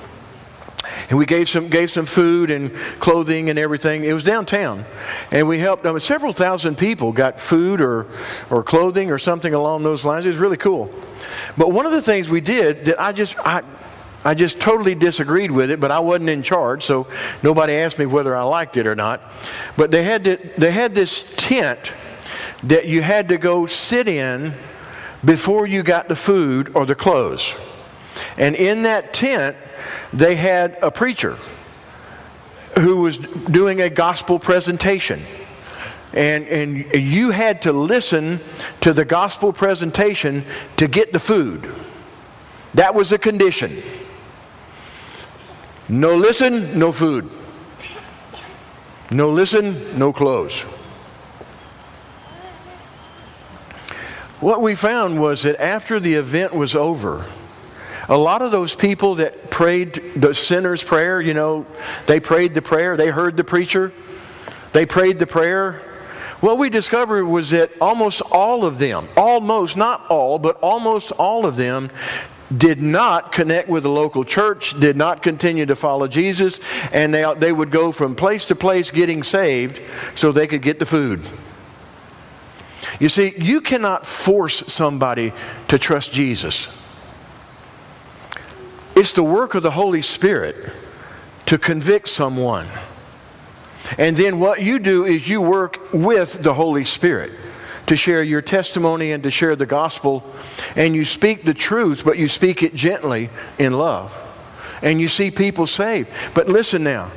And 1.10 1.18
we 1.18 1.26
gave 1.26 1.50
some, 1.50 1.68
gave 1.68 1.90
some 1.90 2.06
food 2.06 2.50
and 2.50 2.74
clothing 2.98 3.50
and 3.50 3.58
everything. 3.58 4.04
It 4.04 4.14
was 4.14 4.24
downtown. 4.24 4.86
And 5.30 5.46
we 5.46 5.58
helped, 5.58 5.84
um, 5.84 6.00
several 6.00 6.32
thousand 6.32 6.78
people 6.78 7.12
got 7.12 7.38
food 7.38 7.82
or, 7.82 8.06
or 8.48 8.62
clothing 8.62 9.10
or 9.10 9.18
something 9.18 9.52
along 9.52 9.82
those 9.82 10.02
lines. 10.06 10.24
It 10.24 10.28
was 10.28 10.38
really 10.38 10.56
cool. 10.56 10.90
But 11.58 11.72
one 11.72 11.84
of 11.84 11.92
the 11.92 12.00
things 12.00 12.30
we 12.30 12.40
did 12.40 12.86
that 12.86 12.98
I 12.98 13.12
just, 13.12 13.38
I, 13.40 13.64
I 14.24 14.32
just 14.32 14.60
totally 14.60 14.94
disagreed 14.94 15.50
with 15.50 15.70
it, 15.70 15.78
but 15.78 15.90
I 15.90 15.98
wasn't 15.98 16.30
in 16.30 16.42
charge, 16.42 16.84
so 16.84 17.06
nobody 17.42 17.74
asked 17.74 17.98
me 17.98 18.06
whether 18.06 18.34
I 18.34 18.44
liked 18.44 18.78
it 18.78 18.86
or 18.86 18.94
not. 18.94 19.20
But 19.76 19.90
they 19.90 20.04
had, 20.04 20.24
to, 20.24 20.36
they 20.56 20.70
had 20.70 20.94
this 20.94 21.34
tent 21.36 21.94
that 22.64 22.86
you 22.86 23.02
had 23.02 23.28
to 23.28 23.38
go 23.38 23.66
sit 23.66 24.08
in 24.08 24.54
before 25.24 25.66
you 25.66 25.82
got 25.82 26.08
the 26.08 26.16
food 26.16 26.72
or 26.74 26.86
the 26.86 26.94
clothes. 26.94 27.54
And 28.36 28.54
in 28.54 28.82
that 28.82 29.14
tent, 29.14 29.56
they 30.12 30.36
had 30.36 30.78
a 30.82 30.90
preacher 30.90 31.38
who 32.78 33.02
was 33.02 33.18
doing 33.18 33.80
a 33.80 33.90
gospel 33.90 34.38
presentation. 34.38 35.22
And, 36.12 36.46
and 36.48 36.94
you 36.94 37.30
had 37.30 37.62
to 37.62 37.72
listen 37.72 38.40
to 38.80 38.92
the 38.92 39.04
gospel 39.04 39.52
presentation 39.52 40.44
to 40.76 40.88
get 40.88 41.12
the 41.12 41.20
food. 41.20 41.70
That 42.74 42.94
was 42.94 43.12
a 43.12 43.18
condition. 43.18 43.82
No 45.88 46.14
listen, 46.16 46.78
no 46.78 46.92
food. 46.92 47.30
No 49.10 49.30
listen, 49.30 49.98
no 49.98 50.12
clothes. 50.12 50.64
What 54.40 54.62
we 54.62 54.76
found 54.76 55.20
was 55.20 55.42
that 55.42 55.60
after 55.60 55.98
the 55.98 56.14
event 56.14 56.54
was 56.54 56.76
over, 56.76 57.24
a 58.08 58.16
lot 58.16 58.40
of 58.40 58.52
those 58.52 58.72
people 58.72 59.16
that 59.16 59.50
prayed 59.50 60.00
the 60.14 60.32
sinner's 60.32 60.82
prayer, 60.82 61.20
you 61.20 61.34
know, 61.34 61.66
they 62.06 62.20
prayed 62.20 62.54
the 62.54 62.62
prayer, 62.62 62.96
they 62.96 63.08
heard 63.08 63.36
the 63.36 63.42
preacher, 63.42 63.92
they 64.72 64.86
prayed 64.86 65.18
the 65.18 65.26
prayer. 65.26 65.82
What 66.40 66.56
we 66.56 66.70
discovered 66.70 67.24
was 67.24 67.50
that 67.50 67.72
almost 67.80 68.22
all 68.30 68.64
of 68.64 68.78
them, 68.78 69.08
almost, 69.16 69.76
not 69.76 70.06
all, 70.08 70.38
but 70.38 70.56
almost 70.62 71.10
all 71.12 71.44
of 71.44 71.56
them 71.56 71.90
did 72.56 72.80
not 72.80 73.32
connect 73.32 73.68
with 73.68 73.82
the 73.82 73.90
local 73.90 74.24
church, 74.24 74.78
did 74.78 74.96
not 74.96 75.20
continue 75.20 75.66
to 75.66 75.74
follow 75.74 76.06
Jesus, 76.06 76.60
and 76.92 77.12
they, 77.12 77.34
they 77.38 77.52
would 77.52 77.72
go 77.72 77.90
from 77.90 78.14
place 78.14 78.44
to 78.46 78.54
place 78.54 78.90
getting 78.90 79.24
saved 79.24 79.82
so 80.14 80.30
they 80.30 80.46
could 80.46 80.62
get 80.62 80.78
the 80.78 80.86
food. 80.86 81.26
You 82.98 83.08
see, 83.08 83.34
you 83.36 83.60
cannot 83.60 84.06
force 84.06 84.64
somebody 84.72 85.32
to 85.68 85.78
trust 85.78 86.12
Jesus. 86.12 86.68
It's 88.96 89.12
the 89.12 89.22
work 89.22 89.54
of 89.54 89.62
the 89.62 89.70
Holy 89.70 90.02
Spirit 90.02 90.56
to 91.46 91.58
convict 91.58 92.08
someone. 92.08 92.66
And 93.96 94.16
then 94.16 94.38
what 94.38 94.60
you 94.60 94.78
do 94.78 95.04
is 95.04 95.28
you 95.28 95.40
work 95.40 95.92
with 95.92 96.42
the 96.42 96.54
Holy 96.54 96.84
Spirit 96.84 97.32
to 97.86 97.96
share 97.96 98.22
your 98.22 98.42
testimony 98.42 99.12
and 99.12 99.22
to 99.22 99.30
share 99.30 99.56
the 99.56 99.66
gospel. 99.66 100.24
And 100.76 100.94
you 100.94 101.04
speak 101.04 101.44
the 101.44 101.54
truth, 101.54 102.04
but 102.04 102.18
you 102.18 102.28
speak 102.28 102.62
it 102.62 102.74
gently 102.74 103.30
in 103.58 103.72
love. 103.72 104.20
And 104.82 105.00
you 105.00 105.08
see 105.08 105.30
people 105.30 105.66
saved. 105.66 106.10
But 106.34 106.48
listen 106.48 106.84
now, 106.84 107.10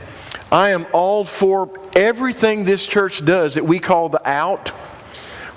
I 0.52 0.70
am 0.70 0.86
all 0.94 1.24
for 1.24 1.70
everything 1.96 2.64
this 2.64 2.86
church 2.86 3.24
does 3.26 3.56
that 3.56 3.66
we 3.66 3.80
call 3.80 4.10
the 4.10 4.28
out 4.28 4.72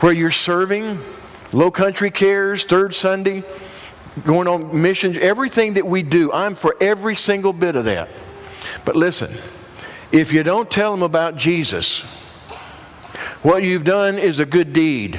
where 0.04 0.12
you're 0.12 0.30
serving, 0.30 1.00
low 1.50 1.70
country 1.70 2.10
cares, 2.10 2.66
third 2.66 2.92
Sunday, 2.92 3.42
going 4.26 4.46
on 4.46 4.82
missions, 4.82 5.16
everything 5.16 5.72
that 5.72 5.86
we 5.86 6.02
do, 6.02 6.30
I'm 6.30 6.54
for 6.56 6.76
every 6.78 7.16
single 7.16 7.54
bit 7.54 7.74
of 7.74 7.86
that. 7.86 8.10
But 8.84 8.96
listen, 8.96 9.34
if 10.12 10.30
you 10.30 10.42
don't 10.42 10.70
tell 10.70 10.92
them 10.92 11.02
about 11.02 11.36
Jesus, 11.36 12.02
what 13.40 13.62
you've 13.62 13.84
done 13.84 14.18
is 14.18 14.40
a 14.40 14.44
good 14.44 14.74
deed, 14.74 15.18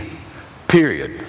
period. 0.68 1.26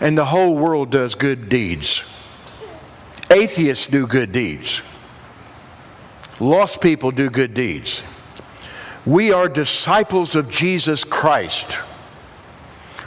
And 0.00 0.16
the 0.16 0.24
whole 0.24 0.56
world 0.56 0.90
does 0.90 1.14
good 1.14 1.50
deeds. 1.50 2.02
Atheists 3.30 3.88
do 3.88 4.06
good 4.06 4.32
deeds. 4.32 4.80
Lost 6.40 6.80
people 6.80 7.10
do 7.10 7.28
good 7.28 7.52
deeds. 7.52 8.02
We 9.08 9.32
are 9.32 9.48
disciples 9.48 10.36
of 10.36 10.50
Jesus 10.50 11.02
Christ. 11.02 11.78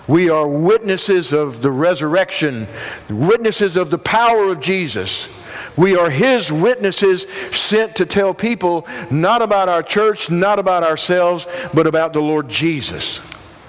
We 0.07 0.31
are 0.31 0.47
witnesses 0.47 1.31
of 1.31 1.61
the 1.61 1.69
resurrection, 1.69 2.67
witnesses 3.07 3.77
of 3.77 3.91
the 3.91 3.99
power 3.99 4.49
of 4.51 4.59
Jesus. 4.59 5.27
We 5.77 5.95
are 5.95 6.09
His 6.09 6.51
witnesses 6.51 7.27
sent 7.51 7.97
to 7.97 8.07
tell 8.07 8.33
people 8.33 8.87
not 9.11 9.43
about 9.43 9.69
our 9.69 9.83
church, 9.83 10.31
not 10.31 10.57
about 10.57 10.83
ourselves, 10.83 11.45
but 11.71 11.85
about 11.85 12.13
the 12.13 12.21
Lord 12.21 12.49
Jesus. 12.49 13.21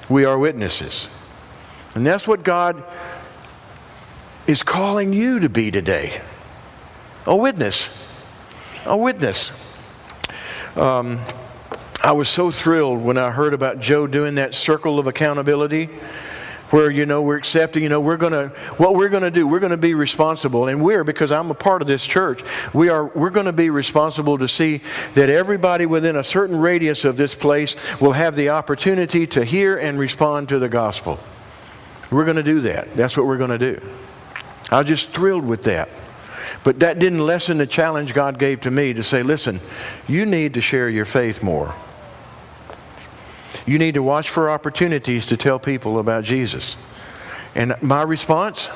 We 0.09 0.25
are 0.25 0.39
witnesses. 0.39 1.11
And 1.95 2.07
that's 2.07 2.27
what 2.27 2.45
God 2.45 2.83
is 4.47 4.63
calling 4.63 5.13
you 5.13 5.41
to 5.41 5.51
be 5.51 5.71
today 5.71 6.23
a 7.27 7.37
witness. 7.37 7.91
A 8.87 8.97
witness. 8.97 9.53
Um, 10.77 11.21
I 12.05 12.11
was 12.11 12.29
so 12.29 12.51
thrilled 12.51 13.01
when 13.01 13.17
I 13.17 13.31
heard 13.31 13.55
about 13.55 13.79
Joe 13.79 14.09
doing 14.09 14.35
that 14.35 14.55
circle 14.55 14.99
of 14.99 15.07
accountability 15.07 15.89
where 16.71 16.91
you 16.91 17.07
know 17.07 17.23
we're 17.23 17.37
accepting 17.37 17.83
you 17.83 17.89
know 17.89 18.01
we're 18.01 18.17
going 18.17 18.33
to 18.33 18.49
what 18.79 18.95
we're 18.95 19.11
going 19.11 19.23
to 19.23 19.31
do 19.31 19.47
we're 19.47 19.61
going 19.61 19.71
to 19.71 19.77
be 19.77 19.95
responsible. 19.95 20.67
And 20.67 20.83
we're 20.83 21.05
because 21.05 21.31
i'm 21.31 21.51
a 21.51 21.55
part 21.55 21.81
of 21.83 21.87
this 21.87 22.05
church 22.05 22.43
we 22.73 22.89
are 22.89 23.05
we're 23.07 23.31
going 23.31 23.47
to 23.47 23.53
be 23.53 23.71
responsible 23.71 24.39
to 24.39 24.49
see 24.49 24.81
that 25.15 25.31
everybody 25.31 25.87
within 25.87 26.17
a 26.17 26.25
certain 26.25 26.59
radius 26.59 27.05
of 27.05 27.17
this 27.17 27.35
place 27.35 27.77
will 28.01 28.13
have 28.13 28.35
the 28.35 28.49
opportunity 28.49 29.27
to 29.29 29.45
hear 29.45 29.77
and 29.77 29.99
respond 29.99 30.49
to 30.49 30.59
the 30.59 30.69
gospel. 30.69 31.21
We're 32.11 32.25
going 32.25 32.37
to 32.37 32.43
do 32.43 32.63
that. 32.63 32.95
That's 32.97 33.17
what 33.17 33.27
we're 33.27 33.39
going 33.39 33.51
to 33.51 33.59
do. 33.59 33.81
I 34.71 34.79
was 34.79 34.89
just 34.89 35.11
thrilled 35.11 35.45
with 35.45 35.63
that. 35.65 35.89
But 36.65 36.81
that 36.81 36.99
didn't 36.99 37.25
lessen 37.25 37.59
the 37.59 37.67
challenge 37.67 38.13
god 38.13 38.39
gave 38.39 38.63
to 38.63 38.71
me 38.71 38.93
to 38.95 39.03
say 39.03 39.23
listen 39.23 39.61
you 40.09 40.27
need 40.27 40.55
to 40.55 40.61
share 40.61 40.89
your 40.89 41.05
faith 41.05 41.43
more 41.43 41.75
you 43.67 43.79
need 43.79 43.95
to 43.95 44.03
watch 44.03 44.29
for 44.29 44.51
opportunities 44.51 45.27
to 45.27 45.37
tell 45.37 45.59
people 45.59 45.99
about 45.99 46.25
Jesus. 46.25 46.77
And 47.55 47.75
my 47.83 48.03
response? 48.03 48.71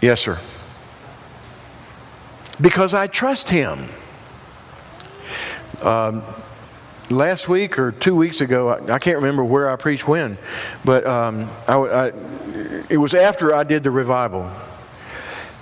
Yes, 0.00 0.20
sir. 0.20 0.38
Because 2.60 2.94
I 2.94 3.06
trust 3.06 3.50
him. 3.50 3.88
Um, 5.82 6.22
last 7.10 7.48
week 7.48 7.78
or 7.78 7.92
two 7.92 8.16
weeks 8.16 8.40
ago, 8.40 8.70
I, 8.70 8.94
I, 8.94 8.98
can't 8.98 9.16
remember 9.16 9.44
where 9.44 9.70
I 9.70 9.76
preached 9.76 10.08
when, 10.08 10.38
but 10.84 11.06
um, 11.06 11.50
I, 11.68 11.76
I, 11.76 12.12
it 12.88 12.96
was 12.96 13.14
after 13.14 13.54
I 13.54 13.62
did 13.62 13.82
the 13.82 13.90
revival. 13.90 14.50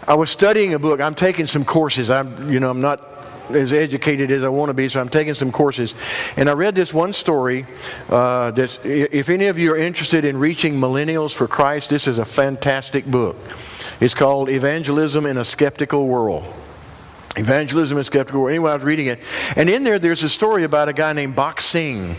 I 0.07 0.14
was 0.14 0.30
studying 0.30 0.74
a 0.74 0.78
book. 0.78 1.01
I'm 1.01 1.14
taking 1.14 1.47
some 1.47 1.64
courses. 1.64 2.11
I'm, 2.11 2.51
you 2.53 2.61
know, 2.61 2.70
I'm 2.70 2.80
not 2.80 3.13
as 3.51 3.72
educated 3.72 4.30
as 4.30 4.42
I 4.42 4.49
want 4.49 4.70
to 4.70 4.74
be, 4.74 4.88
so 4.88 5.01
I'm 5.01 5.09
taking 5.09 5.34
some 5.34 5.53
courses. 5.53 5.95
And 6.36 6.49
I 6.49 6.53
read 6.53 6.74
this 6.74 6.95
one 6.95 7.12
story 7.12 7.66
uh, 8.09 8.53
if 8.57 9.28
any 9.28 9.47
of 9.47 9.59
you 9.59 9.72
are 9.72 9.76
interested 9.76 10.24
in 10.24 10.36
reaching 10.36 10.74
millennials 10.74 11.34
for 11.34 11.47
Christ, 11.47 11.90
this 11.90 12.07
is 12.07 12.18
a 12.18 12.24
fantastic 12.24 13.07
book. 13.07 13.36
It's 14.01 14.14
called 14.14 14.49
Evangelism 14.49 15.26
in 15.26 15.36
a 15.36 15.45
Skeptical 15.45 16.07
World. 16.09 16.45
Evangelism 17.36 17.97
in 17.97 18.01
a 18.01 18.05
Skeptical 18.05 18.42
World. 18.42 18.51
Anyway, 18.51 18.70
I 18.70 18.74
was 18.74 18.84
reading 18.84 19.07
it. 19.07 19.20
And 19.57 19.68
in 19.68 19.84
there, 19.84 19.99
there's 19.99 20.22
a 20.22 20.28
story 20.28 20.64
about 20.64 20.88
a 20.88 20.92
guy 20.92 21.12
named 21.12 21.36
Bakht 21.36 21.61
Singh. 21.61 22.16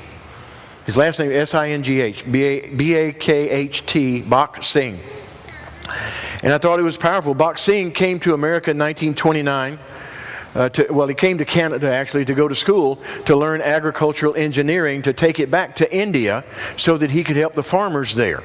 His 0.85 0.97
last 0.97 1.19
name 1.19 1.31
S 1.31 1.55
I 1.55 1.69
N 1.69 1.81
G 1.83 2.01
H, 2.01 2.29
B 2.31 2.93
A 2.93 3.11
K 3.13 3.49
H 3.49 3.85
T, 3.85 4.21
Bakht 4.21 4.63
Singh. 4.63 4.99
And 6.43 6.53
I 6.53 6.57
thought 6.57 6.79
it 6.79 6.83
was 6.83 6.97
powerful. 6.97 7.33
Bakht 7.33 7.59
Singh 7.59 7.91
came 7.91 8.19
to 8.19 8.33
America 8.33 8.71
in 8.71 8.77
1929 8.77 9.79
uh, 10.55 10.69
to, 10.69 10.87
well, 10.91 11.07
he 11.07 11.13
came 11.13 11.37
to 11.37 11.45
Canada 11.45 11.93
actually 11.93 12.25
to 12.25 12.33
go 12.33 12.47
to 12.47 12.55
school 12.55 12.97
to 13.25 13.35
learn 13.35 13.61
agricultural 13.61 14.35
engineering 14.35 15.01
to 15.01 15.13
take 15.13 15.39
it 15.39 15.51
back 15.51 15.75
to 15.75 15.95
India 15.95 16.43
so 16.77 16.97
that 16.97 17.11
he 17.11 17.23
could 17.23 17.35
help 17.35 17.53
the 17.53 17.63
farmers 17.63 18.15
there. 18.15 18.41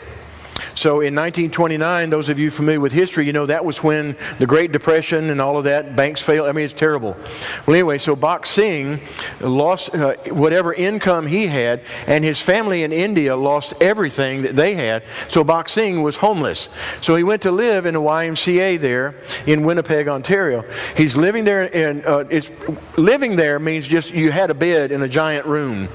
So 0.74 1.00
in 1.00 1.14
1929, 1.14 2.10
those 2.10 2.28
of 2.28 2.38
you 2.38 2.50
familiar 2.50 2.80
with 2.80 2.92
history, 2.92 3.26
you 3.26 3.32
know 3.32 3.46
that 3.46 3.64
was 3.64 3.82
when 3.82 4.16
the 4.38 4.46
Great 4.46 4.72
Depression 4.72 5.30
and 5.30 5.40
all 5.40 5.56
of 5.56 5.64
that, 5.64 5.96
banks 5.96 6.22
failed. 6.22 6.48
I 6.48 6.52
mean, 6.52 6.64
it's 6.64 6.72
terrible. 6.72 7.16
Well, 7.66 7.74
anyway, 7.74 7.98
so 7.98 8.16
Bakht 8.16 8.46
Singh 8.46 9.00
lost 9.40 9.94
uh, 9.94 10.14
whatever 10.28 10.72
income 10.72 11.26
he 11.26 11.46
had, 11.46 11.82
and 12.06 12.24
his 12.24 12.40
family 12.40 12.82
in 12.82 12.92
India 12.92 13.36
lost 13.36 13.74
everything 13.80 14.42
that 14.42 14.56
they 14.56 14.74
had. 14.74 15.02
So 15.28 15.44
Bakht 15.44 15.68
Singh 15.68 16.02
was 16.02 16.16
homeless. 16.16 16.68
So 17.00 17.16
he 17.16 17.24
went 17.24 17.42
to 17.42 17.50
live 17.50 17.86
in 17.86 17.96
a 17.96 18.00
YMCA 18.00 18.78
there 18.78 19.16
in 19.46 19.64
Winnipeg, 19.64 20.08
Ontario. 20.08 20.64
He's 20.96 21.16
living 21.16 21.44
there, 21.44 21.74
and 21.74 22.04
uh, 22.06 22.24
living 22.96 23.36
there 23.36 23.58
means 23.58 23.86
just 23.86 24.10
you 24.12 24.30
had 24.30 24.50
a 24.50 24.54
bed 24.54 24.92
in 24.92 25.02
a 25.02 25.08
giant 25.08 25.46
room 25.46 25.88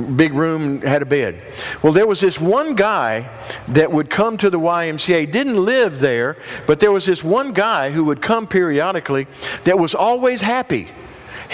big 0.00 0.32
room, 0.34 0.80
had 0.80 1.02
a 1.02 1.06
bed. 1.06 1.40
Well, 1.82 1.92
there 1.92 2.06
was 2.06 2.20
this 2.20 2.40
one 2.40 2.74
guy 2.74 3.28
that 3.68 3.90
would 3.90 4.10
come 4.10 4.36
to 4.38 4.50
the 4.50 4.60
YMCA, 4.60 5.30
didn't 5.30 5.62
live 5.62 6.00
there, 6.00 6.36
but 6.66 6.80
there 6.80 6.92
was 6.92 7.06
this 7.06 7.22
one 7.24 7.52
guy 7.52 7.90
who 7.90 8.04
would 8.04 8.22
come 8.22 8.46
periodically 8.46 9.26
that 9.64 9.78
was 9.78 9.94
always 9.94 10.42
happy. 10.42 10.88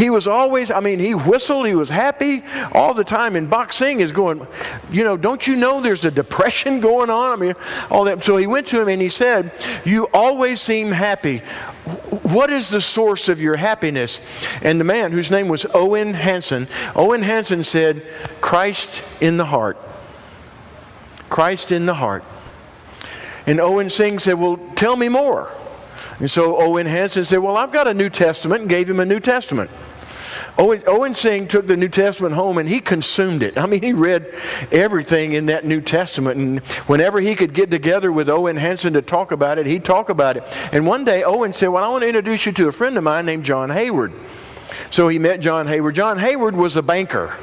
He 0.01 0.09
was 0.09 0.27
always, 0.27 0.71
I 0.71 0.81
mean, 0.81 0.99
he 0.99 1.15
whistled, 1.15 1.67
he 1.67 1.75
was 1.75 1.91
happy 1.91 2.43
all 2.73 2.95
the 2.95 3.05
time. 3.05 3.37
And 3.37 3.55
Singh 3.71 4.01
is 4.01 4.13
going, 4.13 4.47
you 4.91 5.05
know, 5.05 5.19
don't 5.19 5.47
you 5.47 5.57
know 5.57 5.83
there's 5.83 6.07
a 6.07 6.11
depression 6.11 6.81
going 6.81 7.11
on? 7.11 7.33
I 7.33 7.37
mean, 7.37 7.55
all 7.91 8.05
that. 8.05 8.25
So 8.25 8.39
he 8.39 8.47
went 8.47 8.67
to 8.69 8.81
him 8.81 8.89
and 8.89 9.03
he 9.03 9.11
said, 9.11 9.53
You 9.85 10.09
always 10.15 10.59
seem 10.59 10.93
happy. 10.93 11.41
What 12.23 12.49
is 12.49 12.71
the 12.71 12.81
source 12.81 13.29
of 13.29 13.43
your 13.43 13.57
happiness? 13.57 14.23
And 14.63 14.81
the 14.81 14.85
man, 14.85 15.13
whose 15.13 15.31
name 15.31 15.49
was 15.49 15.67
Owen 15.75 16.15
Hanson, 16.15 16.67
Owen 16.97 17.21
Hanson 17.21 17.63
said, 17.63 18.03
Christ 18.41 19.05
in 19.21 19.37
the 19.37 19.45
heart. 19.45 19.77
Christ 21.29 21.73
in 21.73 21.85
the 21.85 21.93
heart. 21.93 22.25
And 23.47 23.61
Owen 23.61 23.91
Singh 23.91 24.19
said, 24.19 24.39
Well, 24.39 24.57
tell 24.77 24.97
me 24.97 25.11
more. 25.11 25.53
And 26.21 26.31
so 26.31 26.57
Owen 26.57 26.87
Hanson 26.87 27.27
said, 27.27 27.41
Well, 27.41 27.59
I've 27.59 27.71
got 27.71 27.87
a 27.87 27.93
New 27.93 28.09
Testament, 28.09 28.63
and 28.63 28.71
gave 28.71 28.89
him 28.89 28.99
a 28.99 29.05
New 29.05 29.21
Testament. 29.21 29.71
Owen, 30.59 30.83
Owen 30.87 31.15
Singh 31.15 31.49
took 31.49 31.67
the 31.67 31.77
New 31.77 31.89
Testament 31.89 32.35
home 32.35 32.59
and 32.59 32.69
he 32.69 32.81
consumed 32.81 33.43
it. 33.43 33.57
I 33.59 33.67
mean, 33.67 33.83
he 33.83 33.93
read 33.93 34.33
everything 34.71 35.33
in 35.33 35.47
that 35.47 35.65
New 35.65 35.81
Testament. 35.81 36.39
And 36.39 36.61
whenever 36.87 37.21
he 37.21 37.35
could 37.35 37.55
get 37.55 37.71
together 37.71 38.13
with 38.13 38.29
Owen 38.29 38.57
Hanson 38.57 38.93
to 38.95 39.03
talk 39.03 39.33
about 39.33 39.59
it, 39.59 39.67
he'd 39.67 39.85
talk 39.85 40.09
about 40.09 40.37
it. 40.37 40.45
And 40.73 40.87
one 40.87 41.05
day, 41.05 41.23
Owen 41.23 41.53
said, 41.53 41.69
Well, 41.69 41.85
I 41.85 41.89
want 41.89 42.03
to 42.03 42.09
introduce 42.09 42.47
you 42.47 42.53
to 42.53 42.69
a 42.69 42.73
friend 42.73 42.97
of 42.97 43.05
mine 43.05 43.27
named 43.27 43.45
John 43.45 43.71
Hayward. 43.71 44.13
So 44.91 45.09
he 45.09 45.19
met 45.19 45.41
John 45.41 45.67
Hayward. 45.67 45.95
John 45.95 46.19
Hayward 46.19 46.57
was 46.57 46.77
a 46.77 46.83
banker, 46.83 47.37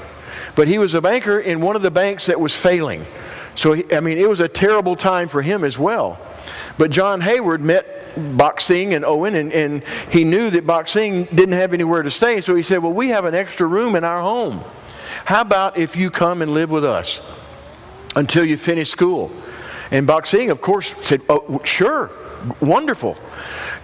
but 0.56 0.68
he 0.68 0.78
was 0.78 0.94
a 0.94 1.02
banker 1.02 1.40
in 1.40 1.62
one 1.62 1.76
of 1.76 1.82
the 1.82 1.92
banks 1.92 2.26
that 2.28 2.40
was 2.40 2.54
failing. 2.54 3.06
So, 3.56 3.74
he, 3.74 3.86
I 3.92 4.02
mean, 4.02 4.18
it 4.18 4.30
was 4.30 4.40
a 4.40 4.48
terrible 4.48 4.96
time 4.96 5.28
for 5.28 5.42
him 5.42 5.64
as 5.64 5.80
well. 5.80 6.20
But 6.78 6.92
John 6.92 7.22
Hayward 7.22 7.62
met 7.62 7.97
Singh 8.60 8.94
and 8.94 9.06
Owen, 9.06 9.36
and, 9.36 9.52
and 9.54 9.84
he 10.12 10.24
knew 10.24 10.50
that 10.50 10.66
Singh 10.90 11.26
didn't 11.26 11.54
have 11.54 11.74
anywhere 11.74 12.04
to 12.04 12.12
stay. 12.12 12.42
So 12.42 12.56
he 12.56 12.64
said, 12.64 12.84
Well, 12.84 12.94
we 12.94 13.10
have 13.10 13.26
an 13.26 13.36
extra 13.36 13.68
room 13.68 13.96
in 13.96 14.04
our 14.04 14.22
home. 14.22 14.64
How 15.26 15.42
about 15.42 15.78
if 15.78 15.96
you 15.96 16.10
come 16.10 16.42
and 16.42 16.52
live 16.52 16.72
with 16.72 16.86
us 16.86 17.22
until 18.16 18.46
you 18.46 18.58
finish 18.58 18.90
school? 18.90 19.32
And 19.92 20.10
Singh, 20.26 20.50
of 20.50 20.62
course, 20.62 20.96
said, 21.06 21.22
Oh, 21.30 21.62
sure, 21.64 22.12
wonderful. 22.62 23.18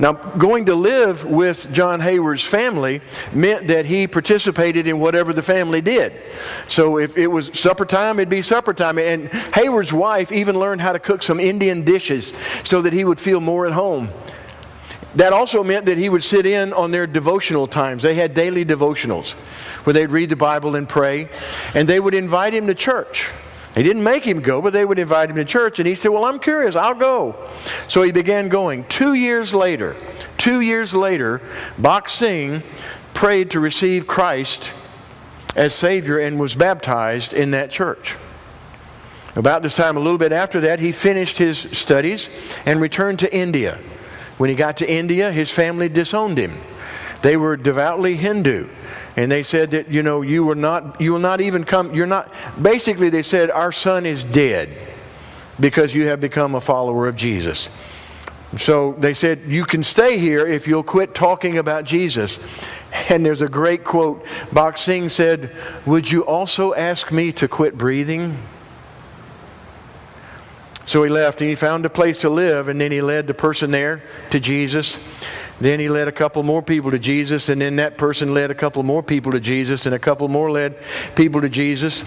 Now, 0.04 0.12
going 0.12 0.66
to 0.66 0.76
live 0.76 1.24
with 1.24 1.72
John 1.72 2.02
Hayward's 2.02 2.44
family 2.44 3.00
meant 3.32 3.70
that 3.70 3.86
he 3.86 4.06
participated 4.06 4.86
in 4.86 5.00
whatever 5.00 5.32
the 5.32 5.42
family 5.42 5.80
did. 5.80 6.12
So 6.68 7.00
if 7.00 7.18
it 7.18 7.28
was 7.28 7.58
supper 7.58 7.86
time, 7.86 8.20
it'd 8.20 8.28
be 8.28 8.42
supper 8.42 8.74
time. 8.74 9.00
And 9.00 9.30
Hayward's 9.56 9.94
wife 9.94 10.34
even 10.34 10.60
learned 10.60 10.82
how 10.82 10.92
to 10.92 11.00
cook 11.00 11.24
some 11.24 11.40
Indian 11.40 11.84
dishes 11.84 12.34
so 12.66 12.82
that 12.82 12.92
he 12.92 13.06
would 13.06 13.18
feel 13.18 13.40
more 13.40 13.66
at 13.66 13.72
home. 13.72 14.10
That 15.16 15.32
also 15.32 15.64
meant 15.64 15.86
that 15.86 15.98
he 15.98 16.10
would 16.10 16.26
sit 16.26 16.46
in 16.46 16.74
on 16.74 16.92
their 16.92 17.08
devotional 17.08 17.66
times. 17.66 18.04
They 18.04 18.16
had 18.16 18.34
daily 18.34 18.66
devotionals 18.66 19.36
where 19.86 19.94
they'd 19.94 20.12
read 20.12 20.28
the 20.28 20.36
Bible 20.36 20.76
and 20.76 20.90
pray, 20.90 21.30
and 21.74 21.88
they 21.88 22.02
would 22.02 22.14
invite 22.14 22.54
him 22.54 22.68
to 22.68 22.76
church. 22.76 23.32
They 23.74 23.82
didn't 23.82 24.04
make 24.04 24.26
him 24.26 24.42
go, 24.42 24.62
but 24.62 24.72
they 24.72 24.86
would 24.86 25.00
invite 25.00 25.30
him 25.30 25.36
to 25.38 25.46
church. 25.46 25.80
And 25.80 25.88
he 25.88 25.96
said, 25.96 26.10
Well, 26.10 26.26
I'm 26.26 26.40
curious, 26.40 26.76
I'll 26.76 26.96
go. 26.96 27.36
So 27.88 28.04
he 28.04 28.12
began 28.12 28.50
going. 28.50 28.84
Two 28.86 29.14
years 29.14 29.54
later, 29.54 29.96
two 30.38 30.62
years 30.62 30.94
later, 30.94 31.42
Bakht 31.82 32.10
Singh 32.10 32.62
prayed 33.14 33.52
to 33.52 33.60
receive 33.60 34.06
Christ 34.06 34.72
as 35.56 35.74
Savior 35.74 36.20
and 36.20 36.40
was 36.40 36.56
baptized 36.56 37.34
in 37.34 37.52
that 37.52 37.72
church. 37.72 38.16
About 39.36 39.64
this 39.64 39.76
time, 39.76 39.98
a 39.98 40.00
little 40.00 40.20
bit 40.20 40.32
after 40.32 40.62
that, 40.62 40.80
he 40.80 40.92
finished 40.92 41.40
his 41.40 41.58
studies 41.58 42.30
and 42.66 42.80
returned 42.80 43.20
to 43.20 43.36
India. 43.36 43.80
When 44.38 44.50
he 44.50 44.56
got 44.56 44.78
to 44.78 44.92
India, 44.92 45.32
his 45.32 45.50
family 45.50 45.90
disowned 45.90 46.38
him. 46.38 46.58
They 47.24 47.38
were 47.38 47.56
devoutly 47.58 48.16
Hindu. 48.18 48.68
And 49.16 49.32
they 49.32 49.44
said 49.44 49.72
that, 49.72 49.90
you 49.90 50.02
know, 50.02 50.22
you 50.22 50.44
will 50.44 50.56
not, 50.56 51.00
you 51.00 51.12
will 51.14 51.20
not 51.20 51.40
even 51.40 51.64
come, 51.64 51.94
you're 51.94 52.08
not, 52.08 52.34
basically 52.62 53.10
they 53.10 53.22
said, 53.24 53.52
our 53.52 53.72
son 53.72 54.06
is 54.06 54.24
dead 54.24 54.70
because 55.60 55.94
you 55.94 56.08
have 56.08 56.20
become 56.20 56.56
a 56.56 56.62
follower 56.62 57.08
of 57.08 57.16
Jesus. 57.16 57.70
So 58.58 58.94
they 58.94 59.14
said, 59.14 59.42
you 59.46 59.66
can 59.66 59.84
stay 59.84 60.18
here 60.18 60.48
if 60.48 60.68
you'll 60.68 60.84
quit 60.84 61.14
talking 61.14 61.58
about 61.58 61.86
Jesus. 61.86 62.40
And 63.10 63.26
there's 63.26 63.42
a 63.42 63.48
great 63.48 63.84
quote. 63.84 64.26
Singh 64.76 65.10
said, 65.10 65.52
Would 65.86 66.12
you 66.12 66.26
also 66.26 66.74
ask 66.76 67.12
me 67.12 67.32
to 67.34 67.48
quit 67.48 67.76
breathing? 67.76 68.38
So 70.86 71.02
he 71.04 71.10
left 71.10 71.42
and 71.42 71.50
he 71.50 71.56
found 71.56 71.86
a 71.86 71.90
place 71.90 72.18
to 72.18 72.30
live, 72.30 72.68
and 72.68 72.80
then 72.80 72.92
he 72.92 73.02
led 73.02 73.26
the 73.26 73.34
person 73.34 73.72
there 73.72 74.04
to 74.32 74.40
Jesus. 74.40 74.98
Then 75.62 75.80
he 75.80 75.88
led 75.88 76.08
a 76.08 76.12
couple 76.12 76.44
more 76.44 76.62
people 76.62 76.92
to 76.92 77.00
Jesus, 77.00 77.50
and 77.50 77.62
then 77.62 77.78
that 77.78 77.98
person 77.98 78.34
led 78.34 78.52
a 78.52 78.56
couple 78.56 78.84
more 78.84 79.04
people 79.04 79.32
to 79.32 79.40
Jesus, 79.40 79.86
and 79.86 79.94
a 79.94 80.00
couple 80.00 80.28
more 80.28 80.52
led 80.52 80.76
people 81.16 81.42
to 81.42 81.50
Jesus. 81.50 82.04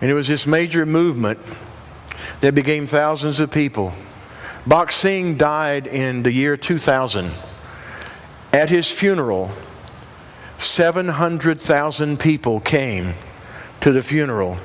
And 0.00 0.10
it 0.10 0.14
was 0.14 0.28
this 0.28 0.46
major 0.46 0.84
movement 0.86 1.38
that 2.40 2.54
became 2.54 2.86
thousands 2.86 3.40
of 3.40 3.50
people. 3.50 3.92
Bakht 4.66 4.92
Singh 4.92 5.36
died 5.36 5.86
in 5.86 6.22
the 6.22 6.32
year 6.32 6.56
2000. 6.56 7.30
At 8.52 8.68
his 8.68 8.90
funeral, 8.90 9.52
700,000 10.58 12.18
people 12.18 12.60
came 12.60 13.14
to 13.80 13.92
the 13.92 14.02
funeral 14.02 14.58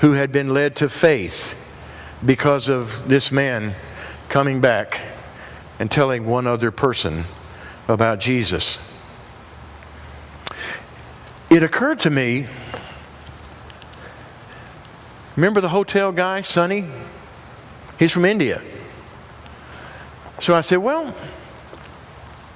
who 0.00 0.12
had 0.12 0.32
been 0.32 0.54
led 0.54 0.74
to 0.76 0.88
faith 0.88 1.54
because 2.24 2.68
of 2.68 3.08
this 3.08 3.30
man 3.30 3.74
coming 4.28 4.60
back 4.60 5.00
and 5.78 5.90
telling 5.90 6.26
one 6.26 6.46
other 6.46 6.70
person 6.70 7.24
about 7.86 8.20
Jesus. 8.20 8.78
It 11.50 11.62
occurred 11.62 12.00
to 12.00 12.10
me 12.10 12.46
remember 15.36 15.60
the 15.60 15.68
hotel 15.68 16.12
guy, 16.12 16.40
Sonny? 16.42 16.84
He's 17.98 18.12
from 18.12 18.24
India. 18.24 18.60
So 20.40 20.54
I 20.54 20.60
said, 20.60 20.78
Well, 20.78 21.14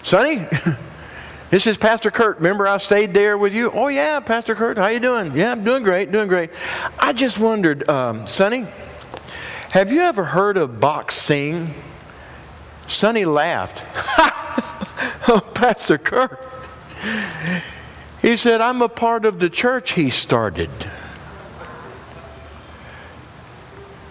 Sonny, 0.02 0.46
this 1.50 1.66
is 1.66 1.78
Pastor 1.78 2.10
Kurt. 2.10 2.36
Remember 2.36 2.66
I 2.66 2.76
stayed 2.78 3.14
there 3.14 3.38
with 3.38 3.54
you? 3.54 3.70
Oh, 3.70 3.88
yeah, 3.88 4.20
Pastor 4.20 4.54
Kurt, 4.54 4.76
how 4.76 4.88
you 4.88 5.00
doing? 5.00 5.36
Yeah, 5.36 5.52
I'm 5.52 5.64
doing 5.64 5.84
great, 5.84 6.10
doing 6.12 6.28
great. 6.28 6.50
I 6.98 7.12
just 7.12 7.38
wondered, 7.38 7.88
um, 7.88 8.26
Sonny, 8.26 8.66
have 9.70 9.90
you 9.90 10.02
ever 10.02 10.24
heard 10.24 10.56
of 10.56 10.80
Singh? 11.10 11.72
Sonny 12.92 13.24
laughed. 13.24 13.84
oh, 15.28 15.40
Pastor 15.54 15.98
Kirk. 15.98 16.46
He 18.20 18.36
said, 18.36 18.60
I'm 18.60 18.82
a 18.82 18.88
part 18.88 19.24
of 19.24 19.40
the 19.40 19.50
church 19.50 19.92
he 19.92 20.10
started. 20.10 20.70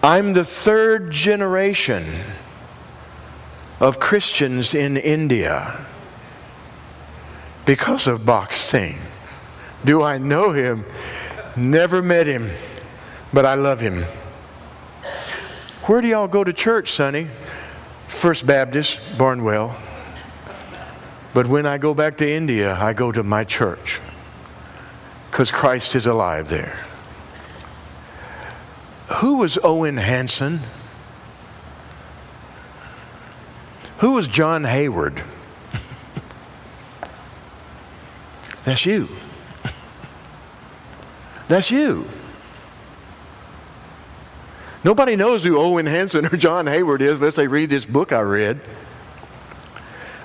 I'm 0.02 0.32
the 0.32 0.44
third 0.44 1.10
generation 1.10 2.04
of 3.80 4.00
Christians 4.00 4.74
in 4.74 4.96
India 4.96 5.86
because 7.64 8.06
of 8.06 8.22
Bakht 8.22 8.52
Singh. 8.52 8.98
Do 9.84 10.02
I 10.02 10.18
know 10.18 10.52
him? 10.52 10.84
Never 11.56 12.02
met 12.02 12.26
him, 12.26 12.50
but 13.32 13.46
I 13.46 13.54
love 13.54 13.80
him. 13.80 14.04
Where 15.84 16.00
do 16.00 16.08
y'all 16.08 16.28
go 16.28 16.44
to 16.44 16.52
church, 16.52 16.90
Sonny? 16.90 17.28
First 18.12 18.46
Baptist, 18.46 19.00
Barnwell. 19.18 19.76
But 21.34 21.48
when 21.48 21.66
I 21.66 21.78
go 21.78 21.92
back 21.92 22.16
to 22.18 22.30
India, 22.30 22.76
I 22.78 22.92
go 22.92 23.10
to 23.10 23.24
my 23.24 23.42
church 23.42 24.00
because 25.28 25.50
Christ 25.50 25.96
is 25.96 26.06
alive 26.06 26.48
there. 26.48 26.78
Who 29.16 29.38
was 29.38 29.58
Owen 29.64 29.96
Hanson? 29.96 30.60
Who 33.98 34.12
was 34.12 34.28
John 34.28 34.62
Hayward? 34.64 35.20
That's 38.64 38.86
you. 38.86 39.08
That's 41.48 41.72
you. 41.72 42.06
Nobody 44.84 45.14
knows 45.14 45.44
who 45.44 45.58
Owen 45.58 45.86
Hanson 45.86 46.26
or 46.26 46.36
John 46.36 46.66
Hayward 46.66 47.02
is 47.02 47.18
unless 47.18 47.36
they 47.36 47.46
read 47.46 47.70
this 47.70 47.86
book 47.86 48.12
I 48.12 48.20
read. 48.20 48.60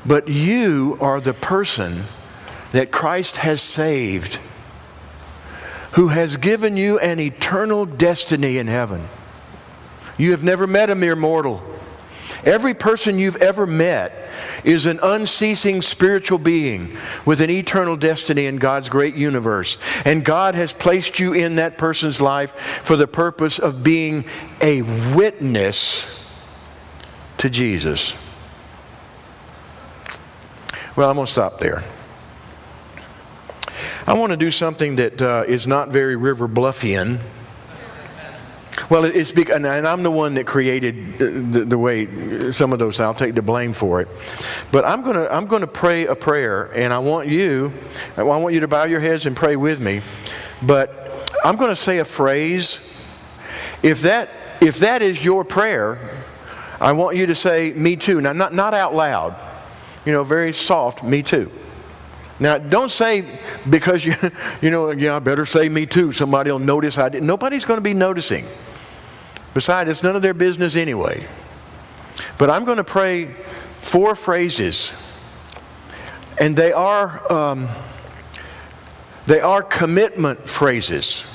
But 0.06 0.30
you 0.30 0.98
are 1.00 1.20
the 1.22 1.34
person 1.34 2.04
that 2.72 2.92
Christ 2.92 3.38
has 3.38 3.62
saved, 3.62 4.40
who 5.94 6.08
has 6.08 6.38
given 6.38 6.78
you 6.78 6.98
an 7.00 7.20
eternal 7.20 7.86
destiny 7.86 8.58
in 8.58 8.68
heaven. 8.68 9.08
You 10.18 10.32
have 10.32 10.44
never 10.44 10.66
met 10.66 10.90
a 10.90 10.96
mere 10.96 11.16
mortal. 11.16 11.62
Every 12.48 12.74
person 12.74 13.20
you've 13.20 13.36
ever 13.36 13.68
met 13.68 14.30
is 14.64 14.86
an 14.86 15.02
unceasing 15.04 15.82
spiritual 15.82 16.40
being 16.40 16.96
with 17.26 17.42
an 17.42 17.50
eternal 17.50 17.98
destiny 17.98 18.46
in 18.46 18.56
God's 18.56 18.88
great 18.88 19.16
universe. 19.16 19.78
And 20.06 20.24
God 20.24 20.56
has 20.56 20.72
placed 20.72 21.20
you 21.20 21.34
in 21.34 21.56
that 21.56 21.78
person's 21.78 22.22
life 22.22 22.56
for 22.86 22.96
the 22.96 23.06
purpose 23.06 23.60
of 23.60 23.84
being 23.84 24.24
a 24.62 24.82
witness 25.14 26.26
to 27.40 27.50
Jesus. 27.50 28.14
Well, 30.96 31.10
I'm 31.10 31.18
going 31.18 31.26
to 31.26 31.32
stop 31.32 31.60
there. 31.60 31.84
I 34.08 34.14
want 34.14 34.32
to 34.32 34.38
do 34.38 34.52
something 34.52 34.96
that 34.96 35.22
uh, 35.22 35.44
is 35.50 35.68
not 35.68 35.90
very 35.90 36.16
River 36.16 36.48
Bluffian. 36.48 37.20
Well, 38.90 39.04
it's 39.04 39.34
because, 39.34 39.56
and 39.56 39.68
I'm 39.68 40.02
the 40.02 40.12
one 40.12 40.36
that 40.36 40.48
created 40.48 41.18
the, 41.18 41.66
the, 41.66 41.78
way 41.78 42.08
uh, 42.08 42.52
some 42.54 42.72
of 42.72 42.80
those. 42.80 43.02
I'll 43.02 43.14
take 43.14 43.36
the 43.36 43.42
blame 43.42 43.74
for 43.74 44.00
it. 44.00 44.08
But 44.72 44.86
I'm 44.86 45.02
gonna 45.02 45.28
I'm 45.30 45.46
gonna 45.46 45.68
pray 45.68 46.06
a 46.06 46.16
prayer, 46.16 46.72
and 46.74 46.94
I 46.94 47.00
want 47.00 47.28
you, 47.28 47.74
I 48.16 48.24
want 48.24 48.54
you 48.54 48.62
to 48.62 48.68
bow 48.68 48.86
your 48.86 49.02
heads 49.02 49.26
and 49.26 49.36
pray 49.36 49.58
with 49.58 49.82
me. 49.82 50.02
But 50.62 51.08
I'm 51.44 51.56
going 51.56 51.70
to 51.70 51.76
say 51.76 52.00
a 52.00 52.06
phrase. 52.06 52.80
If 53.84 54.02
that 54.02 54.30
if 54.60 54.80
that 54.80 55.02
is 55.02 55.24
your 55.24 55.44
prayer, 55.44 56.00
I 56.80 56.94
want 56.94 57.18
you 57.18 57.28
to 57.28 57.36
say 57.36 57.74
"Me 57.74 57.96
too." 57.96 58.22
Now, 58.22 58.34
not 58.34 58.54
not 58.54 58.74
out 58.74 58.96
loud. 58.96 59.36
You 60.06 60.14
know, 60.14 60.24
very 60.24 60.54
soft. 60.54 61.04
Me 61.04 61.22
too. 61.22 61.52
Now, 62.40 62.58
don't 62.58 62.90
say 62.90 63.26
because 63.70 64.06
you, 64.06 64.16
you 64.62 64.72
know, 64.72 64.92
yeah, 64.92 65.16
I 65.16 65.20
better 65.20 65.46
say 65.46 65.70
me 65.70 65.86
too. 65.86 66.12
Somebody 66.12 66.52
will 66.52 66.60
notice 66.60 66.98
I 66.98 67.10
did. 67.10 67.24
Nobody's 67.24 67.66
going 67.66 67.78
to 67.78 67.84
be 67.84 67.94
noticing. 67.94 68.46
Besides, 69.58 69.90
it's 69.90 70.04
none 70.04 70.16
of 70.16 70.22
their 70.22 70.36
business 70.36 70.76
anyway. 70.76 71.26
But 72.38 72.52
I'm 72.52 72.64
going 72.64 72.78
to 72.78 72.84
pray 72.84 73.34
four 73.80 74.14
phrases, 74.14 74.94
and 76.40 76.56
they 76.56 76.72
are 76.72 77.34
um, 77.34 77.68
they 79.26 79.40
are 79.40 79.64
commitment 79.64 80.48
phrases. 80.48 81.26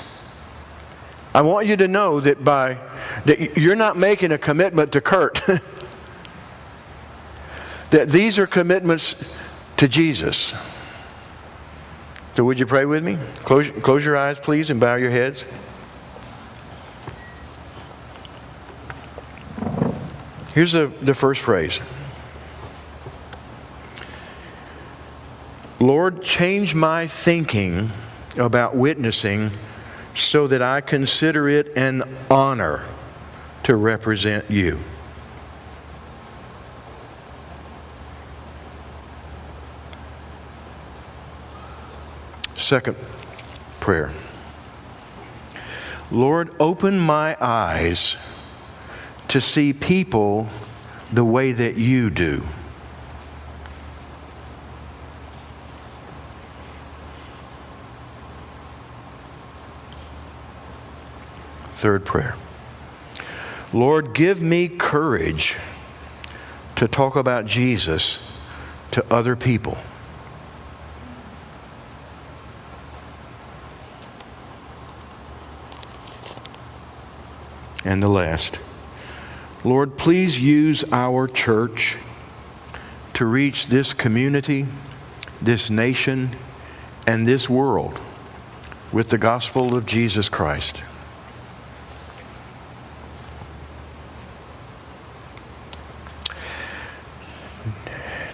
I 1.35 1.41
want 1.41 1.67
you 1.67 1.75
to 1.75 1.89
know 1.89 2.21
that 2.21 2.45
by 2.45 2.77
that 3.25 3.57
you're 3.57 3.75
not 3.75 3.97
making 3.97 4.31
a 4.31 4.37
commitment 4.37 4.93
to 4.93 5.01
Kurt. 5.01 5.41
that 7.89 8.07
these 8.07 8.39
are 8.39 8.47
commitments 8.47 9.35
to 9.75 9.89
Jesus. 9.89 10.53
So, 12.35 12.45
would 12.45 12.57
you 12.57 12.67
pray 12.67 12.85
with 12.85 13.03
me? 13.03 13.17
Close, 13.39 13.69
close 13.69 14.05
your 14.05 14.15
eyes, 14.15 14.39
please, 14.39 14.69
and 14.69 14.79
bow 14.79 14.95
your 14.95 15.11
heads. 15.11 15.43
Here's 20.53 20.73
the, 20.73 20.91
the 21.01 21.13
first 21.13 21.41
phrase 21.41 21.79
Lord, 25.79 26.21
change 26.21 26.75
my 26.75 27.07
thinking 27.07 27.91
about 28.37 28.75
witnessing 28.75 29.51
so 30.15 30.47
that 30.47 30.61
I 30.61 30.81
consider 30.81 31.49
it 31.49 31.75
an 31.75 32.03
honor 32.29 32.85
to 33.63 33.75
represent 33.75 34.49
you. 34.49 34.79
Second 42.55 42.95
prayer 43.79 44.11
Lord, 46.11 46.53
open 46.59 46.99
my 46.99 47.35
eyes 47.41 48.17
to 49.33 49.41
see 49.41 49.73
people 49.73 50.47
the 51.11 51.25
way 51.25 51.51
that 51.51 51.75
you 51.75 52.11
do. 52.11 52.39
Third 61.77 62.05
prayer 62.05 62.35
Lord, 63.73 64.13
give 64.13 64.39
me 64.39 64.67
courage 64.67 65.57
to 66.75 66.87
talk 66.87 67.15
about 67.15 67.47
Jesus 67.47 68.21
to 68.91 69.03
other 69.11 69.35
people. 69.35 69.79
And 77.83 78.03
the 78.03 78.07
last, 78.07 78.59
Lord, 79.63 79.97
please 79.97 80.41
use 80.41 80.83
our 80.91 81.27
church 81.27 81.97
to 83.13 83.25
reach 83.25 83.67
this 83.67 83.93
community, 83.93 84.65
this 85.41 85.69
nation, 85.69 86.35
and 87.07 87.25
this 87.27 87.49
world 87.49 87.99
with 88.91 89.09
the 89.09 89.17
gospel 89.17 89.77
of 89.77 89.85
Jesus 89.85 90.27
Christ. 90.27 90.83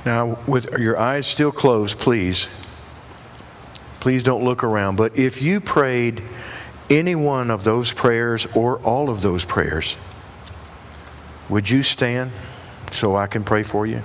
Now, 0.06 0.40
with 0.48 0.72
your 0.80 0.98
eyes 0.98 1.28
still 1.28 1.52
closed, 1.52 2.00
please, 2.00 2.50
please 4.00 4.24
don't 4.24 4.44
look 4.44 4.64
around. 4.64 4.96
But 4.96 5.16
if 5.16 5.42
you 5.42 5.60
prayed, 5.62 6.24
any 6.90 7.14
one 7.14 7.52
of 7.52 7.64
those 7.64 7.92
prayers 7.92 8.48
or 8.56 8.78
all 8.80 9.12
of 9.12 9.22
those 9.22 9.46
prayers, 9.46 9.96
would 11.50 11.70
you 11.70 11.84
stand 11.84 12.32
so 12.92 13.16
I 13.16 13.28
can 13.28 13.44
pray 13.44 13.64
for 13.64 13.86
you? 13.86 14.02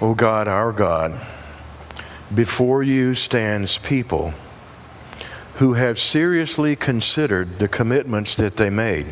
O 0.00 0.14
God, 0.14 0.48
our 0.48 0.70
God, 0.70 1.18
before 2.34 2.82
you 2.82 3.14
stands 3.14 3.78
people 3.78 4.34
who 5.54 5.74
have 5.74 5.98
seriously 5.98 6.76
considered 6.76 7.58
the 7.58 7.68
commitments 7.68 8.34
that 8.34 8.56
they 8.56 8.68
made 8.68 9.06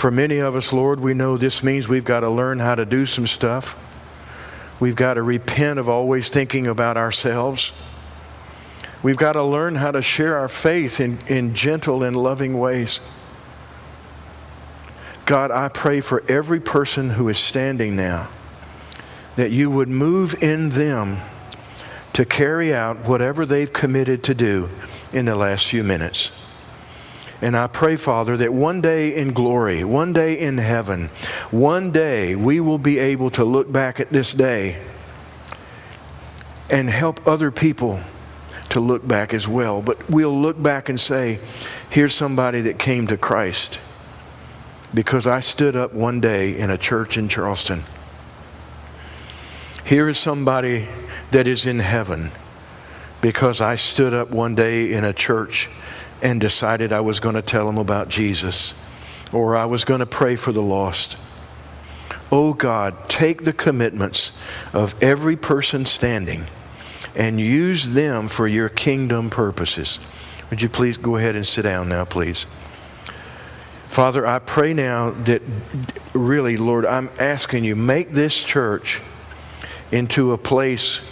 for 0.00 0.10
many 0.10 0.38
of 0.38 0.56
us, 0.56 0.72
Lord, 0.72 0.98
we 0.98 1.12
know 1.12 1.36
this 1.36 1.62
means 1.62 1.86
we've 1.86 2.06
got 2.06 2.20
to 2.20 2.30
learn 2.30 2.58
how 2.58 2.74
to 2.74 2.86
do 2.86 3.04
some 3.04 3.26
stuff. 3.26 3.76
We've 4.80 4.96
got 4.96 5.14
to 5.14 5.22
repent 5.22 5.78
of 5.78 5.90
always 5.90 6.30
thinking 6.30 6.66
about 6.66 6.96
ourselves. 6.96 7.74
We've 9.02 9.18
got 9.18 9.34
to 9.34 9.42
learn 9.42 9.74
how 9.74 9.90
to 9.90 10.00
share 10.00 10.38
our 10.38 10.48
faith 10.48 11.00
in, 11.00 11.18
in 11.28 11.54
gentle 11.54 12.02
and 12.02 12.16
loving 12.16 12.58
ways. 12.58 13.02
God, 15.26 15.50
I 15.50 15.68
pray 15.68 16.00
for 16.00 16.24
every 16.30 16.60
person 16.60 17.10
who 17.10 17.28
is 17.28 17.36
standing 17.36 17.94
now 17.94 18.30
that 19.36 19.50
you 19.50 19.68
would 19.68 19.90
move 19.90 20.42
in 20.42 20.70
them 20.70 21.18
to 22.14 22.24
carry 22.24 22.72
out 22.72 23.00
whatever 23.00 23.44
they've 23.44 23.70
committed 23.70 24.22
to 24.24 24.34
do 24.34 24.70
in 25.12 25.26
the 25.26 25.36
last 25.36 25.66
few 25.66 25.84
minutes. 25.84 26.32
And 27.42 27.56
I 27.56 27.68
pray, 27.68 27.96
Father, 27.96 28.36
that 28.36 28.52
one 28.52 28.80
day 28.80 29.14
in 29.14 29.30
glory, 29.30 29.82
one 29.82 30.12
day 30.12 30.38
in 30.38 30.58
heaven, 30.58 31.08
one 31.50 31.90
day 31.90 32.34
we 32.34 32.60
will 32.60 32.78
be 32.78 32.98
able 32.98 33.30
to 33.30 33.44
look 33.44 33.72
back 33.72 33.98
at 33.98 34.10
this 34.10 34.32
day 34.34 34.82
and 36.68 36.90
help 36.90 37.26
other 37.26 37.50
people 37.50 38.00
to 38.68 38.80
look 38.80 39.06
back 39.06 39.32
as 39.32 39.48
well. 39.48 39.80
But 39.80 40.08
we'll 40.10 40.38
look 40.38 40.62
back 40.62 40.88
and 40.88 41.00
say, 41.00 41.40
here's 41.88 42.14
somebody 42.14 42.60
that 42.62 42.78
came 42.78 43.06
to 43.06 43.16
Christ 43.16 43.80
because 44.92 45.26
I 45.26 45.40
stood 45.40 45.76
up 45.76 45.94
one 45.94 46.20
day 46.20 46.56
in 46.56 46.70
a 46.70 46.78
church 46.78 47.16
in 47.16 47.28
Charleston. 47.28 47.84
Here 49.84 50.08
is 50.08 50.18
somebody 50.18 50.88
that 51.30 51.46
is 51.46 51.66
in 51.66 51.78
heaven 51.78 52.30
because 53.20 53.60
I 53.60 53.76
stood 53.76 54.14
up 54.14 54.30
one 54.30 54.54
day 54.54 54.92
in 54.92 55.04
a 55.04 55.12
church 55.12 55.68
and 56.22 56.40
decided 56.40 56.92
I 56.92 57.00
was 57.00 57.20
going 57.20 57.34
to 57.34 57.42
tell 57.42 57.66
them 57.66 57.78
about 57.78 58.08
Jesus 58.08 58.74
or 59.32 59.56
I 59.56 59.66
was 59.66 59.84
going 59.84 60.00
to 60.00 60.06
pray 60.06 60.36
for 60.36 60.52
the 60.52 60.62
lost. 60.62 61.16
Oh 62.32 62.54
God, 62.54 63.08
take 63.08 63.44
the 63.44 63.52
commitments 63.52 64.38
of 64.72 65.00
every 65.02 65.36
person 65.36 65.84
standing 65.84 66.44
and 67.14 67.40
use 67.40 67.88
them 67.88 68.28
for 68.28 68.46
your 68.46 68.68
kingdom 68.68 69.30
purposes. 69.30 69.98
Would 70.50 70.62
you 70.62 70.68
please 70.68 70.96
go 70.96 71.16
ahead 71.16 71.36
and 71.36 71.46
sit 71.46 71.62
down 71.62 71.88
now, 71.88 72.04
please? 72.04 72.46
Father, 73.88 74.26
I 74.26 74.38
pray 74.38 74.72
now 74.72 75.10
that 75.10 75.42
really, 76.12 76.56
Lord, 76.56 76.86
I'm 76.86 77.10
asking 77.18 77.64
you, 77.64 77.74
make 77.74 78.12
this 78.12 78.42
church 78.44 79.00
into 79.90 80.32
a 80.32 80.38
place 80.38 81.02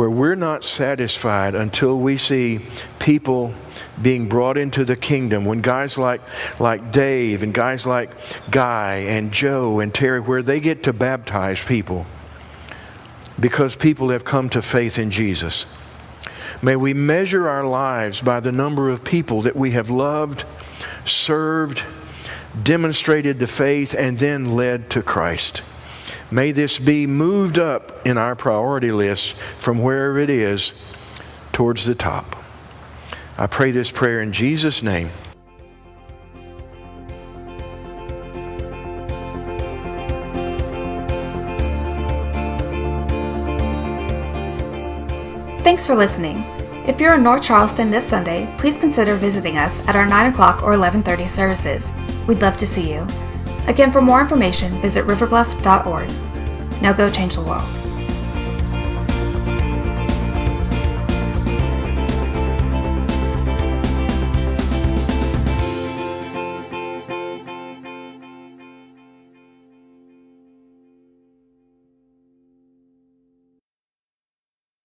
where 0.00 0.08
we're 0.08 0.34
not 0.34 0.64
satisfied 0.64 1.54
until 1.54 1.98
we 1.98 2.16
see 2.16 2.58
people 2.98 3.52
being 4.00 4.30
brought 4.30 4.56
into 4.56 4.82
the 4.82 4.96
kingdom, 4.96 5.44
when 5.44 5.60
guys 5.60 5.98
like, 5.98 6.22
like 6.58 6.90
Dave 6.90 7.42
and 7.42 7.52
guys 7.52 7.84
like 7.84 8.10
Guy 8.50 8.94
and 8.94 9.30
Joe 9.30 9.78
and 9.78 9.92
Terry, 9.92 10.18
where 10.18 10.42
they 10.42 10.58
get 10.58 10.84
to 10.84 10.94
baptize 10.94 11.62
people, 11.62 12.06
because 13.38 13.76
people 13.76 14.08
have 14.08 14.24
come 14.24 14.48
to 14.48 14.62
faith 14.62 14.98
in 14.98 15.10
Jesus. 15.10 15.66
May 16.62 16.76
we 16.76 16.94
measure 16.94 17.46
our 17.46 17.66
lives 17.66 18.22
by 18.22 18.40
the 18.40 18.52
number 18.52 18.88
of 18.88 19.04
people 19.04 19.42
that 19.42 19.54
we 19.54 19.72
have 19.72 19.90
loved, 19.90 20.46
served, 21.04 21.84
demonstrated 22.62 23.38
the 23.38 23.46
faith, 23.46 23.94
and 23.94 24.18
then 24.18 24.56
led 24.56 24.88
to 24.88 25.02
Christ. 25.02 25.62
May 26.32 26.52
this 26.52 26.78
be 26.78 27.08
moved 27.08 27.58
up 27.58 28.06
in 28.06 28.16
our 28.16 28.36
priority 28.36 28.92
list 28.92 29.32
from 29.58 29.82
wherever 29.82 30.18
it 30.18 30.30
is 30.30 30.74
towards 31.52 31.86
the 31.86 31.94
top. 31.94 32.36
I 33.36 33.48
pray 33.48 33.72
this 33.72 33.90
prayer 33.90 34.20
in 34.20 34.32
Jesus' 34.32 34.80
name. 34.82 35.10
Thanks 45.62 45.84
for 45.84 45.96
listening. 45.96 46.44
If 46.86 47.00
you're 47.00 47.14
in 47.14 47.22
North 47.22 47.42
Charleston 47.42 47.90
this 47.90 48.04
Sunday, 48.04 48.52
please 48.56 48.78
consider 48.78 49.16
visiting 49.16 49.58
us 49.58 49.86
at 49.88 49.96
our 49.96 50.06
9 50.06 50.32
o'clock 50.32 50.62
or 50.62 50.74
11:30 50.74 51.26
services. 51.26 51.92
We'd 52.26 52.40
love 52.42 52.56
to 52.58 52.66
see 52.66 52.92
you. 52.92 53.06
Again, 53.68 53.92
for 53.92 54.00
more 54.00 54.20
information, 54.20 54.80
visit 54.80 55.04
riverbluff.org. 55.06 56.10
Now 56.82 56.92
go 56.92 57.08
change 57.10 57.36
the 57.36 57.42
world. 57.42 57.89